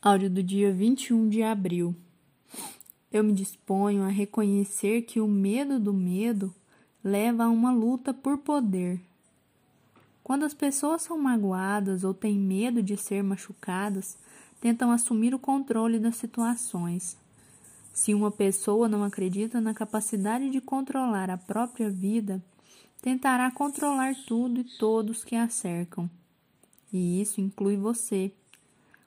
Áudio 0.00 0.30
do 0.30 0.42
dia 0.42 0.72
21 0.72 1.28
de 1.28 1.42
abril. 1.42 1.94
Eu 3.12 3.22
me 3.22 3.32
disponho 3.32 4.02
a 4.02 4.08
reconhecer 4.08 5.02
que 5.02 5.20
o 5.20 5.28
medo 5.28 5.78
do 5.78 5.92
medo 5.92 6.54
leva 7.04 7.44
a 7.44 7.48
uma 7.48 7.72
luta 7.72 8.14
por 8.14 8.38
poder. 8.38 9.00
Quando 10.24 10.44
as 10.44 10.54
pessoas 10.54 11.02
são 11.02 11.18
magoadas 11.18 12.02
ou 12.02 12.12
têm 12.12 12.38
medo 12.38 12.82
de 12.82 12.96
ser 12.96 13.22
machucadas, 13.22 14.18
tentam 14.60 14.90
assumir 14.90 15.34
o 15.34 15.38
controle 15.38 15.98
das 15.98 16.16
situações. 16.16 17.16
Se 17.96 18.12
uma 18.12 18.30
pessoa 18.30 18.90
não 18.90 19.02
acredita 19.02 19.58
na 19.58 19.72
capacidade 19.72 20.50
de 20.50 20.60
controlar 20.60 21.30
a 21.30 21.38
própria 21.38 21.88
vida, 21.88 22.44
tentará 23.00 23.50
controlar 23.50 24.14
tudo 24.26 24.60
e 24.60 24.64
todos 24.64 25.24
que 25.24 25.34
a 25.34 25.48
cercam. 25.48 26.08
E 26.92 27.22
isso 27.22 27.40
inclui 27.40 27.74
você. 27.74 28.30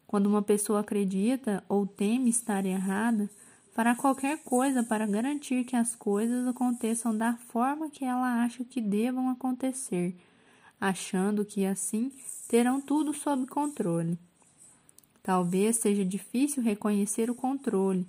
Quando 0.07 0.25
uma 0.25 0.41
pessoa 0.41 0.79
acredita 0.79 1.63
ou 1.69 1.85
teme 1.85 2.31
estar 2.31 2.65
errada, 2.65 3.29
fará 3.75 3.93
qualquer 3.93 4.41
coisa 4.41 4.81
para 4.81 5.05
garantir 5.05 5.65
que 5.65 5.75
as 5.75 5.95
coisas 5.95 6.47
aconteçam 6.47 7.15
da 7.15 7.35
forma 7.35 7.91
que 7.91 8.03
ela 8.03 8.43
acha 8.43 8.63
que 8.63 8.81
devam 8.81 9.29
acontecer, 9.29 10.15
achando 10.81 11.45
que 11.45 11.63
assim 11.63 12.11
terão 12.47 12.81
tudo 12.81 13.13
sob 13.13 13.45
controle. 13.45 14.17
Talvez 15.21 15.75
seja 15.75 16.03
difícil 16.03 16.63
reconhecer 16.63 17.29
o 17.29 17.35
controle 17.35 18.07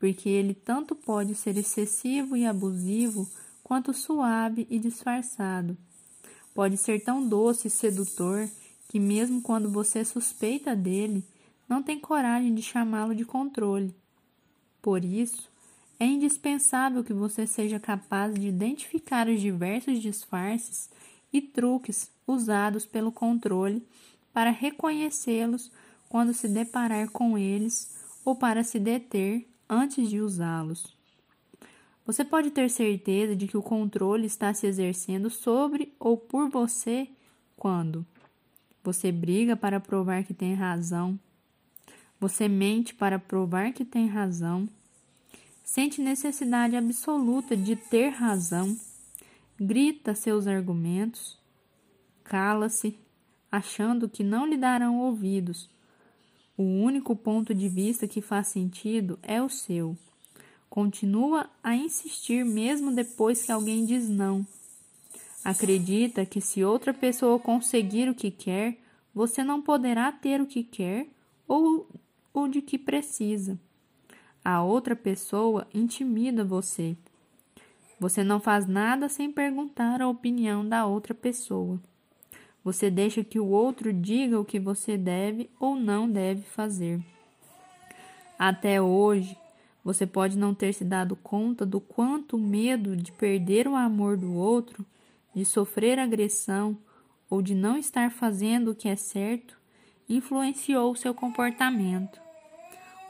porque 0.00 0.30
ele 0.30 0.54
tanto 0.54 0.96
pode 0.96 1.34
ser 1.34 1.58
excessivo 1.58 2.34
e 2.34 2.46
abusivo 2.46 3.28
quanto 3.62 3.92
suave 3.92 4.66
e 4.70 4.78
disfarçado. 4.78 5.76
Pode 6.54 6.78
ser 6.78 7.04
tão 7.04 7.28
doce 7.28 7.68
e 7.68 7.70
sedutor 7.70 8.48
que, 8.88 8.98
mesmo 8.98 9.42
quando 9.42 9.70
você 9.70 10.04
suspeita 10.04 10.74
dele, 10.74 11.22
não 11.68 11.82
tem 11.82 12.00
coragem 12.00 12.52
de 12.54 12.62
chamá-lo 12.62 13.14
de 13.14 13.24
controle. 13.24 13.94
Por 14.82 15.04
isso, 15.04 15.48
é 16.00 16.06
indispensável 16.06 17.04
que 17.04 17.12
você 17.12 17.46
seja 17.46 17.78
capaz 17.78 18.34
de 18.34 18.48
identificar 18.48 19.28
os 19.28 19.38
diversos 19.38 20.00
disfarces 20.00 20.88
e 21.30 21.42
truques 21.42 22.10
usados 22.26 22.86
pelo 22.86 23.12
controle 23.12 23.86
para 24.32 24.50
reconhecê-los 24.50 25.70
quando 26.08 26.32
se 26.32 26.48
deparar 26.48 27.10
com 27.10 27.36
eles 27.36 27.94
ou 28.24 28.34
para 28.34 28.64
se 28.64 28.78
deter 28.78 29.46
antes 29.70 30.10
de 30.10 30.20
usá-los. 30.20 30.98
Você 32.04 32.24
pode 32.24 32.50
ter 32.50 32.68
certeza 32.68 33.36
de 33.36 33.46
que 33.46 33.56
o 33.56 33.62
controle 33.62 34.26
está 34.26 34.52
se 34.52 34.66
exercendo 34.66 35.30
sobre 35.30 35.94
ou 36.00 36.16
por 36.16 36.50
você 36.50 37.08
quando? 37.56 38.04
Você 38.82 39.12
briga 39.12 39.54
para 39.54 39.78
provar 39.78 40.24
que 40.24 40.34
tem 40.34 40.54
razão, 40.54 41.18
você 42.18 42.48
mente 42.48 42.92
para 42.94 43.18
provar 43.18 43.72
que 43.72 43.84
tem 43.84 44.08
razão, 44.08 44.68
sente 45.62 46.00
necessidade 46.00 46.74
absoluta 46.74 47.56
de 47.56 47.76
ter 47.76 48.08
razão, 48.08 48.76
grita 49.58 50.14
seus 50.14 50.48
argumentos, 50.48 51.38
cala-se, 52.24 52.98
achando 53.52 54.08
que 54.08 54.24
não 54.24 54.46
lhe 54.46 54.56
darão 54.56 54.98
ouvidos. 54.98 55.70
O 56.60 56.62
único 56.62 57.16
ponto 57.16 57.54
de 57.54 57.70
vista 57.70 58.06
que 58.06 58.20
faz 58.20 58.48
sentido 58.48 59.18
é 59.22 59.40
o 59.40 59.48
seu. 59.48 59.96
Continua 60.68 61.48
a 61.62 61.74
insistir 61.74 62.44
mesmo 62.44 62.94
depois 62.94 63.42
que 63.42 63.50
alguém 63.50 63.86
diz 63.86 64.10
não. 64.10 64.46
Acredita 65.42 66.26
que 66.26 66.38
se 66.38 66.62
outra 66.62 66.92
pessoa 66.92 67.38
conseguir 67.38 68.10
o 68.10 68.14
que 68.14 68.30
quer, 68.30 68.76
você 69.14 69.42
não 69.42 69.62
poderá 69.62 70.12
ter 70.12 70.38
o 70.38 70.46
que 70.46 70.62
quer 70.62 71.06
ou 71.48 71.88
o 72.34 72.46
de 72.46 72.60
que 72.60 72.76
precisa. 72.76 73.58
A 74.44 74.62
outra 74.62 74.94
pessoa 74.94 75.66
intimida 75.72 76.44
você. 76.44 76.94
Você 77.98 78.22
não 78.22 78.38
faz 78.38 78.66
nada 78.66 79.08
sem 79.08 79.32
perguntar 79.32 80.02
a 80.02 80.08
opinião 80.08 80.68
da 80.68 80.84
outra 80.84 81.14
pessoa. 81.14 81.80
Você 82.64 82.90
deixa 82.90 83.24
que 83.24 83.40
o 83.40 83.46
outro 83.46 83.92
diga 83.92 84.38
o 84.38 84.44
que 84.44 84.60
você 84.60 84.96
deve 84.96 85.50
ou 85.58 85.76
não 85.76 86.10
deve 86.10 86.42
fazer. 86.42 87.00
Até 88.38 88.80
hoje, 88.80 89.36
você 89.84 90.06
pode 90.06 90.36
não 90.36 90.54
ter 90.54 90.72
se 90.72 90.84
dado 90.84 91.16
conta 91.16 91.64
do 91.64 91.80
quanto 91.80 92.36
o 92.36 92.40
medo 92.40 92.96
de 92.96 93.12
perder 93.12 93.66
o 93.66 93.74
amor 93.74 94.16
do 94.16 94.34
outro, 94.34 94.84
de 95.34 95.44
sofrer 95.44 95.98
agressão 95.98 96.76
ou 97.28 97.40
de 97.40 97.54
não 97.54 97.78
estar 97.78 98.10
fazendo 98.10 98.72
o 98.72 98.74
que 98.74 98.88
é 98.88 98.96
certo 98.96 99.60
influenciou 100.08 100.94
seu 100.96 101.14
comportamento. 101.14 102.20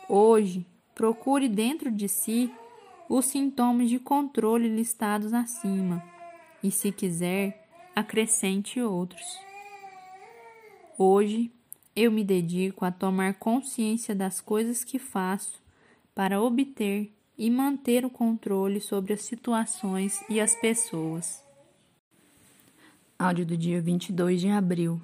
Hoje, 0.07 0.67
procure 0.95 1.49
dentro 1.49 1.91
de 1.91 2.09
si 2.09 2.53
os 3.09 3.25
sintomas 3.25 3.89
de 3.89 3.99
controle 3.99 4.69
listados 4.69 5.33
acima 5.33 6.05
e, 6.63 6.71
se 6.71 6.93
quiser, 6.93 7.60
acrescente 8.01 8.81
outros. 8.81 9.39
Hoje, 10.99 11.51
eu 11.95 12.11
me 12.11 12.25
dedico 12.25 12.85
a 12.85 12.91
tomar 12.91 13.35
consciência 13.35 14.15
das 14.15 14.41
coisas 14.41 14.83
que 14.83 14.99
faço 14.99 15.63
para 16.15 16.41
obter 16.41 17.13
e 17.37 17.51
manter 17.51 18.05
o 18.05 18.11
controle 18.11 18.81
sobre 18.81 19.13
as 19.13 19.23
situações 19.23 20.21
e 20.29 20.41
as 20.41 20.55
pessoas. 20.55 21.43
Áudio 23.19 23.47
do 23.47 23.57
dia 23.57 23.81
22 23.81 24.41
de 24.41 24.49
abril. 24.49 25.01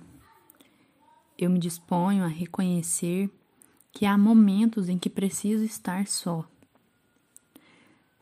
Eu 1.39 1.51
me 1.51 1.59
disponho 1.59 2.25
a 2.25 2.29
reconhecer 2.29 3.31
que 3.93 4.07
há 4.07 4.17
momentos 4.17 4.89
em 4.89 4.99
que 4.99 5.11
preciso 5.11 5.65
estar 5.65 6.07
só. 6.07 6.47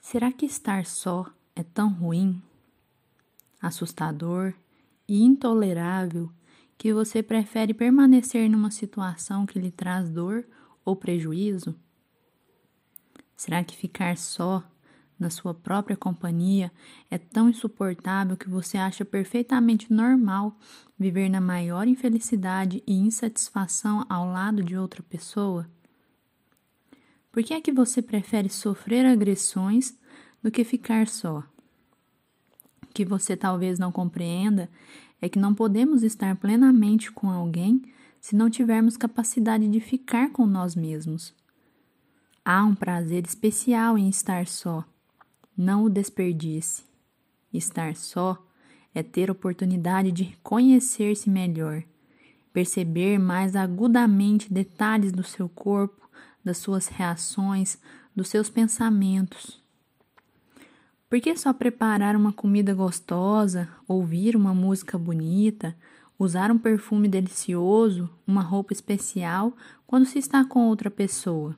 Será 0.01 0.33
que 0.33 0.47
estar 0.47 0.85
só 0.85 1.27
é 1.57 1.63
tão 1.63 1.93
ruim, 1.93 2.43
assustador 3.61 4.55
e 5.09 5.23
intolerável 5.23 6.31
que 6.77 6.93
você 6.93 7.23
prefere 7.23 7.73
permanecer 7.73 8.49
numa 8.49 8.71
situação 8.71 9.47
que 9.47 9.59
lhe 9.59 9.71
traz 9.71 10.09
dor 10.09 10.47
ou 10.85 10.97
prejuízo? 10.97 11.75
Será 13.37 13.63
que 13.63 13.77
ficar 13.77 14.17
só 14.17 14.63
na 15.19 15.31
sua 15.31 15.55
própria 15.55 15.97
companhia 15.97 16.73
é 17.11 17.19
tão 17.19 17.49
insuportável 17.49 18.37
que 18.37 18.49
você 18.49 18.77
acha 18.77 19.05
perfeitamente 19.05 19.93
normal 19.93 20.57
viver 20.99 21.29
na 21.29 21.41
maior 21.41 21.87
infelicidade 21.87 22.83
e 22.87 22.95
insatisfação 22.95 24.05
ao 24.09 24.27
lado 24.27 24.63
de 24.63 24.77
outra 24.77 25.03
pessoa? 25.03 25.69
Por 27.31 27.43
que 27.43 27.55
é 27.55 27.61
que 27.61 27.73
você 27.73 28.01
prefere 28.01 28.49
sofrer 28.49 29.05
agressões 29.05 29.99
do 30.43 30.51
que 30.51 30.63
ficar 30.63 31.09
só? 31.09 31.43
Que 32.95 33.05
você 33.05 33.37
talvez 33.37 33.79
não 33.79 33.93
compreenda 33.93 34.71
é 35.21 35.29
que 35.29 35.39
não 35.39 35.55
podemos 35.55 36.03
estar 36.03 36.37
plenamente 36.37 37.11
com 37.11 37.29
alguém 37.29 37.83
se 38.21 38.37
não 38.37 38.49
tivermos 38.49 38.97
capacidade 38.97 39.69
de 39.69 39.81
ficar 39.81 40.31
com 40.31 40.47
nós 40.47 40.75
mesmos. 40.75 41.35
Há 42.45 42.65
um 42.65 42.75
prazer 42.75 43.27
especial 43.27 43.99
em 43.99 44.09
estar 44.09 44.47
só. 44.47 44.85
Não 45.57 45.85
o 45.85 45.91
desperdice. 45.91 46.85
Estar 47.53 47.97
só 47.97 48.41
é 48.95 49.03
ter 49.03 49.31
oportunidade 49.31 50.13
de 50.13 50.37
conhecer-se 50.43 51.29
melhor, 51.29 51.83
perceber 52.53 53.19
mais 53.19 53.57
agudamente 53.57 54.53
detalhes 54.53 55.11
do 55.11 55.25
seu 55.25 55.49
corpo, 55.49 56.09
das 56.45 56.59
suas 56.59 56.87
reações, 56.87 57.77
dos 58.15 58.29
seus 58.29 58.49
pensamentos. 58.49 59.64
Por 61.15 61.21
que 61.21 61.37
só 61.37 61.53
preparar 61.53 62.17
uma 62.17 62.33
comida 62.33 62.75
gostosa, 62.75 63.69
ouvir 63.87 64.35
uma 64.35 64.53
música 64.53 64.99
bonita, 64.99 65.73
usar 66.19 66.51
um 66.51 66.59
perfume 66.59 67.07
delicioso, 67.07 68.11
uma 68.27 68.43
roupa 68.43 68.73
especial 68.73 69.57
quando 69.87 70.07
se 70.07 70.19
está 70.19 70.45
com 70.45 70.67
outra 70.67 70.91
pessoa? 70.91 71.57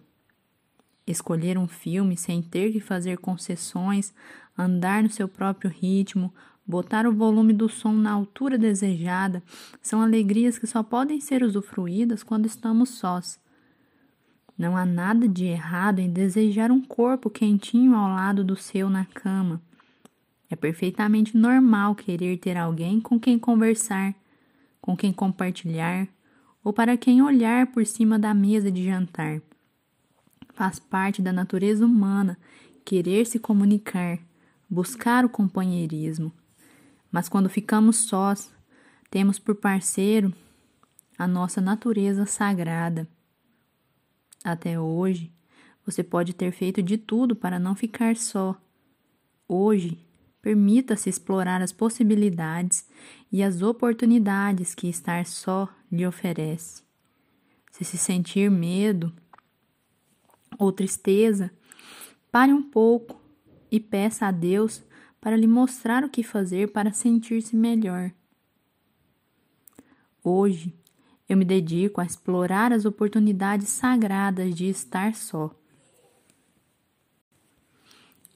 escolher 1.06 1.56
um 1.56 1.66
filme 1.66 2.18
sem 2.18 2.42
ter 2.42 2.70
que 2.70 2.80
fazer 2.80 3.16
concessões, 3.16 4.12
andar 4.58 5.02
no 5.02 5.08
seu 5.08 5.26
próprio 5.26 5.70
ritmo, 5.70 6.34
botar 6.66 7.06
o 7.06 7.14
volume 7.14 7.54
do 7.54 7.66
som 7.66 7.94
na 7.94 8.10
altura 8.10 8.58
desejada, 8.58 9.42
são 9.80 10.02
alegrias 10.02 10.58
que 10.58 10.66
só 10.66 10.82
podem 10.82 11.18
ser 11.18 11.42
usufruídas 11.42 12.22
quando 12.22 12.44
estamos 12.44 12.90
sós. 12.90 13.40
Não 14.56 14.76
há 14.76 14.86
nada 14.86 15.28
de 15.28 15.44
errado 15.44 15.98
em 15.98 16.10
desejar 16.10 16.70
um 16.70 16.80
corpo 16.80 17.28
quentinho 17.28 17.94
ao 17.94 18.08
lado 18.08 18.42
do 18.42 18.56
seu 18.56 18.88
na 18.88 19.04
cama. 19.04 19.60
É 20.48 20.56
perfeitamente 20.56 21.36
normal 21.36 21.94
querer 21.94 22.38
ter 22.38 22.56
alguém 22.56 23.00
com 23.00 23.20
quem 23.20 23.38
conversar, 23.38 24.14
com 24.80 24.96
quem 24.96 25.12
compartilhar 25.12 26.08
ou 26.64 26.72
para 26.72 26.96
quem 26.96 27.20
olhar 27.20 27.66
por 27.66 27.84
cima 27.84 28.18
da 28.18 28.32
mesa 28.32 28.70
de 28.70 28.84
jantar. 28.84 29.42
Faz 30.54 30.78
parte 30.78 31.20
da 31.20 31.32
natureza 31.32 31.84
humana 31.84 32.38
querer 32.84 33.26
se 33.26 33.38
comunicar, 33.38 34.18
buscar 34.70 35.24
o 35.24 35.28
companheirismo. 35.28 36.32
Mas 37.12 37.28
quando 37.28 37.48
ficamos 37.48 37.96
sós, 37.96 38.50
temos 39.10 39.38
por 39.38 39.56
parceiro 39.56 40.32
a 41.18 41.26
nossa 41.26 41.60
natureza 41.60 42.24
sagrada. 42.26 43.06
Até 44.46 44.78
hoje, 44.78 45.32
você 45.84 46.04
pode 46.04 46.32
ter 46.32 46.52
feito 46.52 46.80
de 46.80 46.96
tudo 46.96 47.34
para 47.34 47.58
não 47.58 47.74
ficar 47.74 48.16
só. 48.16 48.56
Hoje, 49.48 49.98
permita-se 50.40 51.10
explorar 51.10 51.60
as 51.60 51.72
possibilidades 51.72 52.86
e 53.32 53.42
as 53.42 53.60
oportunidades 53.60 54.72
que 54.72 54.86
estar 54.86 55.26
só 55.26 55.68
lhe 55.90 56.06
oferece. 56.06 56.84
Se 57.72 57.84
se 57.84 57.98
sentir 57.98 58.48
medo, 58.48 59.12
ou 60.56 60.70
tristeza, 60.70 61.50
pare 62.30 62.52
um 62.52 62.62
pouco 62.62 63.20
e 63.68 63.80
peça 63.80 64.26
a 64.26 64.30
Deus 64.30 64.80
para 65.20 65.36
lhe 65.36 65.48
mostrar 65.48 66.04
o 66.04 66.08
que 66.08 66.22
fazer 66.22 66.70
para 66.70 66.92
sentir-se 66.92 67.56
melhor. 67.56 68.12
Hoje, 70.22 70.72
eu 71.28 71.36
me 71.36 71.44
dedico 71.44 72.00
a 72.00 72.04
explorar 72.04 72.72
as 72.72 72.84
oportunidades 72.84 73.68
sagradas 73.68 74.54
de 74.54 74.66
estar 74.66 75.14
só. 75.14 75.50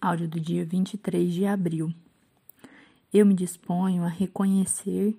Áudio 0.01 0.29
do 0.29 0.41
dia 0.41 0.65
23 0.65 1.33
de 1.33 1.45
abril. 1.45 1.93
Eu 3.13 3.27
me 3.27 3.35
disponho 3.35 4.03
a 4.03 4.09
reconhecer 4.09 5.17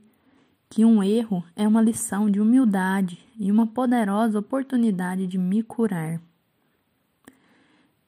que 0.70 0.84
um 0.84 1.04
erro 1.04 1.44
é 1.56 1.68
uma 1.68 1.82
lição 1.82 2.30
de 2.30 2.40
humildade 2.40 3.20
e 3.38 3.52
uma 3.52 3.68
poderosa 3.68 4.40
oportunidade 4.40 5.28
de 5.28 5.38
me 5.38 5.62
curar. 5.62 6.22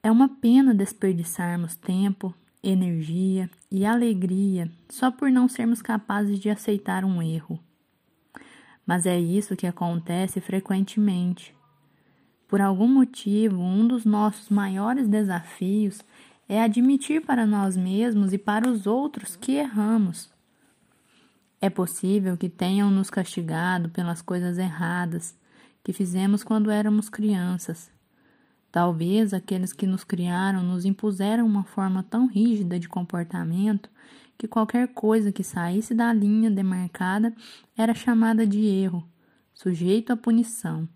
É 0.02 0.12
uma 0.12 0.28
pena 0.28 0.74
desperdiçarmos 0.74 1.76
tempo, 1.76 2.34
energia 2.62 3.50
e 3.70 3.86
alegria 3.86 4.72
só 4.90 5.12
por 5.12 5.30
não 5.30 5.48
sermos 5.48 5.82
capazes 5.82 6.40
de 6.40 6.50
aceitar 6.50 7.06
um 7.06 7.22
erro. 7.22 7.60
Mas 8.86 9.06
é 9.06 9.20
isso 9.20 9.56
que 9.56 9.68
acontece 9.68 10.42
frequentemente. 10.42 11.56
Por 12.48 12.62
algum 12.62 12.88
motivo, 12.88 13.62
um 13.62 13.88
dos 13.88 14.06
nossos 14.06 14.50
maiores 14.50 15.08
desafios 15.08 16.02
é 16.48 16.62
admitir 16.62 17.26
para 17.26 17.46
nós 17.46 17.76
mesmos 17.76 18.34
e 18.34 18.38
para 18.38 18.70
os 18.70 18.86
outros 18.86 19.36
que 19.36 19.54
erramos. 19.54 20.32
É 21.60 21.70
possível 21.70 22.36
que 22.36 22.50
tenham 22.50 22.92
nos 22.92 23.10
castigado 23.10 23.90
pelas 23.90 24.22
coisas 24.22 24.58
erradas, 24.58 25.36
que 25.84 25.94
fizemos 25.94 26.44
quando 26.44 26.70
éramos 26.70 27.10
crianças. 27.10 27.90
Talvez 28.72 29.34
aqueles 29.34 29.72
que 29.72 29.88
nos 29.88 30.04
criaram 30.04 30.62
nos 30.62 30.84
impuseram 30.84 31.46
uma 31.46 31.64
forma 31.64 32.04
tão 32.04 32.28
rígida 32.28 32.80
de 32.80 32.90
comportamento 32.90 33.90
que 34.38 34.48
qualquer 34.48 34.88
coisa 34.90 35.32
que 35.32 35.44
saísse 35.44 35.94
da 35.94 36.12
linha 36.14 36.50
demarcada 36.50 37.34
era 37.78 37.94
chamada 37.94 38.46
de 38.46 38.66
erro, 38.66 39.08
sujeito 39.54 40.12
à 40.12 40.18
punição. 40.18 40.88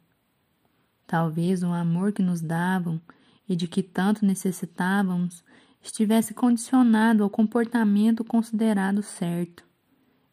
Talvez 1.05 1.63
o 1.63 1.67
amor 1.67 2.11
que 2.11 2.21
nos 2.21 2.41
davam 2.41 3.01
e 3.47 3.55
de 3.55 3.67
que 3.67 3.81
tanto 3.81 4.25
necessitávamos 4.25 5.43
estivesse 5.81 6.33
condicionado 6.33 7.23
ao 7.23 7.29
comportamento 7.29 8.23
considerado 8.23 9.01
certo. 9.01 9.63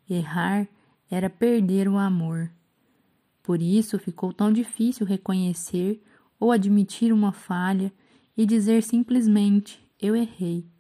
Errar 0.09 0.67
era 1.11 1.31
perder 1.31 1.89
o 1.89 1.97
amor. 1.97 2.51
Por 3.43 3.63
isso 3.63 3.99
ficou 3.99 4.33
tão 4.33 4.53
difícil 4.53 5.07
reconhecer 5.07 6.03
ou 6.41 6.51
admitir 6.51 7.13
uma 7.13 7.33
falha 7.33 7.93
e 8.37 8.45
dizer 8.45 8.83
simplesmente: 8.83 9.81
Eu 10.01 10.17
errei. 10.17 10.74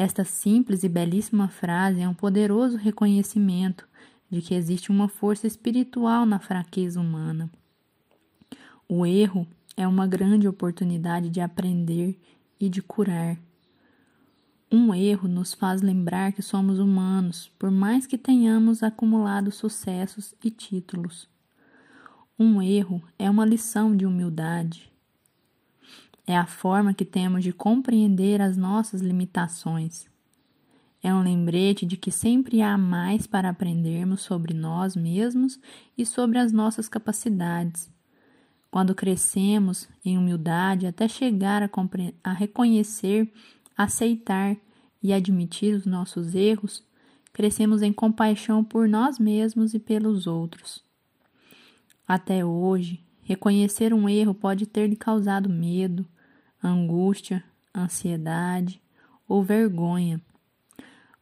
Esta 0.00 0.24
simples 0.24 0.82
e 0.82 0.88
belíssima 0.88 1.46
frase 1.46 2.00
é 2.00 2.08
um 2.08 2.14
poderoso 2.14 2.78
reconhecimento 2.78 3.86
de 4.30 4.40
que 4.40 4.54
existe 4.54 4.90
uma 4.90 5.08
força 5.08 5.46
espiritual 5.46 6.24
na 6.24 6.38
fraqueza 6.38 6.98
humana. 6.98 7.50
O 8.88 9.04
erro 9.04 9.46
é 9.76 9.86
uma 9.86 10.06
grande 10.06 10.48
oportunidade 10.48 11.28
de 11.28 11.42
aprender 11.42 12.18
e 12.58 12.70
de 12.70 12.80
curar. 12.80 13.36
Um 14.72 14.94
erro 14.94 15.28
nos 15.28 15.52
faz 15.52 15.82
lembrar 15.82 16.32
que 16.32 16.40
somos 16.40 16.78
humanos, 16.78 17.52
por 17.58 17.70
mais 17.70 18.06
que 18.06 18.16
tenhamos 18.16 18.82
acumulado 18.82 19.52
sucessos 19.52 20.34
e 20.42 20.50
títulos. 20.50 21.28
Um 22.38 22.62
erro 22.62 23.02
é 23.18 23.28
uma 23.28 23.44
lição 23.44 23.94
de 23.94 24.06
humildade. 24.06 24.89
É 26.30 26.36
a 26.36 26.46
forma 26.46 26.94
que 26.94 27.04
temos 27.04 27.42
de 27.42 27.52
compreender 27.52 28.40
as 28.40 28.56
nossas 28.56 29.00
limitações. 29.00 30.06
É 31.02 31.12
um 31.12 31.24
lembrete 31.24 31.84
de 31.84 31.96
que 31.96 32.12
sempre 32.12 32.62
há 32.62 32.78
mais 32.78 33.26
para 33.26 33.48
aprendermos 33.48 34.20
sobre 34.20 34.54
nós 34.54 34.94
mesmos 34.94 35.58
e 35.98 36.06
sobre 36.06 36.38
as 36.38 36.52
nossas 36.52 36.88
capacidades. 36.88 37.90
Quando 38.70 38.94
crescemos 38.94 39.88
em 40.04 40.16
humildade 40.16 40.86
até 40.86 41.08
chegar 41.08 41.64
a, 41.64 41.70
a 42.22 42.32
reconhecer 42.32 43.28
aceitar 43.76 44.56
e 45.02 45.12
admitir 45.12 45.74
os 45.74 45.84
nossos 45.84 46.36
erros, 46.36 46.80
crescemos 47.32 47.82
em 47.82 47.92
compaixão 47.92 48.62
por 48.62 48.86
nós 48.88 49.18
mesmos 49.18 49.74
e 49.74 49.80
pelos 49.80 50.28
outros. 50.28 50.84
Até 52.06 52.44
hoje, 52.44 53.04
reconhecer 53.20 53.92
um 53.92 54.08
erro 54.08 54.32
pode 54.32 54.64
ter 54.64 54.86
lhe 54.86 54.94
causado 54.94 55.48
medo, 55.48 56.06
angústia, 56.62 57.42
ansiedade 57.74 58.80
ou 59.28 59.42
vergonha. 59.42 60.20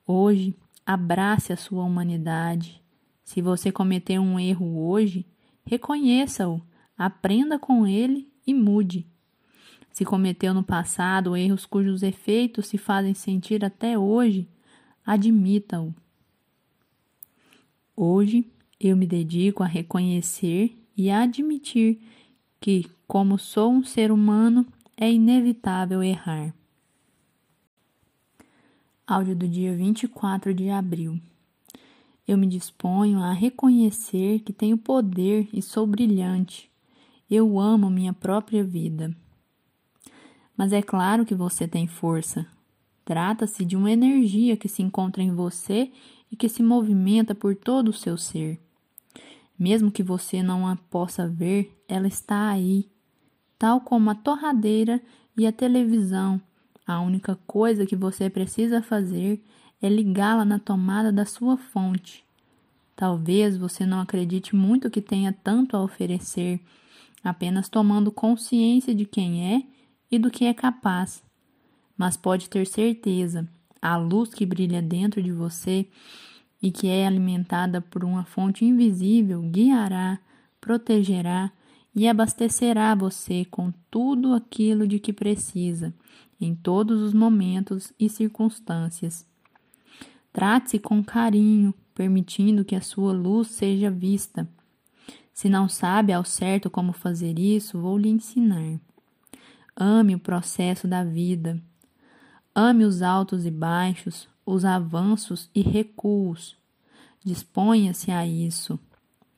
Hoje, 0.06 0.56
abrace 0.84 1.52
a 1.52 1.56
sua 1.56 1.84
humanidade. 1.84 2.82
Se 3.22 3.42
você 3.42 3.70
cometeu 3.70 4.22
um 4.22 4.40
erro 4.40 4.88
hoje, 4.88 5.26
reconheça-o, 5.64 6.62
aprenda 6.96 7.58
com 7.58 7.86
ele 7.86 8.32
e 8.46 8.54
mude. 8.54 9.06
Se 9.92 10.04
cometeu 10.04 10.54
no 10.54 10.62
passado 10.62 11.36
erros 11.36 11.66
cujos 11.66 12.02
efeitos 12.02 12.68
se 12.68 12.78
fazem 12.78 13.12
sentir 13.12 13.64
até 13.64 13.98
hoje, 13.98 14.48
admita-o. 15.04 15.94
Hoje 17.94 18.50
eu 18.80 18.96
me 18.96 19.06
dedico 19.06 19.62
a 19.62 19.66
reconhecer 19.66 20.78
e 20.96 21.10
a 21.10 21.22
admitir 21.22 22.00
que, 22.60 22.86
como 23.06 23.38
sou 23.38 23.72
um 23.72 23.84
ser 23.84 24.12
humano, 24.12 24.66
é 25.00 25.08
inevitável 25.08 26.02
errar. 26.02 26.52
Áudio 29.06 29.36
do 29.36 29.46
dia 29.46 29.72
24 29.76 30.52
de 30.52 30.70
abril. 30.70 31.20
Eu 32.26 32.36
me 32.36 32.48
disponho 32.48 33.20
a 33.20 33.32
reconhecer 33.32 34.40
que 34.40 34.52
tenho 34.52 34.76
poder 34.76 35.48
e 35.52 35.62
sou 35.62 35.86
brilhante. 35.86 36.68
Eu 37.30 37.60
amo 37.60 37.88
minha 37.88 38.12
própria 38.12 38.64
vida. 38.64 39.16
Mas 40.56 40.72
é 40.72 40.82
claro 40.82 41.24
que 41.24 41.34
você 41.34 41.68
tem 41.68 41.86
força. 41.86 42.44
Trata-se 43.04 43.64
de 43.64 43.76
uma 43.76 43.92
energia 43.92 44.56
que 44.56 44.68
se 44.68 44.82
encontra 44.82 45.22
em 45.22 45.32
você 45.32 45.92
e 46.28 46.34
que 46.34 46.48
se 46.48 46.60
movimenta 46.60 47.36
por 47.36 47.54
todo 47.54 47.90
o 47.90 47.92
seu 47.92 48.18
ser. 48.18 48.60
Mesmo 49.56 49.92
que 49.92 50.02
você 50.02 50.42
não 50.42 50.66
a 50.66 50.74
possa 50.74 51.28
ver, 51.28 51.72
ela 51.86 52.08
está 52.08 52.48
aí, 52.48 52.88
tal 53.58 53.80
como 53.80 54.10
a 54.10 54.14
torradeira 54.14 55.00
e 55.36 55.46
a 55.46 55.52
televisão. 55.52 56.40
A 56.86 57.00
única 57.00 57.38
coisa 57.46 57.84
que 57.84 57.96
você 57.96 58.30
precisa 58.30 58.80
fazer 58.80 59.42
é 59.82 59.88
ligá-la 59.88 60.44
na 60.44 60.58
tomada 60.58 61.12
da 61.12 61.24
sua 61.26 61.56
fonte. 61.56 62.24
Talvez 62.96 63.56
você 63.56 63.84
não 63.86 64.00
acredite 64.00 64.56
muito 64.56 64.90
que 64.90 65.00
tenha 65.00 65.32
tanto 65.32 65.76
a 65.76 65.82
oferecer, 65.82 66.60
apenas 67.22 67.68
tomando 67.68 68.10
consciência 68.10 68.94
de 68.94 69.04
quem 69.04 69.54
é 69.54 69.62
e 70.10 70.18
do 70.18 70.30
que 70.30 70.46
é 70.46 70.54
capaz. 70.54 71.22
Mas 71.96 72.16
pode 72.16 72.48
ter 72.48 72.66
certeza, 72.66 73.48
a 73.80 73.96
luz 73.96 74.30
que 74.34 74.46
brilha 74.46 74.82
dentro 74.82 75.22
de 75.22 75.30
você 75.30 75.86
e 76.60 76.72
que 76.72 76.88
é 76.88 77.06
alimentada 77.06 77.80
por 77.80 78.04
uma 78.04 78.24
fonte 78.24 78.64
invisível 78.64 79.42
guiará, 79.42 80.18
protegerá 80.60 81.52
e 81.98 82.06
abastecerá 82.06 82.94
você 82.94 83.44
com 83.44 83.72
tudo 83.90 84.32
aquilo 84.32 84.86
de 84.86 85.00
que 85.00 85.12
precisa, 85.12 85.92
em 86.40 86.54
todos 86.54 87.02
os 87.02 87.12
momentos 87.12 87.92
e 87.98 88.08
circunstâncias. 88.08 89.26
Trate-se 90.32 90.78
com 90.78 91.02
carinho, 91.02 91.74
permitindo 91.96 92.64
que 92.64 92.76
a 92.76 92.80
sua 92.80 93.12
luz 93.12 93.48
seja 93.48 93.90
vista. 93.90 94.48
Se 95.34 95.48
não 95.48 95.68
sabe 95.68 96.12
ao 96.12 96.24
certo 96.24 96.70
como 96.70 96.92
fazer 96.92 97.36
isso, 97.36 97.80
vou 97.80 97.98
lhe 97.98 98.08
ensinar. 98.08 98.78
Ame 99.74 100.14
o 100.14 100.20
processo 100.20 100.86
da 100.86 101.02
vida. 101.02 101.60
Ame 102.54 102.84
os 102.84 103.02
altos 103.02 103.44
e 103.44 103.50
baixos, 103.50 104.28
os 104.46 104.64
avanços 104.64 105.50
e 105.52 105.62
recuos. 105.62 106.56
Disponha-se 107.24 108.12
a 108.12 108.24
isso. 108.24 108.78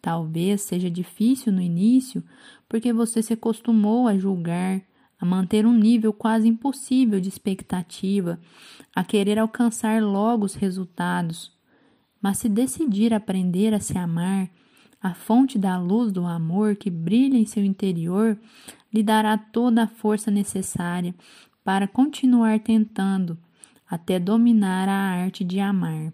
Talvez 0.01 0.63
seja 0.63 0.91
difícil 0.91 1.53
no 1.53 1.61
início, 1.61 2.23
porque 2.69 2.93
você 2.93 3.23
se 3.23 3.33
acostumou 3.33 4.09
a 4.09 4.17
julgar, 4.17 4.83
a 5.19 5.27
manter 5.27 5.67
um 5.67 5.75
nível 5.75 6.13
quase 6.13 6.49
impossível 6.49 7.21
de 7.21 7.29
expectativa, 7.29 8.41
a 8.95 9.05
querer 9.05 9.39
alcançar 9.39 10.03
logo 10.03 10.47
os 10.47 10.55
resultados. 10.55 11.53
Mas 12.23 12.39
se 12.39 12.49
decidir 12.49 13.13
aprender 13.13 13.75
a 13.75 13.81
se 13.81 13.99
amar, 13.99 14.49
a 15.03 15.15
fonte 15.15 15.59
da 15.59 15.79
luz 15.79 16.13
do 16.13 16.25
amor 16.25 16.77
que 16.77 16.91
brilha 16.91 17.37
em 17.37 17.47
seu 17.47 17.65
interior 17.65 18.39
lhe 18.93 19.03
dará 19.03 19.37
toda 19.37 19.85
a 19.85 19.89
força 19.89 20.31
necessária 20.31 21.15
para 21.65 21.87
continuar 21.87 22.61
tentando 22.61 23.39
até 23.89 24.19
dominar 24.19 24.89
a 24.89 24.93
arte 24.93 25.43
de 25.43 25.59
amar. 25.59 26.13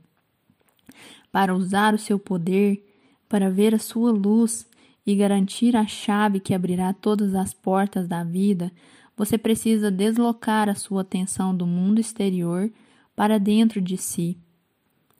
Para 1.30 1.54
usar 1.54 1.94
o 1.94 1.98
seu 1.98 2.18
poder, 2.18 2.85
para 3.28 3.50
ver 3.50 3.74
a 3.74 3.78
sua 3.78 4.10
luz 4.10 4.66
e 5.06 5.14
garantir 5.14 5.76
a 5.76 5.86
chave 5.86 6.40
que 6.40 6.54
abrirá 6.54 6.92
todas 6.92 7.34
as 7.34 7.54
portas 7.54 8.08
da 8.08 8.24
vida, 8.24 8.72
você 9.16 9.38
precisa 9.38 9.90
deslocar 9.90 10.68
a 10.68 10.74
sua 10.74 11.02
atenção 11.02 11.56
do 11.56 11.66
mundo 11.66 12.00
exterior 12.00 12.70
para 13.14 13.38
dentro 13.38 13.80
de 13.80 13.96
si. 13.96 14.36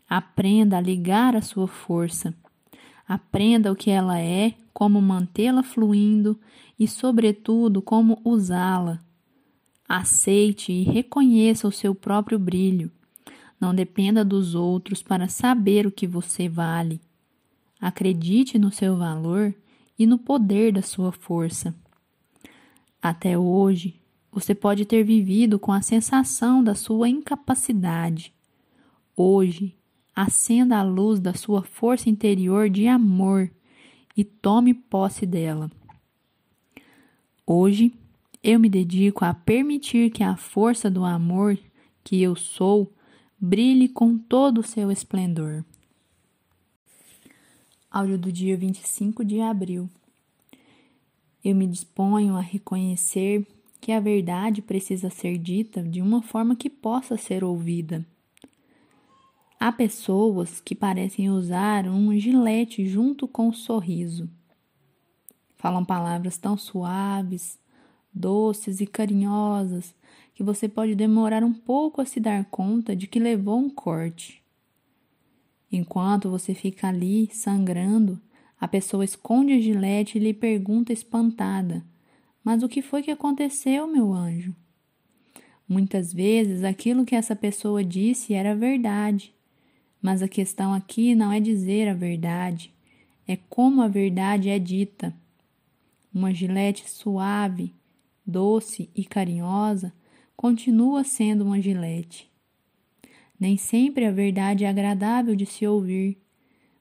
Aprenda 0.08 0.76
a 0.76 0.80
ligar 0.80 1.34
a 1.34 1.40
sua 1.40 1.66
força. 1.66 2.34
Aprenda 3.08 3.72
o 3.72 3.76
que 3.76 3.90
ela 3.90 4.18
é, 4.18 4.54
como 4.72 5.00
mantê-la 5.00 5.62
fluindo 5.62 6.38
e, 6.78 6.86
sobretudo, 6.86 7.80
como 7.80 8.20
usá-la. 8.24 9.00
Aceite 9.88 10.72
e 10.72 10.82
reconheça 10.82 11.66
o 11.66 11.72
seu 11.72 11.94
próprio 11.94 12.38
brilho. 12.38 12.90
Não 13.60 13.74
dependa 13.74 14.24
dos 14.24 14.54
outros 14.54 15.02
para 15.02 15.28
saber 15.28 15.86
o 15.86 15.92
que 15.92 16.06
você 16.06 16.48
vale. 16.48 17.00
Acredite 17.80 18.58
no 18.58 18.70
seu 18.70 18.96
valor 18.96 19.54
e 19.98 20.06
no 20.06 20.18
poder 20.18 20.72
da 20.72 20.82
sua 20.82 21.12
força. 21.12 21.74
Até 23.00 23.38
hoje, 23.38 24.00
você 24.32 24.54
pode 24.54 24.84
ter 24.84 25.04
vivido 25.04 25.58
com 25.58 25.72
a 25.72 25.80
sensação 25.80 26.62
da 26.62 26.74
sua 26.74 27.08
incapacidade. 27.08 28.34
Hoje, 29.16 29.74
acenda 30.14 30.78
a 30.78 30.82
luz 30.82 31.20
da 31.20 31.34
sua 31.34 31.62
força 31.62 32.10
interior 32.10 32.68
de 32.68 32.86
amor 32.86 33.50
e 34.16 34.24
tome 34.24 34.74
posse 34.74 35.24
dela. 35.24 35.70
Hoje, 37.46 37.94
eu 38.42 38.58
me 38.58 38.68
dedico 38.68 39.24
a 39.24 39.32
permitir 39.32 40.10
que 40.10 40.22
a 40.22 40.36
força 40.36 40.90
do 40.90 41.04
amor 41.04 41.58
que 42.02 42.22
eu 42.22 42.34
sou 42.34 42.92
brilhe 43.40 43.88
com 43.88 44.16
todo 44.16 44.58
o 44.58 44.64
seu 44.64 44.90
esplendor. 44.90 45.64
Áudio 47.98 48.18
do 48.18 48.30
dia 48.30 48.58
25 48.58 49.24
de 49.24 49.40
abril. 49.40 49.88
eu 51.42 51.54
me 51.54 51.66
disponho 51.66 52.36
a 52.36 52.42
reconhecer 52.42 53.46
que 53.80 53.90
a 53.90 53.98
verdade 53.98 54.60
precisa 54.60 55.08
ser 55.08 55.38
dita 55.38 55.82
de 55.82 56.02
uma 56.02 56.20
forma 56.20 56.54
que 56.54 56.68
possa 56.68 57.16
ser 57.16 57.42
ouvida. 57.42 58.04
Há 59.58 59.72
pessoas 59.72 60.60
que 60.60 60.74
parecem 60.74 61.30
usar 61.30 61.88
um 61.88 62.14
gilete 62.18 62.86
junto 62.86 63.26
com 63.26 63.48
o 63.48 63.54
sorriso. 63.54 64.28
Falam 65.56 65.82
palavras 65.82 66.36
tão 66.36 66.54
suaves, 66.54 67.58
doces 68.12 68.82
e 68.82 68.86
carinhosas 68.86 69.94
que 70.34 70.42
você 70.42 70.68
pode 70.68 70.94
demorar 70.94 71.42
um 71.42 71.54
pouco 71.54 72.02
a 72.02 72.04
se 72.04 72.20
dar 72.20 72.44
conta 72.44 72.94
de 72.94 73.06
que 73.06 73.18
levou 73.18 73.58
um 73.58 73.70
corte. 73.70 74.44
Enquanto 75.70 76.30
você 76.30 76.54
fica 76.54 76.88
ali 76.88 77.28
sangrando, 77.32 78.20
a 78.58 78.68
pessoa 78.68 79.04
esconde 79.04 79.52
a 79.52 79.60
gilete 79.60 80.16
e 80.16 80.20
lhe 80.20 80.32
pergunta 80.32 80.92
espantada: 80.92 81.84
Mas 82.42 82.62
o 82.62 82.68
que 82.68 82.80
foi 82.80 83.02
que 83.02 83.10
aconteceu, 83.10 83.86
meu 83.86 84.12
anjo? 84.12 84.54
Muitas 85.68 86.12
vezes 86.12 86.62
aquilo 86.62 87.04
que 87.04 87.16
essa 87.16 87.34
pessoa 87.34 87.82
disse 87.82 88.32
era 88.32 88.54
verdade, 88.54 89.34
mas 90.00 90.22
a 90.22 90.28
questão 90.28 90.72
aqui 90.72 91.14
não 91.14 91.32
é 91.32 91.40
dizer 91.40 91.88
a 91.88 91.94
verdade, 91.94 92.72
é 93.26 93.36
como 93.36 93.82
a 93.82 93.88
verdade 93.88 94.48
é 94.48 94.58
dita. 94.58 95.12
Uma 96.14 96.32
gilete 96.32 96.88
suave, 96.88 97.74
doce 98.24 98.88
e 98.94 99.04
carinhosa 99.04 99.92
continua 100.36 101.02
sendo 101.02 101.44
uma 101.44 101.60
gilete. 101.60 102.30
Nem 103.38 103.56
sempre 103.56 104.06
a 104.06 104.10
verdade 104.10 104.64
é 104.64 104.68
agradável 104.68 105.36
de 105.36 105.44
se 105.44 105.66
ouvir, 105.66 106.18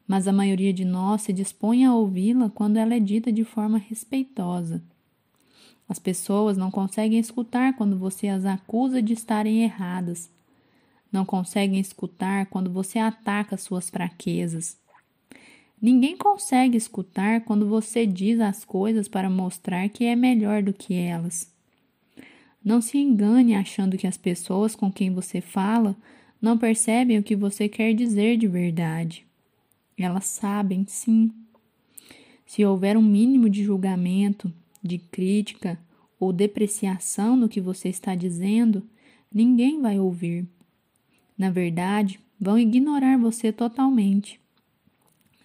mas 0.07 0.27
a 0.27 0.33
maioria 0.33 0.71
de 0.71 0.85
nós 0.85 1.23
se 1.23 1.33
dispõe 1.33 1.85
a 1.85 1.93
ouvi-la 1.93 2.49
quando 2.49 2.77
ela 2.77 2.93
é 2.93 2.99
dita 2.99 3.31
de 3.31 3.43
forma 3.43 3.77
respeitosa. 3.77 4.81
As 5.87 5.99
pessoas 5.99 6.57
não 6.57 6.71
conseguem 6.71 7.19
escutar 7.19 7.75
quando 7.75 7.97
você 7.97 8.27
as 8.27 8.45
acusa 8.45 9.01
de 9.01 9.13
estarem 9.13 9.63
erradas. 9.63 10.29
Não 11.11 11.25
conseguem 11.25 11.79
escutar 11.79 12.47
quando 12.47 12.71
você 12.71 12.97
ataca 12.97 13.57
suas 13.57 13.89
fraquezas. 13.89 14.77
Ninguém 15.81 16.17
consegue 16.17 16.77
escutar 16.77 17.41
quando 17.41 17.67
você 17.67 18.05
diz 18.05 18.39
as 18.39 18.65
coisas 18.65 19.07
para 19.07 19.29
mostrar 19.29 19.87
que 19.89 20.05
é 20.05 20.15
melhor 20.15 20.63
do 20.63 20.73
que 20.73 20.95
elas. 20.95 21.53
Não 22.63 22.81
se 22.81 22.97
engane 22.97 23.53
achando 23.53 23.97
que 23.97 24.07
as 24.07 24.17
pessoas 24.17 24.75
com 24.75 24.91
quem 24.91 25.13
você 25.13 25.39
fala 25.41 25.95
não 26.41 26.57
percebem 26.57 27.17
o 27.17 27.23
que 27.23 27.35
você 27.35 27.67
quer 27.67 27.93
dizer 27.93 28.37
de 28.37 28.47
verdade. 28.47 29.25
Elas 29.97 30.25
sabem, 30.25 30.85
sim. 30.87 31.31
Se 32.45 32.63
houver 32.63 32.97
um 32.97 33.01
mínimo 33.01 33.49
de 33.49 33.63
julgamento, 33.63 34.51
de 34.83 34.97
crítica 34.97 35.79
ou 36.19 36.31
depreciação 36.31 37.35
no 37.35 37.49
que 37.49 37.59
você 37.59 37.89
está 37.89 38.13
dizendo, 38.13 38.83
ninguém 39.33 39.81
vai 39.81 39.99
ouvir. 39.99 40.45
Na 41.37 41.49
verdade, 41.49 42.19
vão 42.39 42.57
ignorar 42.59 43.17
você 43.17 43.51
totalmente. 43.51 44.39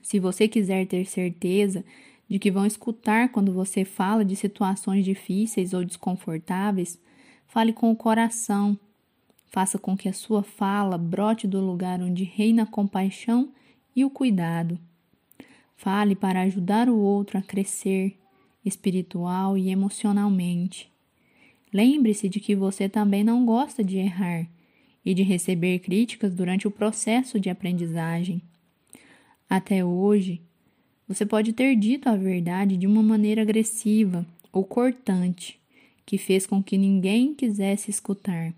Se 0.02 0.18
você 0.18 0.46
quiser 0.46 0.86
ter 0.86 1.06
certeza 1.06 1.84
de 2.28 2.38
que 2.38 2.50
vão 2.50 2.66
escutar 2.66 3.30
quando 3.30 3.52
você 3.52 3.84
fala 3.84 4.24
de 4.24 4.36
situações 4.36 5.04
difíceis 5.04 5.72
ou 5.72 5.84
desconfortáveis, 5.84 6.98
fale 7.46 7.72
com 7.72 7.90
o 7.90 7.96
coração. 7.96 8.78
Faça 9.50 9.78
com 9.78 9.96
que 9.96 10.08
a 10.08 10.12
sua 10.12 10.42
fala 10.42 10.96
brote 10.96 11.46
do 11.46 11.60
lugar 11.60 12.00
onde 12.00 12.22
reina 12.24 12.62
a 12.62 12.66
compaixão 12.66 13.50
e 13.94 14.04
o 14.04 14.10
cuidado. 14.10 14.78
Fale 15.76 16.14
para 16.14 16.42
ajudar 16.42 16.88
o 16.88 16.96
outro 16.96 17.36
a 17.36 17.42
crescer 17.42 18.16
espiritual 18.64 19.58
e 19.58 19.70
emocionalmente. 19.70 20.90
Lembre-se 21.72 22.28
de 22.28 22.38
que 22.38 22.54
você 22.54 22.88
também 22.88 23.24
não 23.24 23.44
gosta 23.44 23.82
de 23.82 23.96
errar 23.96 24.46
e 25.04 25.14
de 25.14 25.22
receber 25.22 25.78
críticas 25.80 26.34
durante 26.34 26.68
o 26.68 26.70
processo 26.70 27.40
de 27.40 27.48
aprendizagem. 27.50 28.42
Até 29.48 29.84
hoje, 29.84 30.40
você 31.08 31.26
pode 31.26 31.52
ter 31.52 31.74
dito 31.74 32.08
a 32.08 32.16
verdade 32.16 32.76
de 32.76 32.86
uma 32.86 33.02
maneira 33.02 33.42
agressiva 33.42 34.24
ou 34.52 34.64
cortante, 34.64 35.58
que 36.06 36.18
fez 36.18 36.46
com 36.46 36.62
que 36.62 36.78
ninguém 36.78 37.34
quisesse 37.34 37.90
escutar. 37.90 38.54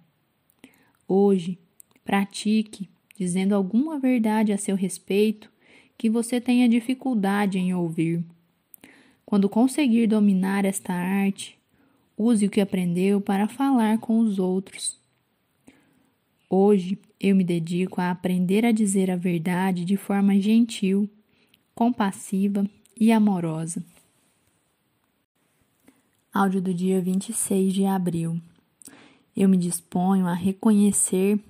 Hoje, 1.14 1.58
pratique 2.02 2.88
dizendo 3.14 3.54
alguma 3.54 3.98
verdade 3.98 4.50
a 4.50 4.56
seu 4.56 4.74
respeito 4.74 5.52
que 5.98 6.08
você 6.08 6.40
tenha 6.40 6.66
dificuldade 6.66 7.58
em 7.58 7.74
ouvir. 7.74 8.24
Quando 9.26 9.46
conseguir 9.46 10.06
dominar 10.06 10.64
esta 10.64 10.94
arte, 10.94 11.58
use 12.16 12.46
o 12.46 12.50
que 12.50 12.62
aprendeu 12.62 13.20
para 13.20 13.46
falar 13.46 13.98
com 13.98 14.20
os 14.20 14.38
outros. 14.38 14.98
Hoje 16.48 16.98
eu 17.20 17.36
me 17.36 17.44
dedico 17.44 18.00
a 18.00 18.10
aprender 18.10 18.64
a 18.64 18.72
dizer 18.72 19.10
a 19.10 19.16
verdade 19.16 19.84
de 19.84 19.98
forma 19.98 20.40
gentil, 20.40 21.06
compassiva 21.74 22.66
e 22.98 23.12
amorosa. 23.12 23.84
Áudio 26.32 26.62
do 26.62 26.72
dia 26.72 27.02
26 27.02 27.74
de 27.74 27.84
abril. 27.84 28.40
Eu 29.36 29.48
me 29.48 29.56
disponho 29.56 30.26
a 30.26 30.34
reconhecer 30.34 31.40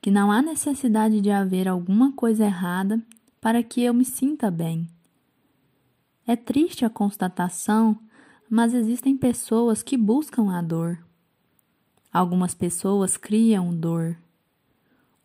que 0.00 0.10
não 0.10 0.30
há 0.30 0.40
necessidade 0.40 1.20
de 1.20 1.30
haver 1.30 1.68
alguma 1.68 2.12
coisa 2.12 2.44
errada 2.44 3.02
para 3.40 3.62
que 3.62 3.82
eu 3.82 3.92
me 3.92 4.04
sinta 4.04 4.50
bem. 4.50 4.88
É 6.26 6.36
triste 6.36 6.84
a 6.84 6.90
constatação, 6.90 7.98
mas 8.48 8.74
existem 8.74 9.16
pessoas 9.16 9.82
que 9.82 9.96
buscam 9.96 10.50
a 10.52 10.62
dor. 10.62 10.98
Algumas 12.12 12.54
pessoas 12.54 13.16
criam 13.16 13.74
dor. 13.74 14.16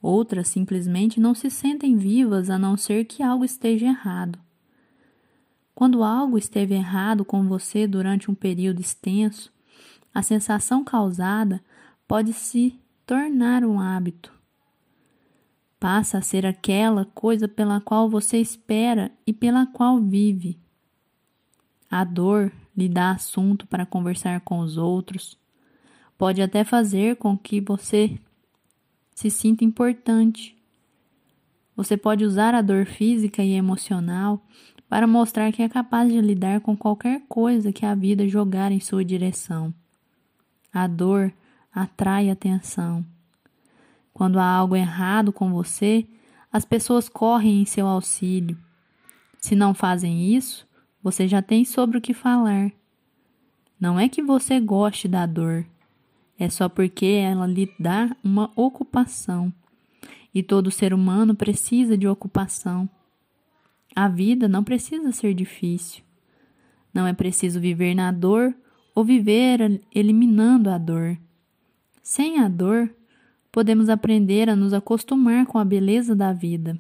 Outras 0.02 0.50
simplesmente 0.50 1.20
não 1.20 1.34
se 1.34 1.50
sentem 1.50 1.96
vivas 1.96 2.50
a 2.50 2.60
não 2.60 2.76
ser 2.76 3.06
que 3.06 3.24
algo 3.24 3.46
esteja 3.46 3.86
errado. 3.86 4.38
Quando 5.74 6.04
algo 6.04 6.38
esteve 6.38 6.76
errado 6.76 7.24
com 7.24 7.48
você 7.48 7.88
durante 7.88 8.30
um 8.30 8.36
período 8.36 8.82
extenso, 8.82 9.52
a 10.14 10.22
sensação 10.22 10.84
causada 10.84 11.64
pode 12.08 12.34
se 12.34 12.80
tornar 13.06 13.64
um 13.64 13.80
hábito 13.80 14.34
passa 15.84 16.20
a 16.20 16.22
ser 16.22 16.46
aquela 16.46 17.04
coisa 17.04 17.46
pela 17.46 17.82
qual 17.82 18.10
você 18.10 18.38
espera 18.38 19.12
e 19.28 19.34
pela 19.34 19.66
qual 19.66 20.00
vive. 20.00 20.58
A 21.92 22.06
dor 22.06 22.54
lhe 22.74 22.88
dá 22.88 23.12
assunto 23.12 23.68
para 23.68 23.86
conversar 23.86 24.40
com 24.40 24.60
os 24.60 24.78
outros, 24.78 25.38
pode 26.18 26.42
até 26.42 26.64
fazer 26.64 27.18
com 27.18 27.38
que 27.38 27.60
você 27.60 28.18
se 29.14 29.30
sinta 29.30 29.66
importante. 29.66 30.56
Você 31.76 31.98
pode 31.98 32.24
usar 32.24 32.56
a 32.56 32.62
dor 32.62 32.86
física 32.86 33.44
e 33.44 33.52
emocional 33.52 34.42
para 34.88 35.06
mostrar 35.06 35.52
que 35.52 35.62
é 35.62 35.68
capaz 35.68 36.10
de 36.10 36.22
lidar 36.22 36.62
com 36.62 36.78
qualquer 36.78 37.24
coisa 37.28 37.74
que 37.74 37.86
a 37.86 37.94
vida 37.94 38.26
jogar 38.26 38.72
em 38.72 38.80
sua 38.80 39.04
direção. 39.04 39.74
A 40.72 40.88
dor 40.88 41.34
atrai 41.74 42.30
atenção. 42.30 43.06
Quando 44.14 44.40
há 44.40 44.46
algo 44.46 44.76
errado 44.76 45.34
com 45.34 45.52
você, 45.52 46.06
as 46.52 46.64
pessoas 46.64 47.10
correm 47.10 47.62
em 47.62 47.66
seu 47.66 47.88
auxílio. 47.88 48.58
Se 49.40 49.56
não 49.56 49.74
fazem 49.74 50.36
isso, 50.36 50.68
você 51.02 51.28
já 51.28 51.42
tem 51.42 51.66
sobre 51.66 51.98
o 51.98 52.02
que 52.02 52.14
falar. 52.14 52.72
Não 53.80 54.00
é 54.00 54.08
que 54.08 54.22
você 54.22 54.60
goste 54.60 55.08
da 55.08 55.26
dor, 55.26 55.66
é 56.38 56.50
só 56.50 56.70
porque 56.70 57.06
ela 57.06 57.46
lhe 57.48 57.72
dá 57.80 58.16
uma 58.24 58.52
ocupação. 58.56 59.52
E 60.34 60.42
todo 60.42 60.72
ser 60.72 60.94
humano 60.94 61.36
precisa 61.36 61.98
de 61.98 62.08
ocupação. 62.08 62.90
A 63.96 64.08
vida 64.08 64.48
não 64.48 64.64
precisa 64.64 65.12
ser 65.12 65.34
difícil. 65.34 66.04
Não 66.94 67.06
é 67.06 67.14
preciso 67.14 67.60
viver 67.60 67.94
na 67.94 68.12
dor 68.12 68.56
ou 68.96 69.04
viver 69.04 69.82
eliminando 69.94 70.70
a 70.70 70.78
dor. 70.78 71.18
Sem 72.04 72.40
a 72.40 72.50
dor, 72.50 72.94
podemos 73.50 73.88
aprender 73.88 74.50
a 74.50 74.58
nos 74.58 74.74
acostumar 74.74 75.46
com 75.46 75.58
a 75.58 75.64
beleza 75.64 76.14
da 76.14 76.34
vida. 76.34 76.78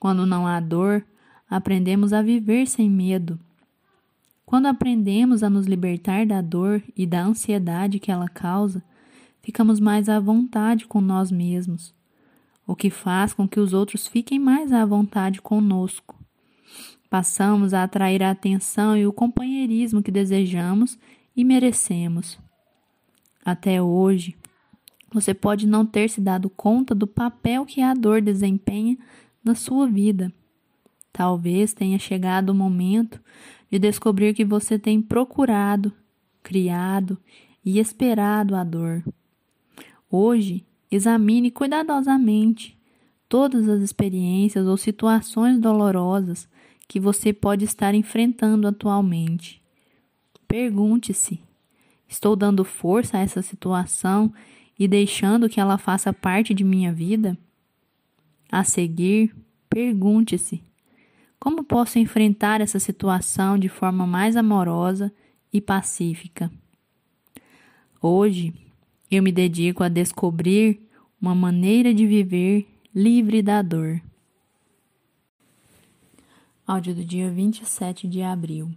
Quando 0.00 0.26
não 0.26 0.48
há 0.48 0.58
dor, 0.58 1.06
aprendemos 1.48 2.12
a 2.12 2.20
viver 2.20 2.66
sem 2.66 2.90
medo. 2.90 3.38
Quando 4.44 4.66
aprendemos 4.66 5.44
a 5.44 5.48
nos 5.48 5.66
libertar 5.66 6.26
da 6.26 6.40
dor 6.40 6.82
e 6.96 7.06
da 7.06 7.22
ansiedade 7.22 8.00
que 8.00 8.10
ela 8.10 8.28
causa, 8.28 8.82
ficamos 9.40 9.78
mais 9.78 10.08
à 10.08 10.18
vontade 10.18 10.86
com 10.86 11.00
nós 11.00 11.30
mesmos, 11.30 11.94
o 12.66 12.74
que 12.74 12.90
faz 12.90 13.32
com 13.32 13.46
que 13.46 13.60
os 13.60 13.72
outros 13.72 14.08
fiquem 14.08 14.40
mais 14.40 14.72
à 14.72 14.84
vontade 14.84 15.40
conosco. 15.40 16.18
Passamos 17.08 17.72
a 17.72 17.84
atrair 17.84 18.24
a 18.24 18.32
atenção 18.32 18.96
e 18.96 19.06
o 19.06 19.12
companheirismo 19.12 20.02
que 20.02 20.10
desejamos 20.10 20.98
e 21.36 21.44
merecemos. 21.44 22.40
Até 23.44 23.82
hoje, 23.82 24.36
você 25.12 25.34
pode 25.34 25.66
não 25.66 25.84
ter 25.84 26.08
se 26.08 26.20
dado 26.20 26.48
conta 26.48 26.94
do 26.94 27.06
papel 27.06 27.66
que 27.66 27.82
a 27.82 27.92
dor 27.92 28.22
desempenha 28.22 28.96
na 29.44 29.54
sua 29.54 29.86
vida. 29.86 30.32
talvez 31.12 31.74
tenha 31.74 31.98
chegado 31.98 32.50
o 32.50 32.54
momento 32.54 33.20
de 33.70 33.78
descobrir 33.78 34.32
que 34.34 34.44
você 34.44 34.78
tem 34.78 35.00
procurado, 35.02 35.92
criado 36.42 37.18
e 37.64 37.78
esperado 37.78 38.56
a 38.56 38.64
dor. 38.64 39.04
Hoje, 40.10 40.64
examine 40.90 41.50
cuidadosamente 41.50 42.76
todas 43.28 43.68
as 43.68 43.82
experiências 43.82 44.66
ou 44.66 44.76
situações 44.76 45.58
dolorosas 45.58 46.48
que 46.88 46.98
você 46.98 47.32
pode 47.32 47.64
estar 47.64 47.94
enfrentando 47.94 48.66
atualmente. 48.66 49.62
Pergunte-se: 50.46 51.40
estou 52.12 52.36
dando 52.36 52.62
força 52.62 53.16
a 53.16 53.20
essa 53.20 53.40
situação 53.40 54.32
e 54.78 54.86
deixando 54.86 55.48
que 55.48 55.58
ela 55.58 55.78
faça 55.78 56.12
parte 56.12 56.52
de 56.52 56.62
minha 56.62 56.92
vida? 56.92 57.36
A 58.50 58.62
seguir, 58.62 59.34
pergunte-se: 59.68 60.62
como 61.40 61.64
posso 61.64 61.98
enfrentar 61.98 62.60
essa 62.60 62.78
situação 62.78 63.58
de 63.58 63.68
forma 63.68 64.06
mais 64.06 64.36
amorosa 64.36 65.12
e 65.52 65.60
pacífica? 65.60 66.52
Hoje, 68.00 68.52
eu 69.10 69.22
me 69.22 69.32
dedico 69.32 69.82
a 69.82 69.88
descobrir 69.88 70.80
uma 71.20 71.34
maneira 71.34 71.94
de 71.94 72.06
viver 72.06 72.66
livre 72.94 73.40
da 73.42 73.62
dor. 73.62 74.02
Áudio 76.66 76.94
do 76.94 77.04
dia 77.04 77.30
27 77.30 78.06
de 78.06 78.22
abril. 78.22 78.70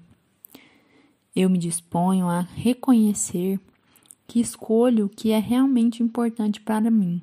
Eu 1.35 1.49
me 1.49 1.57
disponho 1.57 2.29
a 2.29 2.41
reconhecer 2.41 3.59
que 4.25 4.39
escolho 4.39 5.05
o 5.05 5.09
que 5.09 5.31
é 5.31 5.39
realmente 5.39 6.01
importante 6.01 6.61
para 6.61 6.89
mim. 6.89 7.21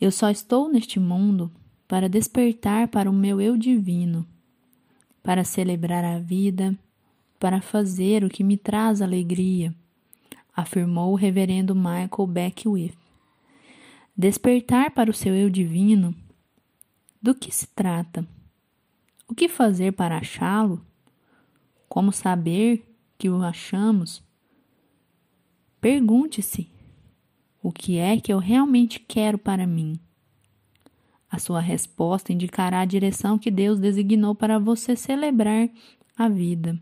Eu 0.00 0.10
só 0.10 0.30
estou 0.30 0.68
neste 0.70 0.98
mundo 0.98 1.50
para 1.86 2.08
despertar 2.08 2.88
para 2.88 3.10
o 3.10 3.12
meu 3.12 3.40
eu 3.40 3.56
divino, 3.56 4.26
para 5.22 5.44
celebrar 5.44 6.04
a 6.04 6.18
vida, 6.18 6.78
para 7.38 7.60
fazer 7.60 8.24
o 8.24 8.28
que 8.28 8.42
me 8.42 8.56
traz 8.56 9.02
alegria, 9.02 9.74
afirmou 10.54 11.12
o 11.12 11.16
reverendo 11.16 11.74
Michael 11.74 12.26
Beckwith. 12.26 12.96
Despertar 14.16 14.90
para 14.92 15.10
o 15.10 15.14
seu 15.14 15.34
eu 15.34 15.48
divino, 15.50 16.14
do 17.20 17.34
que 17.34 17.54
se 17.54 17.66
trata? 17.68 18.26
O 19.28 19.34
que 19.34 19.48
fazer 19.48 19.92
para 19.92 20.18
achá-lo? 20.18 20.84
Como 21.88 22.12
saber 22.12 22.84
que 23.16 23.30
o 23.30 23.42
achamos? 23.42 24.22
Pergunte-se: 25.80 26.70
o 27.62 27.72
que 27.72 27.98
é 27.98 28.20
que 28.20 28.32
eu 28.32 28.38
realmente 28.38 29.00
quero 29.00 29.38
para 29.38 29.66
mim? 29.66 29.98
A 31.30 31.38
sua 31.38 31.60
resposta 31.60 32.32
indicará 32.32 32.80
a 32.80 32.86
direção 32.86 33.38
que 33.38 33.50
Deus 33.50 33.78
designou 33.78 34.34
para 34.34 34.58
você 34.58 34.96
celebrar 34.96 35.68
a 36.16 36.28
vida. 36.28 36.80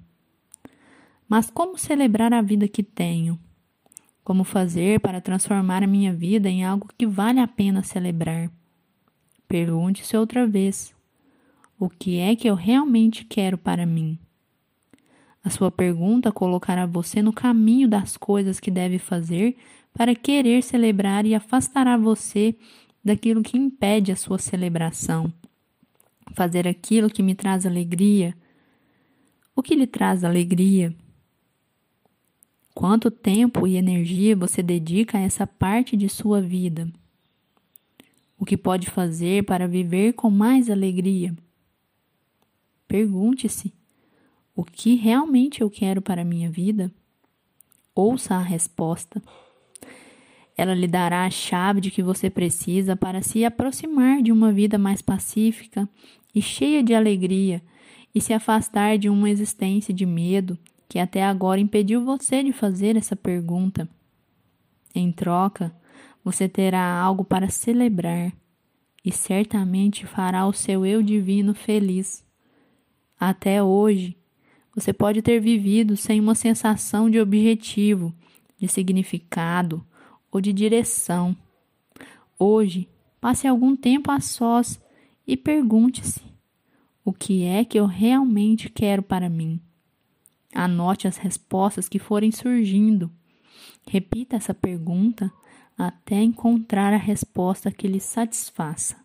Mas 1.28 1.50
como 1.50 1.76
celebrar 1.76 2.32
a 2.32 2.40
vida 2.40 2.68
que 2.68 2.82
tenho? 2.82 3.38
Como 4.22 4.44
fazer 4.44 5.00
para 5.00 5.20
transformar 5.20 5.82
a 5.82 5.86
minha 5.86 6.12
vida 6.12 6.48
em 6.48 6.64
algo 6.64 6.88
que 6.96 7.06
vale 7.06 7.40
a 7.40 7.48
pena 7.48 7.82
celebrar? 7.82 8.50
Pergunte-se 9.48 10.16
outra 10.16 10.46
vez: 10.46 10.94
o 11.78 11.88
que 11.88 12.18
é 12.18 12.34
que 12.34 12.48
eu 12.48 12.54
realmente 12.54 13.24
quero 13.24 13.58
para 13.58 13.84
mim? 13.84 14.18
A 15.46 15.50
sua 15.50 15.70
pergunta 15.70 16.32
colocará 16.32 16.86
você 16.86 17.22
no 17.22 17.32
caminho 17.32 17.86
das 17.86 18.16
coisas 18.16 18.58
que 18.58 18.68
deve 18.68 18.98
fazer 18.98 19.56
para 19.94 20.12
querer 20.12 20.60
celebrar 20.60 21.24
e 21.24 21.36
afastará 21.36 21.96
você 21.96 22.56
daquilo 23.04 23.44
que 23.44 23.56
impede 23.56 24.10
a 24.10 24.16
sua 24.16 24.40
celebração. 24.40 25.32
Fazer 26.32 26.66
aquilo 26.66 27.08
que 27.08 27.22
me 27.22 27.32
traz 27.32 27.64
alegria. 27.64 28.36
O 29.54 29.62
que 29.62 29.76
lhe 29.76 29.86
traz 29.86 30.24
alegria? 30.24 30.92
Quanto 32.74 33.08
tempo 33.08 33.68
e 33.68 33.76
energia 33.76 34.34
você 34.34 34.64
dedica 34.64 35.16
a 35.16 35.20
essa 35.20 35.46
parte 35.46 35.96
de 35.96 36.08
sua 36.08 36.42
vida? 36.42 36.92
O 38.36 38.44
que 38.44 38.56
pode 38.56 38.90
fazer 38.90 39.44
para 39.44 39.68
viver 39.68 40.14
com 40.14 40.28
mais 40.28 40.68
alegria? 40.68 41.32
Pergunte-se 42.88 43.72
o 44.56 44.64
que 44.64 44.94
realmente 44.94 45.60
eu 45.60 45.68
quero 45.68 46.00
para 46.00 46.22
a 46.22 46.24
minha 46.24 46.50
vida? 46.50 46.90
Ouça 47.94 48.34
a 48.34 48.40
resposta. 48.40 49.22
Ela 50.56 50.74
lhe 50.74 50.88
dará 50.88 51.26
a 51.26 51.30
chave 51.30 51.82
de 51.82 51.90
que 51.90 52.02
você 52.02 52.30
precisa 52.30 52.96
para 52.96 53.20
se 53.20 53.44
aproximar 53.44 54.22
de 54.22 54.32
uma 54.32 54.50
vida 54.50 54.78
mais 54.78 55.02
pacífica 55.02 55.86
e 56.34 56.40
cheia 56.40 56.82
de 56.82 56.94
alegria 56.94 57.62
e 58.14 58.20
se 58.20 58.32
afastar 58.32 58.96
de 58.96 59.10
uma 59.10 59.28
existência 59.28 59.92
de 59.92 60.06
medo 60.06 60.58
que 60.88 60.98
até 60.98 61.22
agora 61.22 61.60
impediu 61.60 62.02
você 62.02 62.42
de 62.42 62.52
fazer 62.52 62.96
essa 62.96 63.14
pergunta. 63.14 63.86
Em 64.94 65.12
troca, 65.12 65.70
você 66.24 66.48
terá 66.48 66.98
algo 66.98 67.22
para 67.22 67.50
celebrar 67.50 68.32
e 69.04 69.12
certamente 69.12 70.06
fará 70.06 70.46
o 70.46 70.52
seu 70.54 70.86
eu 70.86 71.02
divino 71.02 71.54
feliz. 71.54 72.24
Até 73.20 73.62
hoje, 73.62 74.16
você 74.76 74.92
pode 74.92 75.22
ter 75.22 75.40
vivido 75.40 75.96
sem 75.96 76.20
uma 76.20 76.34
sensação 76.34 77.08
de 77.08 77.18
objetivo, 77.18 78.14
de 78.58 78.68
significado 78.68 79.82
ou 80.30 80.38
de 80.38 80.52
direção. 80.52 81.34
Hoje, 82.38 82.86
passe 83.18 83.48
algum 83.48 83.74
tempo 83.74 84.10
a 84.10 84.20
sós 84.20 84.78
e 85.26 85.34
pergunte-se: 85.34 86.20
o 87.02 87.10
que 87.10 87.44
é 87.44 87.64
que 87.64 87.80
eu 87.80 87.86
realmente 87.86 88.68
quero 88.68 89.02
para 89.02 89.30
mim? 89.30 89.58
Anote 90.54 91.08
as 91.08 91.16
respostas 91.16 91.88
que 91.88 91.98
forem 91.98 92.30
surgindo. 92.30 93.10
Repita 93.88 94.36
essa 94.36 94.52
pergunta 94.52 95.32
até 95.76 96.22
encontrar 96.22 96.92
a 96.92 96.98
resposta 96.98 97.72
que 97.72 97.88
lhe 97.88 98.00
satisfaça. 98.00 98.96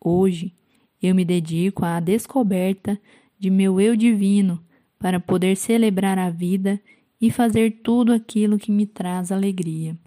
Hoje, 0.00 0.54
eu 1.02 1.14
me 1.14 1.24
dedico 1.24 1.84
à 1.84 2.00
descoberta 2.00 2.98
de 3.42 3.50
meu 3.50 3.80
eu 3.80 3.96
divino 3.96 4.64
para 5.00 5.18
poder 5.18 5.56
celebrar 5.56 6.16
a 6.16 6.30
vida 6.30 6.80
e 7.20 7.28
fazer 7.28 7.80
tudo 7.82 8.12
aquilo 8.12 8.56
que 8.56 8.70
me 8.70 8.86
traz 8.86 9.32
alegria. 9.32 9.98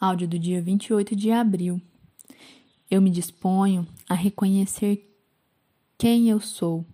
Áudio 0.00 0.26
do 0.26 0.38
dia 0.38 0.62
28 0.62 1.14
de 1.14 1.30
abril. 1.30 1.78
Eu 2.90 3.02
me 3.02 3.10
disponho 3.10 3.86
a 4.08 4.14
reconhecer 4.14 5.14
quem 5.98 6.30
eu 6.30 6.40
sou. 6.40 6.86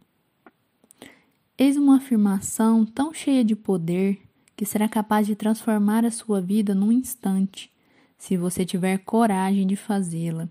Eis 1.57 1.77
uma 1.77 1.98
afirmação 1.98 2.85
tão 2.85 3.15
cheia 3.15 3.44
de 3.44 3.55
poder 3.55 4.20
que 4.57 4.66
será 4.66 4.89
capaz 4.89 5.24
de 5.24 5.36
transformar 5.36 6.05
a 6.05 6.11
sua 6.11 6.40
vida 6.40 6.74
num 6.74 6.90
instante, 6.90 7.70
se 8.19 8.36
você 8.36 8.66
tiver 8.66 8.98
coragem 8.98 9.65
de 9.69 9.77
fazê-la. 9.77 10.48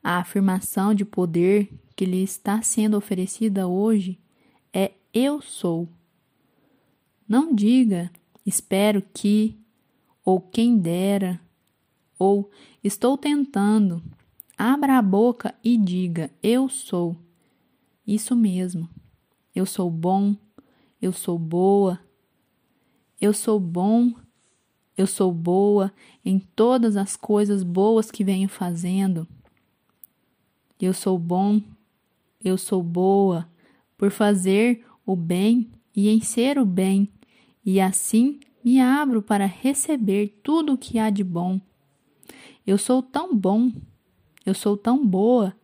A 0.00 0.18
afirmação 0.18 0.94
de 0.94 1.04
poder 1.04 1.68
que 1.98 2.06
lhe 2.06 2.22
está 2.22 2.62
sendo 2.62 2.96
oferecida 2.96 3.66
hoje 3.66 4.20
é 4.72 4.92
eu 5.12 5.42
sou. 5.42 5.88
Não 7.28 7.52
diga 7.52 8.08
espero 8.46 9.02
que, 9.12 9.58
ou 10.24 10.40
quem 10.40 10.78
dera, 10.78 11.40
ou 12.16 12.52
estou 12.84 13.18
tentando. 13.18 14.00
Abra 14.56 14.96
a 14.96 15.02
boca 15.02 15.52
e 15.64 15.76
diga 15.76 16.30
eu 16.40 16.68
sou. 16.68 17.16
Isso 18.06 18.36
mesmo. 18.36 18.88
Eu 19.52 19.66
sou 19.66 19.90
bom, 19.90 20.36
eu 21.02 21.12
sou 21.12 21.36
boa, 21.36 21.98
eu 23.20 23.32
sou 23.32 23.58
bom, 23.58 24.14
eu 24.96 25.08
sou 25.08 25.32
boa 25.32 25.92
em 26.24 26.38
todas 26.38 26.96
as 26.96 27.16
coisas 27.16 27.64
boas 27.64 28.08
que 28.08 28.22
venho 28.22 28.48
fazendo. 28.48 29.26
Eu 30.80 30.94
sou 30.94 31.18
bom, 31.18 31.60
eu 32.42 32.56
sou 32.56 32.82
boa 32.82 33.48
por 33.96 34.10
fazer 34.10 34.84
o 35.04 35.16
bem 35.16 35.70
e 35.94 36.08
em 36.08 36.20
ser 36.20 36.58
o 36.58 36.64
bem, 36.64 37.08
e 37.64 37.80
assim 37.80 38.38
me 38.64 38.80
abro 38.80 39.22
para 39.22 39.46
receber 39.46 40.40
tudo 40.42 40.74
o 40.74 40.78
que 40.78 40.98
há 40.98 41.10
de 41.10 41.24
bom. 41.24 41.60
Eu 42.66 42.78
sou 42.78 43.02
tão 43.02 43.34
bom, 43.34 43.72
eu 44.44 44.54
sou 44.54 44.76
tão 44.76 45.04
boa, 45.06 45.56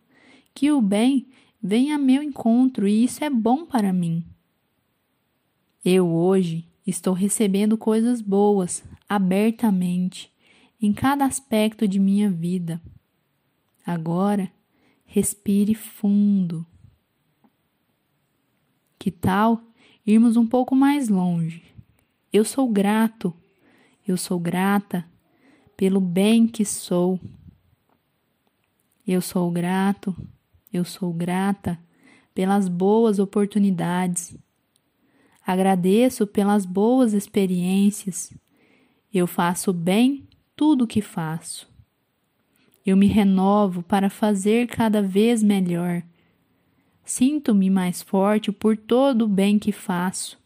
que 0.53 0.71
o 0.71 0.81
bem 0.81 1.27
vem 1.61 1.91
a 1.91 1.97
meu 1.97 2.21
encontro 2.21 2.87
e 2.87 3.03
isso 3.03 3.23
é 3.23 3.29
bom 3.29 3.65
para 3.65 3.93
mim. 3.93 4.25
Eu 5.83 6.07
hoje 6.07 6.67
estou 6.85 7.13
recebendo 7.13 7.77
coisas 7.77 8.21
boas 8.21 8.83
abertamente 9.07 10.33
em 10.81 10.91
cada 10.91 11.25
aspecto 11.25 11.87
de 11.87 11.99
minha 11.99 12.29
vida. 12.29 12.81
Agora 13.85 14.51
Respire 15.15 15.73
fundo. 15.73 16.65
Que 18.99 19.09
tal 19.09 19.61
irmos 20.05 20.35
um 20.35 20.45
pouco 20.45 20.75
mais 20.75 21.07
longe? 21.07 21.63
Eu 22.33 22.43
sou 22.43 22.67
grato, 22.67 23.33
eu 24.05 24.17
sou 24.17 24.37
grata 24.37 25.05
pelo 25.77 26.01
bem 26.01 26.45
que 26.45 26.65
sou. 26.65 27.17
Eu 29.07 29.21
sou 29.21 29.49
grato, 29.49 30.13
eu 30.73 30.83
sou 30.83 31.13
grata 31.13 31.79
pelas 32.33 32.67
boas 32.67 33.17
oportunidades. 33.17 34.35
Agradeço 35.47 36.27
pelas 36.27 36.65
boas 36.65 37.13
experiências. 37.13 38.33
Eu 39.13 39.27
faço 39.27 39.71
bem 39.71 40.27
tudo 40.57 40.83
o 40.83 40.87
que 40.87 41.01
faço. 41.01 41.73
Eu 42.85 42.95
me 42.95 43.07
renovo 43.07 43.81
para 43.81 44.09
fazer 44.09 44.67
cada 44.67 45.01
vez 45.01 45.41
melhor. 45.41 46.03
Sinto-me 47.03 47.69
mais 47.69 48.01
forte 48.01 48.51
por 48.51 48.77
todo 48.77 49.23
o 49.23 49.27
bem 49.27 49.57
que 49.57 49.71
faço. 49.71 50.37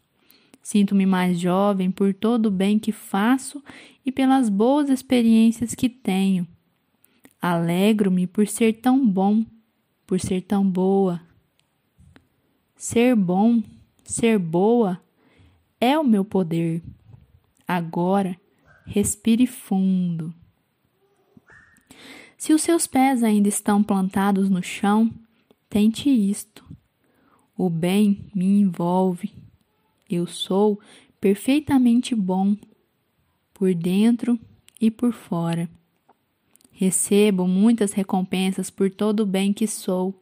Sinto-me 0.62 1.04
mais 1.04 1.38
jovem 1.38 1.90
por 1.90 2.14
todo 2.14 2.46
o 2.46 2.50
bem 2.50 2.78
que 2.78 2.92
faço 2.92 3.62
e 4.04 4.10
pelas 4.10 4.48
boas 4.48 4.88
experiências 4.88 5.74
que 5.74 5.88
tenho. 5.88 6.46
Alegro-me 7.40 8.26
por 8.26 8.46
ser 8.46 8.74
tão 8.74 9.06
bom, 9.06 9.44
por 10.06 10.20
ser 10.20 10.42
tão 10.42 10.68
boa. 10.68 11.20
Ser 12.76 13.14
bom, 13.14 13.62
ser 14.04 14.38
boa 14.38 15.00
é 15.80 15.98
o 15.98 16.04
meu 16.04 16.24
poder. 16.24 16.82
Agora, 17.66 18.38
respire 18.86 19.46
fundo. 19.46 20.34
Se 22.40 22.54
os 22.54 22.62
seus 22.62 22.86
pés 22.86 23.22
ainda 23.22 23.50
estão 23.50 23.82
plantados 23.82 24.48
no 24.48 24.62
chão, 24.62 25.12
tente 25.68 26.08
isto. 26.08 26.64
O 27.54 27.68
bem 27.68 28.30
me 28.34 28.46
envolve. 28.46 29.30
Eu 30.08 30.26
sou 30.26 30.80
perfeitamente 31.20 32.14
bom, 32.14 32.56
por 33.52 33.74
dentro 33.74 34.40
e 34.80 34.90
por 34.90 35.12
fora. 35.12 35.68
Recebo 36.72 37.46
muitas 37.46 37.92
recompensas 37.92 38.70
por 38.70 38.90
todo 38.90 39.20
o 39.20 39.26
bem 39.26 39.52
que 39.52 39.66
sou. 39.66 40.18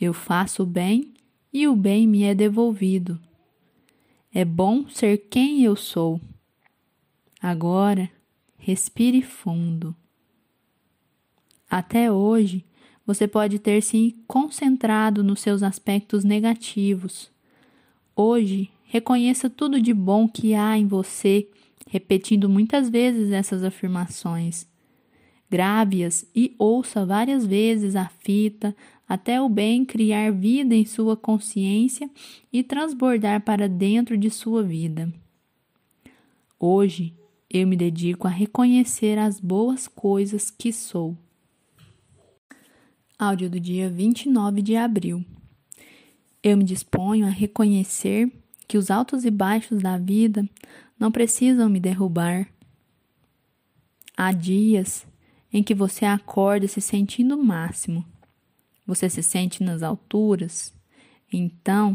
Eu 0.00 0.12
faço 0.12 0.64
o 0.64 0.66
bem 0.66 1.14
e 1.52 1.68
o 1.68 1.76
bem 1.76 2.08
me 2.08 2.24
é 2.24 2.34
devolvido. 2.34 3.20
É 4.34 4.44
bom 4.44 4.88
ser 4.88 5.28
quem 5.30 5.62
eu 5.62 5.76
sou. 5.76 6.20
Agora, 7.40 8.10
respire 8.58 9.22
fundo. 9.22 9.94
Até 11.70 12.10
hoje, 12.10 12.64
você 13.06 13.28
pode 13.28 13.60
ter 13.60 13.80
se 13.80 14.16
concentrado 14.26 15.22
nos 15.22 15.38
seus 15.40 15.62
aspectos 15.62 16.24
negativos. 16.24 17.30
Hoje, 18.16 18.68
reconheça 18.82 19.48
tudo 19.48 19.80
de 19.80 19.94
bom 19.94 20.28
que 20.28 20.52
há 20.52 20.76
em 20.76 20.86
você, 20.86 21.48
repetindo 21.88 22.48
muitas 22.48 22.88
vezes 22.88 23.30
essas 23.30 23.62
afirmações. 23.62 24.66
Grave-as 25.48 26.26
e 26.34 26.54
ouça 26.58 27.06
várias 27.06 27.46
vezes 27.46 27.94
a 27.94 28.08
fita 28.08 28.74
até 29.08 29.40
o 29.40 29.48
bem 29.48 29.84
criar 29.84 30.32
vida 30.32 30.74
em 30.74 30.84
sua 30.84 31.16
consciência 31.16 32.10
e 32.52 32.62
transbordar 32.64 33.42
para 33.42 33.68
dentro 33.68 34.16
de 34.16 34.30
sua 34.30 34.62
vida. 34.62 35.12
Hoje, 36.58 37.14
eu 37.48 37.66
me 37.66 37.76
dedico 37.76 38.26
a 38.26 38.30
reconhecer 38.30 39.18
as 39.18 39.40
boas 39.40 39.88
coisas 39.88 40.50
que 40.50 40.72
sou. 40.72 41.16
Áudio 43.20 43.50
do 43.50 43.60
dia 43.60 43.90
29 43.90 44.62
de 44.62 44.76
abril. 44.76 45.22
Eu 46.42 46.56
me 46.56 46.64
disponho 46.64 47.26
a 47.26 47.28
reconhecer 47.28 48.32
que 48.66 48.78
os 48.78 48.90
altos 48.90 49.26
e 49.26 49.30
baixos 49.30 49.82
da 49.82 49.98
vida 49.98 50.48
não 50.98 51.12
precisam 51.12 51.68
me 51.68 51.78
derrubar. 51.78 52.48
Há 54.16 54.32
dias 54.32 55.06
em 55.52 55.62
que 55.62 55.74
você 55.74 56.06
acorda 56.06 56.66
se 56.66 56.80
sentindo 56.80 57.36
o 57.36 57.44
máximo. 57.44 58.06
Você 58.86 59.10
se 59.10 59.22
sente 59.22 59.62
nas 59.62 59.82
alturas. 59.82 60.72
Então, 61.30 61.94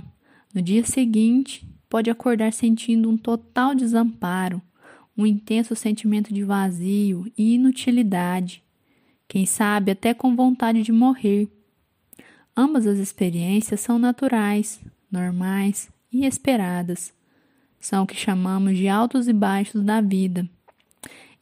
no 0.53 0.61
dia 0.61 0.85
seguinte, 0.85 1.67
pode 1.89 2.07
acordar 2.07 2.53
sentindo 2.53 3.09
um 3.09 3.17
total 3.17 3.73
desamparo, 3.73 4.61
um 5.17 5.25
intenso 5.25 5.75
sentimento 5.75 6.31
de 6.31 6.43
vazio 6.43 7.25
e 7.35 7.55
inutilidade 7.55 8.63
quem 9.27 9.45
sabe 9.45 9.91
até 9.91 10.13
com 10.13 10.35
vontade 10.35 10.83
de 10.83 10.91
morrer. 10.91 11.49
Ambas 12.55 12.87
as 12.87 12.97
experiências 12.97 13.81
são 13.81 13.99
naturais, 13.99 14.79
normais 15.11 15.89
e 16.11 16.25
esperadas. 16.25 17.13
São 17.79 18.03
o 18.03 18.07
que 18.07 18.15
chamamos 18.15 18.77
de 18.77 18.87
altos 18.87 19.27
e 19.27 19.33
baixos 19.33 19.83
da 19.83 20.01
vida. 20.01 20.47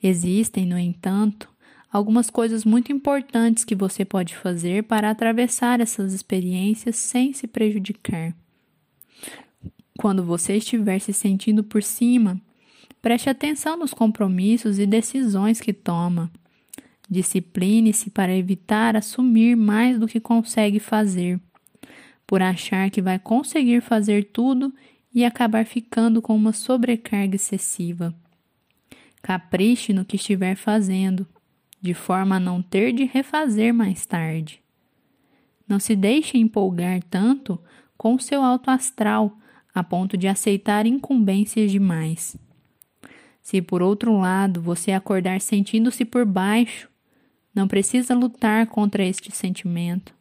Existem, 0.02 0.66
no 0.66 0.78
entanto, 0.78 1.48
algumas 1.92 2.30
coisas 2.30 2.66
muito 2.66 2.92
importantes 2.92 3.64
que 3.64 3.76
você 3.76 4.04
pode 4.04 4.36
fazer 4.36 4.84
para 4.84 5.10
atravessar 5.10 5.80
essas 5.80 6.14
experiências 6.14 6.96
sem 6.96 7.32
se 7.32 7.48
prejudicar. 7.48 8.36
Quando 9.98 10.24
você 10.24 10.58
estiver 10.58 11.00
se 11.00 11.14
sentindo 11.14 11.64
por 11.64 11.84
cima, 11.84 12.42
preste 13.02 13.30
atenção 13.30 13.78
nos 13.78 13.94
compromissos 13.94 14.80
e 14.80 14.86
decisões 14.88 15.62
que 15.62 15.72
toma. 15.72 16.32
Discipline-se 17.14 18.10
para 18.10 18.36
evitar 18.36 18.96
assumir 18.96 19.56
mais 19.56 20.00
do 20.00 20.08
que 20.08 20.20
consegue 20.20 20.80
fazer, 20.80 21.40
por 22.26 22.42
achar 22.42 22.90
que 22.90 23.04
vai 23.04 23.20
conseguir 23.20 23.82
fazer 23.82 24.32
tudo 24.34 24.74
e 25.14 25.24
acabar 25.24 25.64
ficando 25.64 26.24
com 26.24 26.36
uma 26.36 26.52
sobrecarga 26.52 27.36
excessiva. 27.36 28.16
Capriche 29.22 29.94
no 29.94 30.04
que 30.04 30.16
estiver 30.16 30.56
fazendo, 30.56 31.28
de 31.80 31.94
forma 31.94 32.38
a 32.38 32.40
não 32.40 32.64
ter 32.64 32.92
de 32.92 33.04
refazer 33.04 33.72
mais 33.72 34.08
tarde. 34.08 34.60
Não 35.68 35.80
se 35.80 35.96
deixe 35.96 36.40
empolgar 36.40 37.04
tanto 37.04 37.62
com 37.96 38.18
seu 38.18 38.42
alto 38.42 38.72
astral 38.72 39.38
a 39.72 39.84
ponto 39.84 40.18
de 40.18 40.28
aceitar 40.28 40.88
incumbências 40.88 41.72
demais. 41.72 42.36
Se 43.40 43.62
por 43.62 43.84
outro 43.84 44.18
lado 44.18 44.60
você 44.60 44.94
acordar 44.94 45.40
sentindo-se 45.42 46.06
por 46.06 46.26
baixo, 46.26 46.90
não 47.54 47.68
precisa 47.68 48.16
lutar 48.16 48.68
contra 48.68 49.06
este 49.06 49.36
sentimento. 49.36 50.14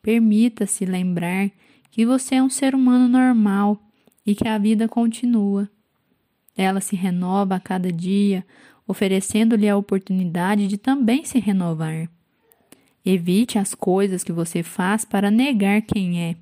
Permita-se 0.00 0.84
lembrar 0.84 1.50
que 1.90 2.06
você 2.06 2.36
é 2.36 2.42
um 2.42 2.48
ser 2.48 2.74
humano 2.74 3.08
normal 3.08 3.80
e 4.24 4.34
que 4.34 4.48
a 4.48 4.56
vida 4.56 4.88
continua. 4.88 5.68
Ela 6.56 6.80
se 6.80 6.96
renova 6.96 7.56
a 7.56 7.60
cada 7.60 7.92
dia, 7.92 8.44
oferecendo-lhe 8.86 9.68
a 9.68 9.76
oportunidade 9.76 10.66
de 10.66 10.78
também 10.78 11.24
se 11.24 11.38
renovar. 11.38 12.08
Evite 13.04 13.58
as 13.58 13.74
coisas 13.74 14.24
que 14.24 14.32
você 14.32 14.62
faz 14.62 15.04
para 15.04 15.30
negar 15.30 15.82
quem 15.82 16.22
é. 16.22 16.36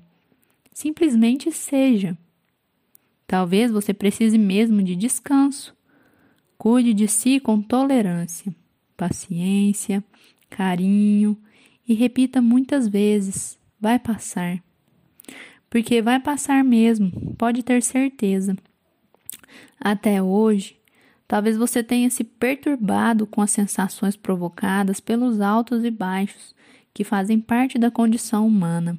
Simplesmente 0.71 1.51
seja. 1.51 2.17
Talvez 3.27 3.71
você 3.71 3.93
precise 3.93 4.37
mesmo 4.37 4.81
de 4.81 4.95
descanso. 4.95 5.75
Cuide 6.57 6.93
de 6.93 7.07
si 7.07 7.39
com 7.39 7.61
tolerância 7.61 8.55
paciência, 8.95 10.03
carinho 10.49 11.37
e 11.87 11.93
repita 11.93 12.41
muitas 12.41 12.87
vezes: 12.87 13.59
vai 13.79 13.99
passar. 13.99 14.61
Porque 15.69 16.01
vai 16.01 16.19
passar 16.19 16.63
mesmo, 16.63 17.35
pode 17.37 17.61
ter 17.63 17.81
certeza. 17.83 18.55
Até 19.79 20.21
hoje, 20.21 20.79
talvez 21.27 21.57
você 21.57 21.83
tenha 21.83 22.09
se 22.09 22.23
perturbado 22.23 23.27
com 23.27 23.41
as 23.41 23.51
sensações 23.51 24.15
provocadas 24.15 24.99
pelos 24.99 25.41
altos 25.41 25.83
e 25.83 25.91
baixos 25.91 26.55
que 26.93 27.03
fazem 27.03 27.39
parte 27.39 27.77
da 27.77 27.91
condição 27.91 28.47
humana. 28.47 28.97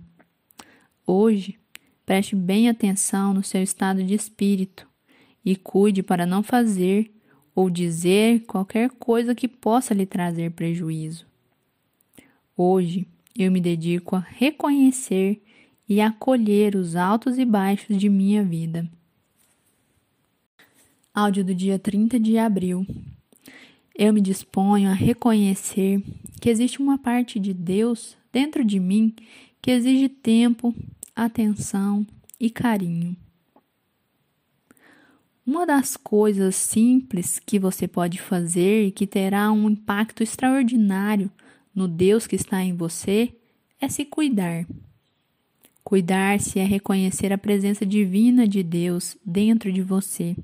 Hoje, 1.06 1.58
preste 2.04 2.36
bem 2.36 2.68
atenção 2.68 3.32
no 3.32 3.42
seu 3.42 3.62
estado 3.62 4.04
de 4.04 4.14
espírito 4.14 4.86
e 5.44 5.56
cuide 5.56 6.02
para 6.02 6.26
não 6.26 6.42
fazer 6.42 7.15
ou 7.56 7.70
dizer 7.70 8.40
qualquer 8.40 8.90
coisa 8.90 9.34
que 9.34 9.48
possa 9.48 9.94
lhe 9.94 10.04
trazer 10.04 10.50
prejuízo. 10.50 11.24
Hoje 12.54 13.06
eu 13.34 13.50
me 13.50 13.62
dedico 13.62 14.14
a 14.14 14.18
reconhecer 14.18 15.42
e 15.88 15.98
acolher 15.98 16.76
os 16.76 16.94
altos 16.94 17.38
e 17.38 17.46
baixos 17.46 17.96
de 17.96 18.10
minha 18.10 18.44
vida. 18.44 18.86
Áudio 21.14 21.42
do 21.42 21.54
dia 21.54 21.78
30 21.78 22.20
de 22.20 22.36
abril. 22.36 22.86
Eu 23.94 24.12
me 24.12 24.20
disponho 24.20 24.90
a 24.90 24.92
reconhecer 24.92 26.02
que 26.38 26.50
existe 26.50 26.78
uma 26.78 26.98
parte 26.98 27.40
de 27.40 27.54
Deus 27.54 28.18
dentro 28.30 28.62
de 28.62 28.78
mim 28.78 29.14
que 29.62 29.70
exige 29.70 30.10
tempo, 30.10 30.74
atenção 31.14 32.06
e 32.38 32.50
carinho. 32.50 33.16
Uma 35.46 35.64
das 35.64 35.96
coisas 35.96 36.56
simples 36.56 37.38
que 37.38 37.56
você 37.56 37.86
pode 37.86 38.20
fazer 38.20 38.88
e 38.88 38.90
que 38.90 39.06
terá 39.06 39.52
um 39.52 39.70
impacto 39.70 40.24
extraordinário 40.24 41.30
no 41.72 41.86
Deus 41.86 42.26
que 42.26 42.34
está 42.34 42.64
em 42.64 42.74
você 42.74 43.32
é 43.80 43.88
se 43.88 44.04
cuidar. 44.04 44.66
Cuidar-se 45.84 46.58
é 46.58 46.64
reconhecer 46.64 47.32
a 47.32 47.38
presença 47.38 47.86
divina 47.86 48.48
de 48.48 48.60
Deus 48.64 49.16
dentro 49.24 49.70
de 49.70 49.82
você. 49.82 50.34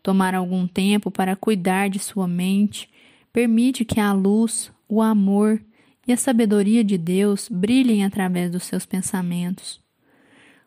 Tomar 0.00 0.32
algum 0.32 0.68
tempo 0.68 1.10
para 1.10 1.34
cuidar 1.34 1.90
de 1.90 1.98
sua 1.98 2.28
mente 2.28 2.88
permite 3.32 3.84
que 3.84 3.98
a 3.98 4.12
luz, 4.12 4.70
o 4.88 5.02
amor 5.02 5.60
e 6.06 6.12
a 6.12 6.16
sabedoria 6.16 6.84
de 6.84 6.96
Deus 6.96 7.48
brilhem 7.50 8.04
através 8.04 8.48
dos 8.48 8.62
seus 8.62 8.86
pensamentos. 8.86 9.83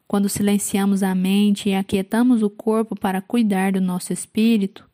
Quando 0.07 0.29
silenciamos 0.29 1.03
a 1.03 1.13
mente 1.13 1.69
e 1.69 1.75
aquietamos 1.75 2.41
o 2.41 2.49
corpo 2.49 2.95
para 2.95 3.21
cuidar 3.21 3.73
do 3.73 3.81
nosso 3.81 4.13
espírito, 4.13 4.87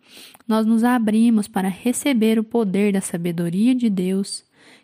nós 0.48 0.66
nos 0.66 0.84
abrimos 0.84 1.48
para 1.48 1.68
receber 1.68 2.40
o 2.40 2.44
poder 2.44 2.94
da 2.94 3.02
sabedoria 3.02 3.76
de 3.76 3.90
Deus, 3.90 4.44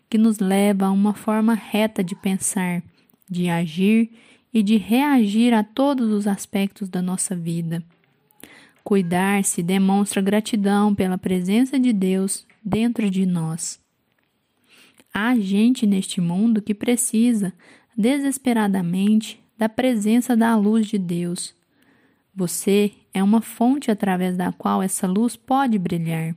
que 0.09 0.17
nos 0.17 0.39
leva 0.39 0.85
a 0.85 0.91
uma 0.91 1.13
forma 1.13 1.53
reta 1.53 2.03
de 2.03 2.15
pensar, 2.15 2.83
de 3.29 3.49
agir 3.49 4.11
e 4.53 4.61
de 4.61 4.77
reagir 4.77 5.53
a 5.53 5.63
todos 5.63 6.11
os 6.11 6.27
aspectos 6.27 6.89
da 6.89 7.01
nossa 7.01 7.35
vida. 7.35 7.83
Cuidar-se 8.83 9.61
demonstra 9.61 10.21
gratidão 10.21 10.93
pela 10.95 11.17
presença 11.17 11.79
de 11.79 11.93
Deus 11.93 12.45
dentro 12.63 13.09
de 13.09 13.25
nós. 13.25 13.79
Há 15.13 15.35
gente 15.35 15.85
neste 15.85 16.21
mundo 16.21 16.61
que 16.61 16.73
precisa 16.73 17.53
desesperadamente 17.95 19.38
da 19.59 19.67
presença 19.67 20.37
da 20.37 20.55
luz 20.55 20.87
de 20.87 20.97
Deus. 20.97 21.53
Você 22.33 22.93
é 23.13 23.21
uma 23.21 23.41
fonte 23.41 23.91
através 23.91 24.37
da 24.37 24.53
qual 24.53 24.81
essa 24.81 25.05
luz 25.05 25.35
pode 25.35 25.77
brilhar. 25.77 26.33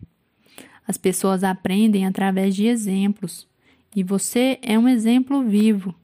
As 0.88 0.96
pessoas 0.96 1.44
aprendem 1.44 2.04
através 2.04 2.56
de 2.56 2.66
exemplos, 2.66 3.46
e 3.94 4.02
você 4.02 4.58
é 4.60 4.76
um 4.76 4.88
exemplo 4.88 5.44
vivo. 5.44 5.94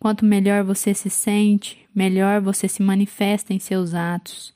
Quanto 0.00 0.24
melhor 0.24 0.64
você 0.64 0.92
se 0.92 1.08
sente, 1.08 1.86
melhor 1.94 2.40
você 2.40 2.66
se 2.66 2.82
manifesta 2.82 3.54
em 3.54 3.60
seus 3.60 3.94
atos. 3.94 4.52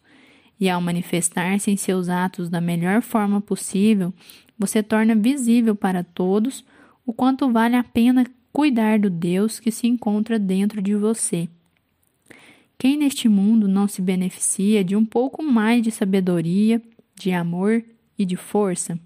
E 0.59 0.69
ao 0.69 0.81
manifestar-se 0.81 1.71
em 1.71 1.77
seus 1.77 2.09
atos 2.09 2.49
da 2.51 2.61
melhor 2.61 3.03
forma 3.03 3.41
possível, 3.41 4.13
você 4.59 4.83
torna 4.83 5.15
visível 5.15 5.77
para 5.77 6.03
todos 6.03 6.65
o 7.07 7.13
quanto 7.13 7.53
vale 7.53 7.77
a 7.77 7.85
pena 7.85 8.27
cuidar 8.53 8.99
do 8.99 9.11
Deus 9.11 9.61
que 9.61 9.71
se 9.71 9.87
encontra 9.87 10.41
dentro 10.41 10.83
de 10.83 10.97
você. 10.97 11.49
Quem 12.85 12.99
neste 12.99 13.31
mundo 13.31 13.67
não 13.67 13.89
se 13.89 14.03
beneficia 14.03 14.85
de 14.85 14.95
um 14.95 15.07
pouco 15.07 15.43
mais 15.43 15.83
de 15.83 15.91
sabedoria, 15.91 16.83
de 17.15 17.33
amor 17.33 17.83
e 18.19 18.27
de 18.27 18.37
força? 18.37 19.01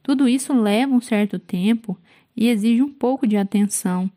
Tudo 0.00 0.28
isso 0.28 0.52
leva 0.52 0.94
um 0.94 1.00
certo 1.00 1.40
tempo 1.40 1.98
e 2.36 2.46
exige 2.46 2.80
um 2.80 2.88
pouco 2.88 3.26
de 3.26 3.36
atenção, 3.36 4.08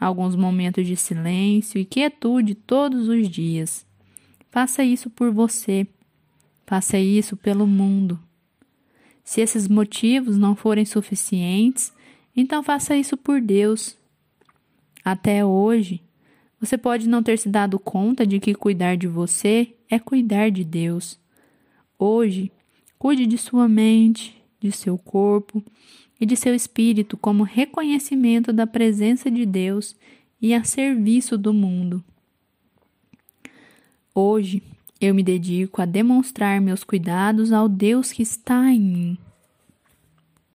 alguns 0.00 0.34
momentos 0.34 0.84
de 0.84 0.96
silêncio 0.96 1.80
e 1.80 1.84
quietude 1.84 2.56
todos 2.56 3.06
os 3.06 3.28
dias. 3.30 3.86
Faça 4.50 4.82
isso 4.82 5.08
por 5.08 5.30
você, 5.30 5.86
faça 6.66 6.98
isso 6.98 7.36
pelo 7.36 7.68
mundo. 7.68 8.18
Se 9.22 9.40
esses 9.40 9.68
motivos 9.68 10.36
não 10.36 10.56
forem 10.56 10.84
suficientes, 10.84 11.92
então 12.36 12.64
faça 12.64 12.96
isso 12.96 13.16
por 13.16 13.40
Deus. 13.40 13.96
Até 15.04 15.44
hoje, 15.44 16.02
você 16.62 16.78
pode 16.78 17.08
não 17.08 17.24
ter 17.24 17.36
se 17.38 17.48
dado 17.48 17.76
conta 17.76 18.24
de 18.24 18.38
que 18.38 18.54
cuidar 18.54 18.96
de 18.96 19.08
você 19.08 19.74
é 19.90 19.98
cuidar 19.98 20.48
de 20.48 20.62
Deus. 20.62 21.18
Hoje, 21.98 22.52
cuide 22.96 23.26
de 23.26 23.36
sua 23.36 23.68
mente, 23.68 24.40
de 24.60 24.70
seu 24.70 24.96
corpo 24.96 25.60
e 26.20 26.24
de 26.24 26.36
seu 26.36 26.54
espírito 26.54 27.16
como 27.16 27.42
reconhecimento 27.42 28.52
da 28.52 28.64
presença 28.64 29.28
de 29.28 29.44
Deus 29.44 29.96
e 30.40 30.54
a 30.54 30.62
serviço 30.62 31.36
do 31.36 31.52
mundo. 31.52 32.02
Hoje, 34.14 34.62
eu 35.00 35.12
me 35.16 35.24
dedico 35.24 35.82
a 35.82 35.84
demonstrar 35.84 36.60
meus 36.60 36.84
cuidados 36.84 37.50
ao 37.50 37.68
Deus 37.68 38.12
que 38.12 38.22
está 38.22 38.70
em 38.70 38.80
mim. 38.80 39.18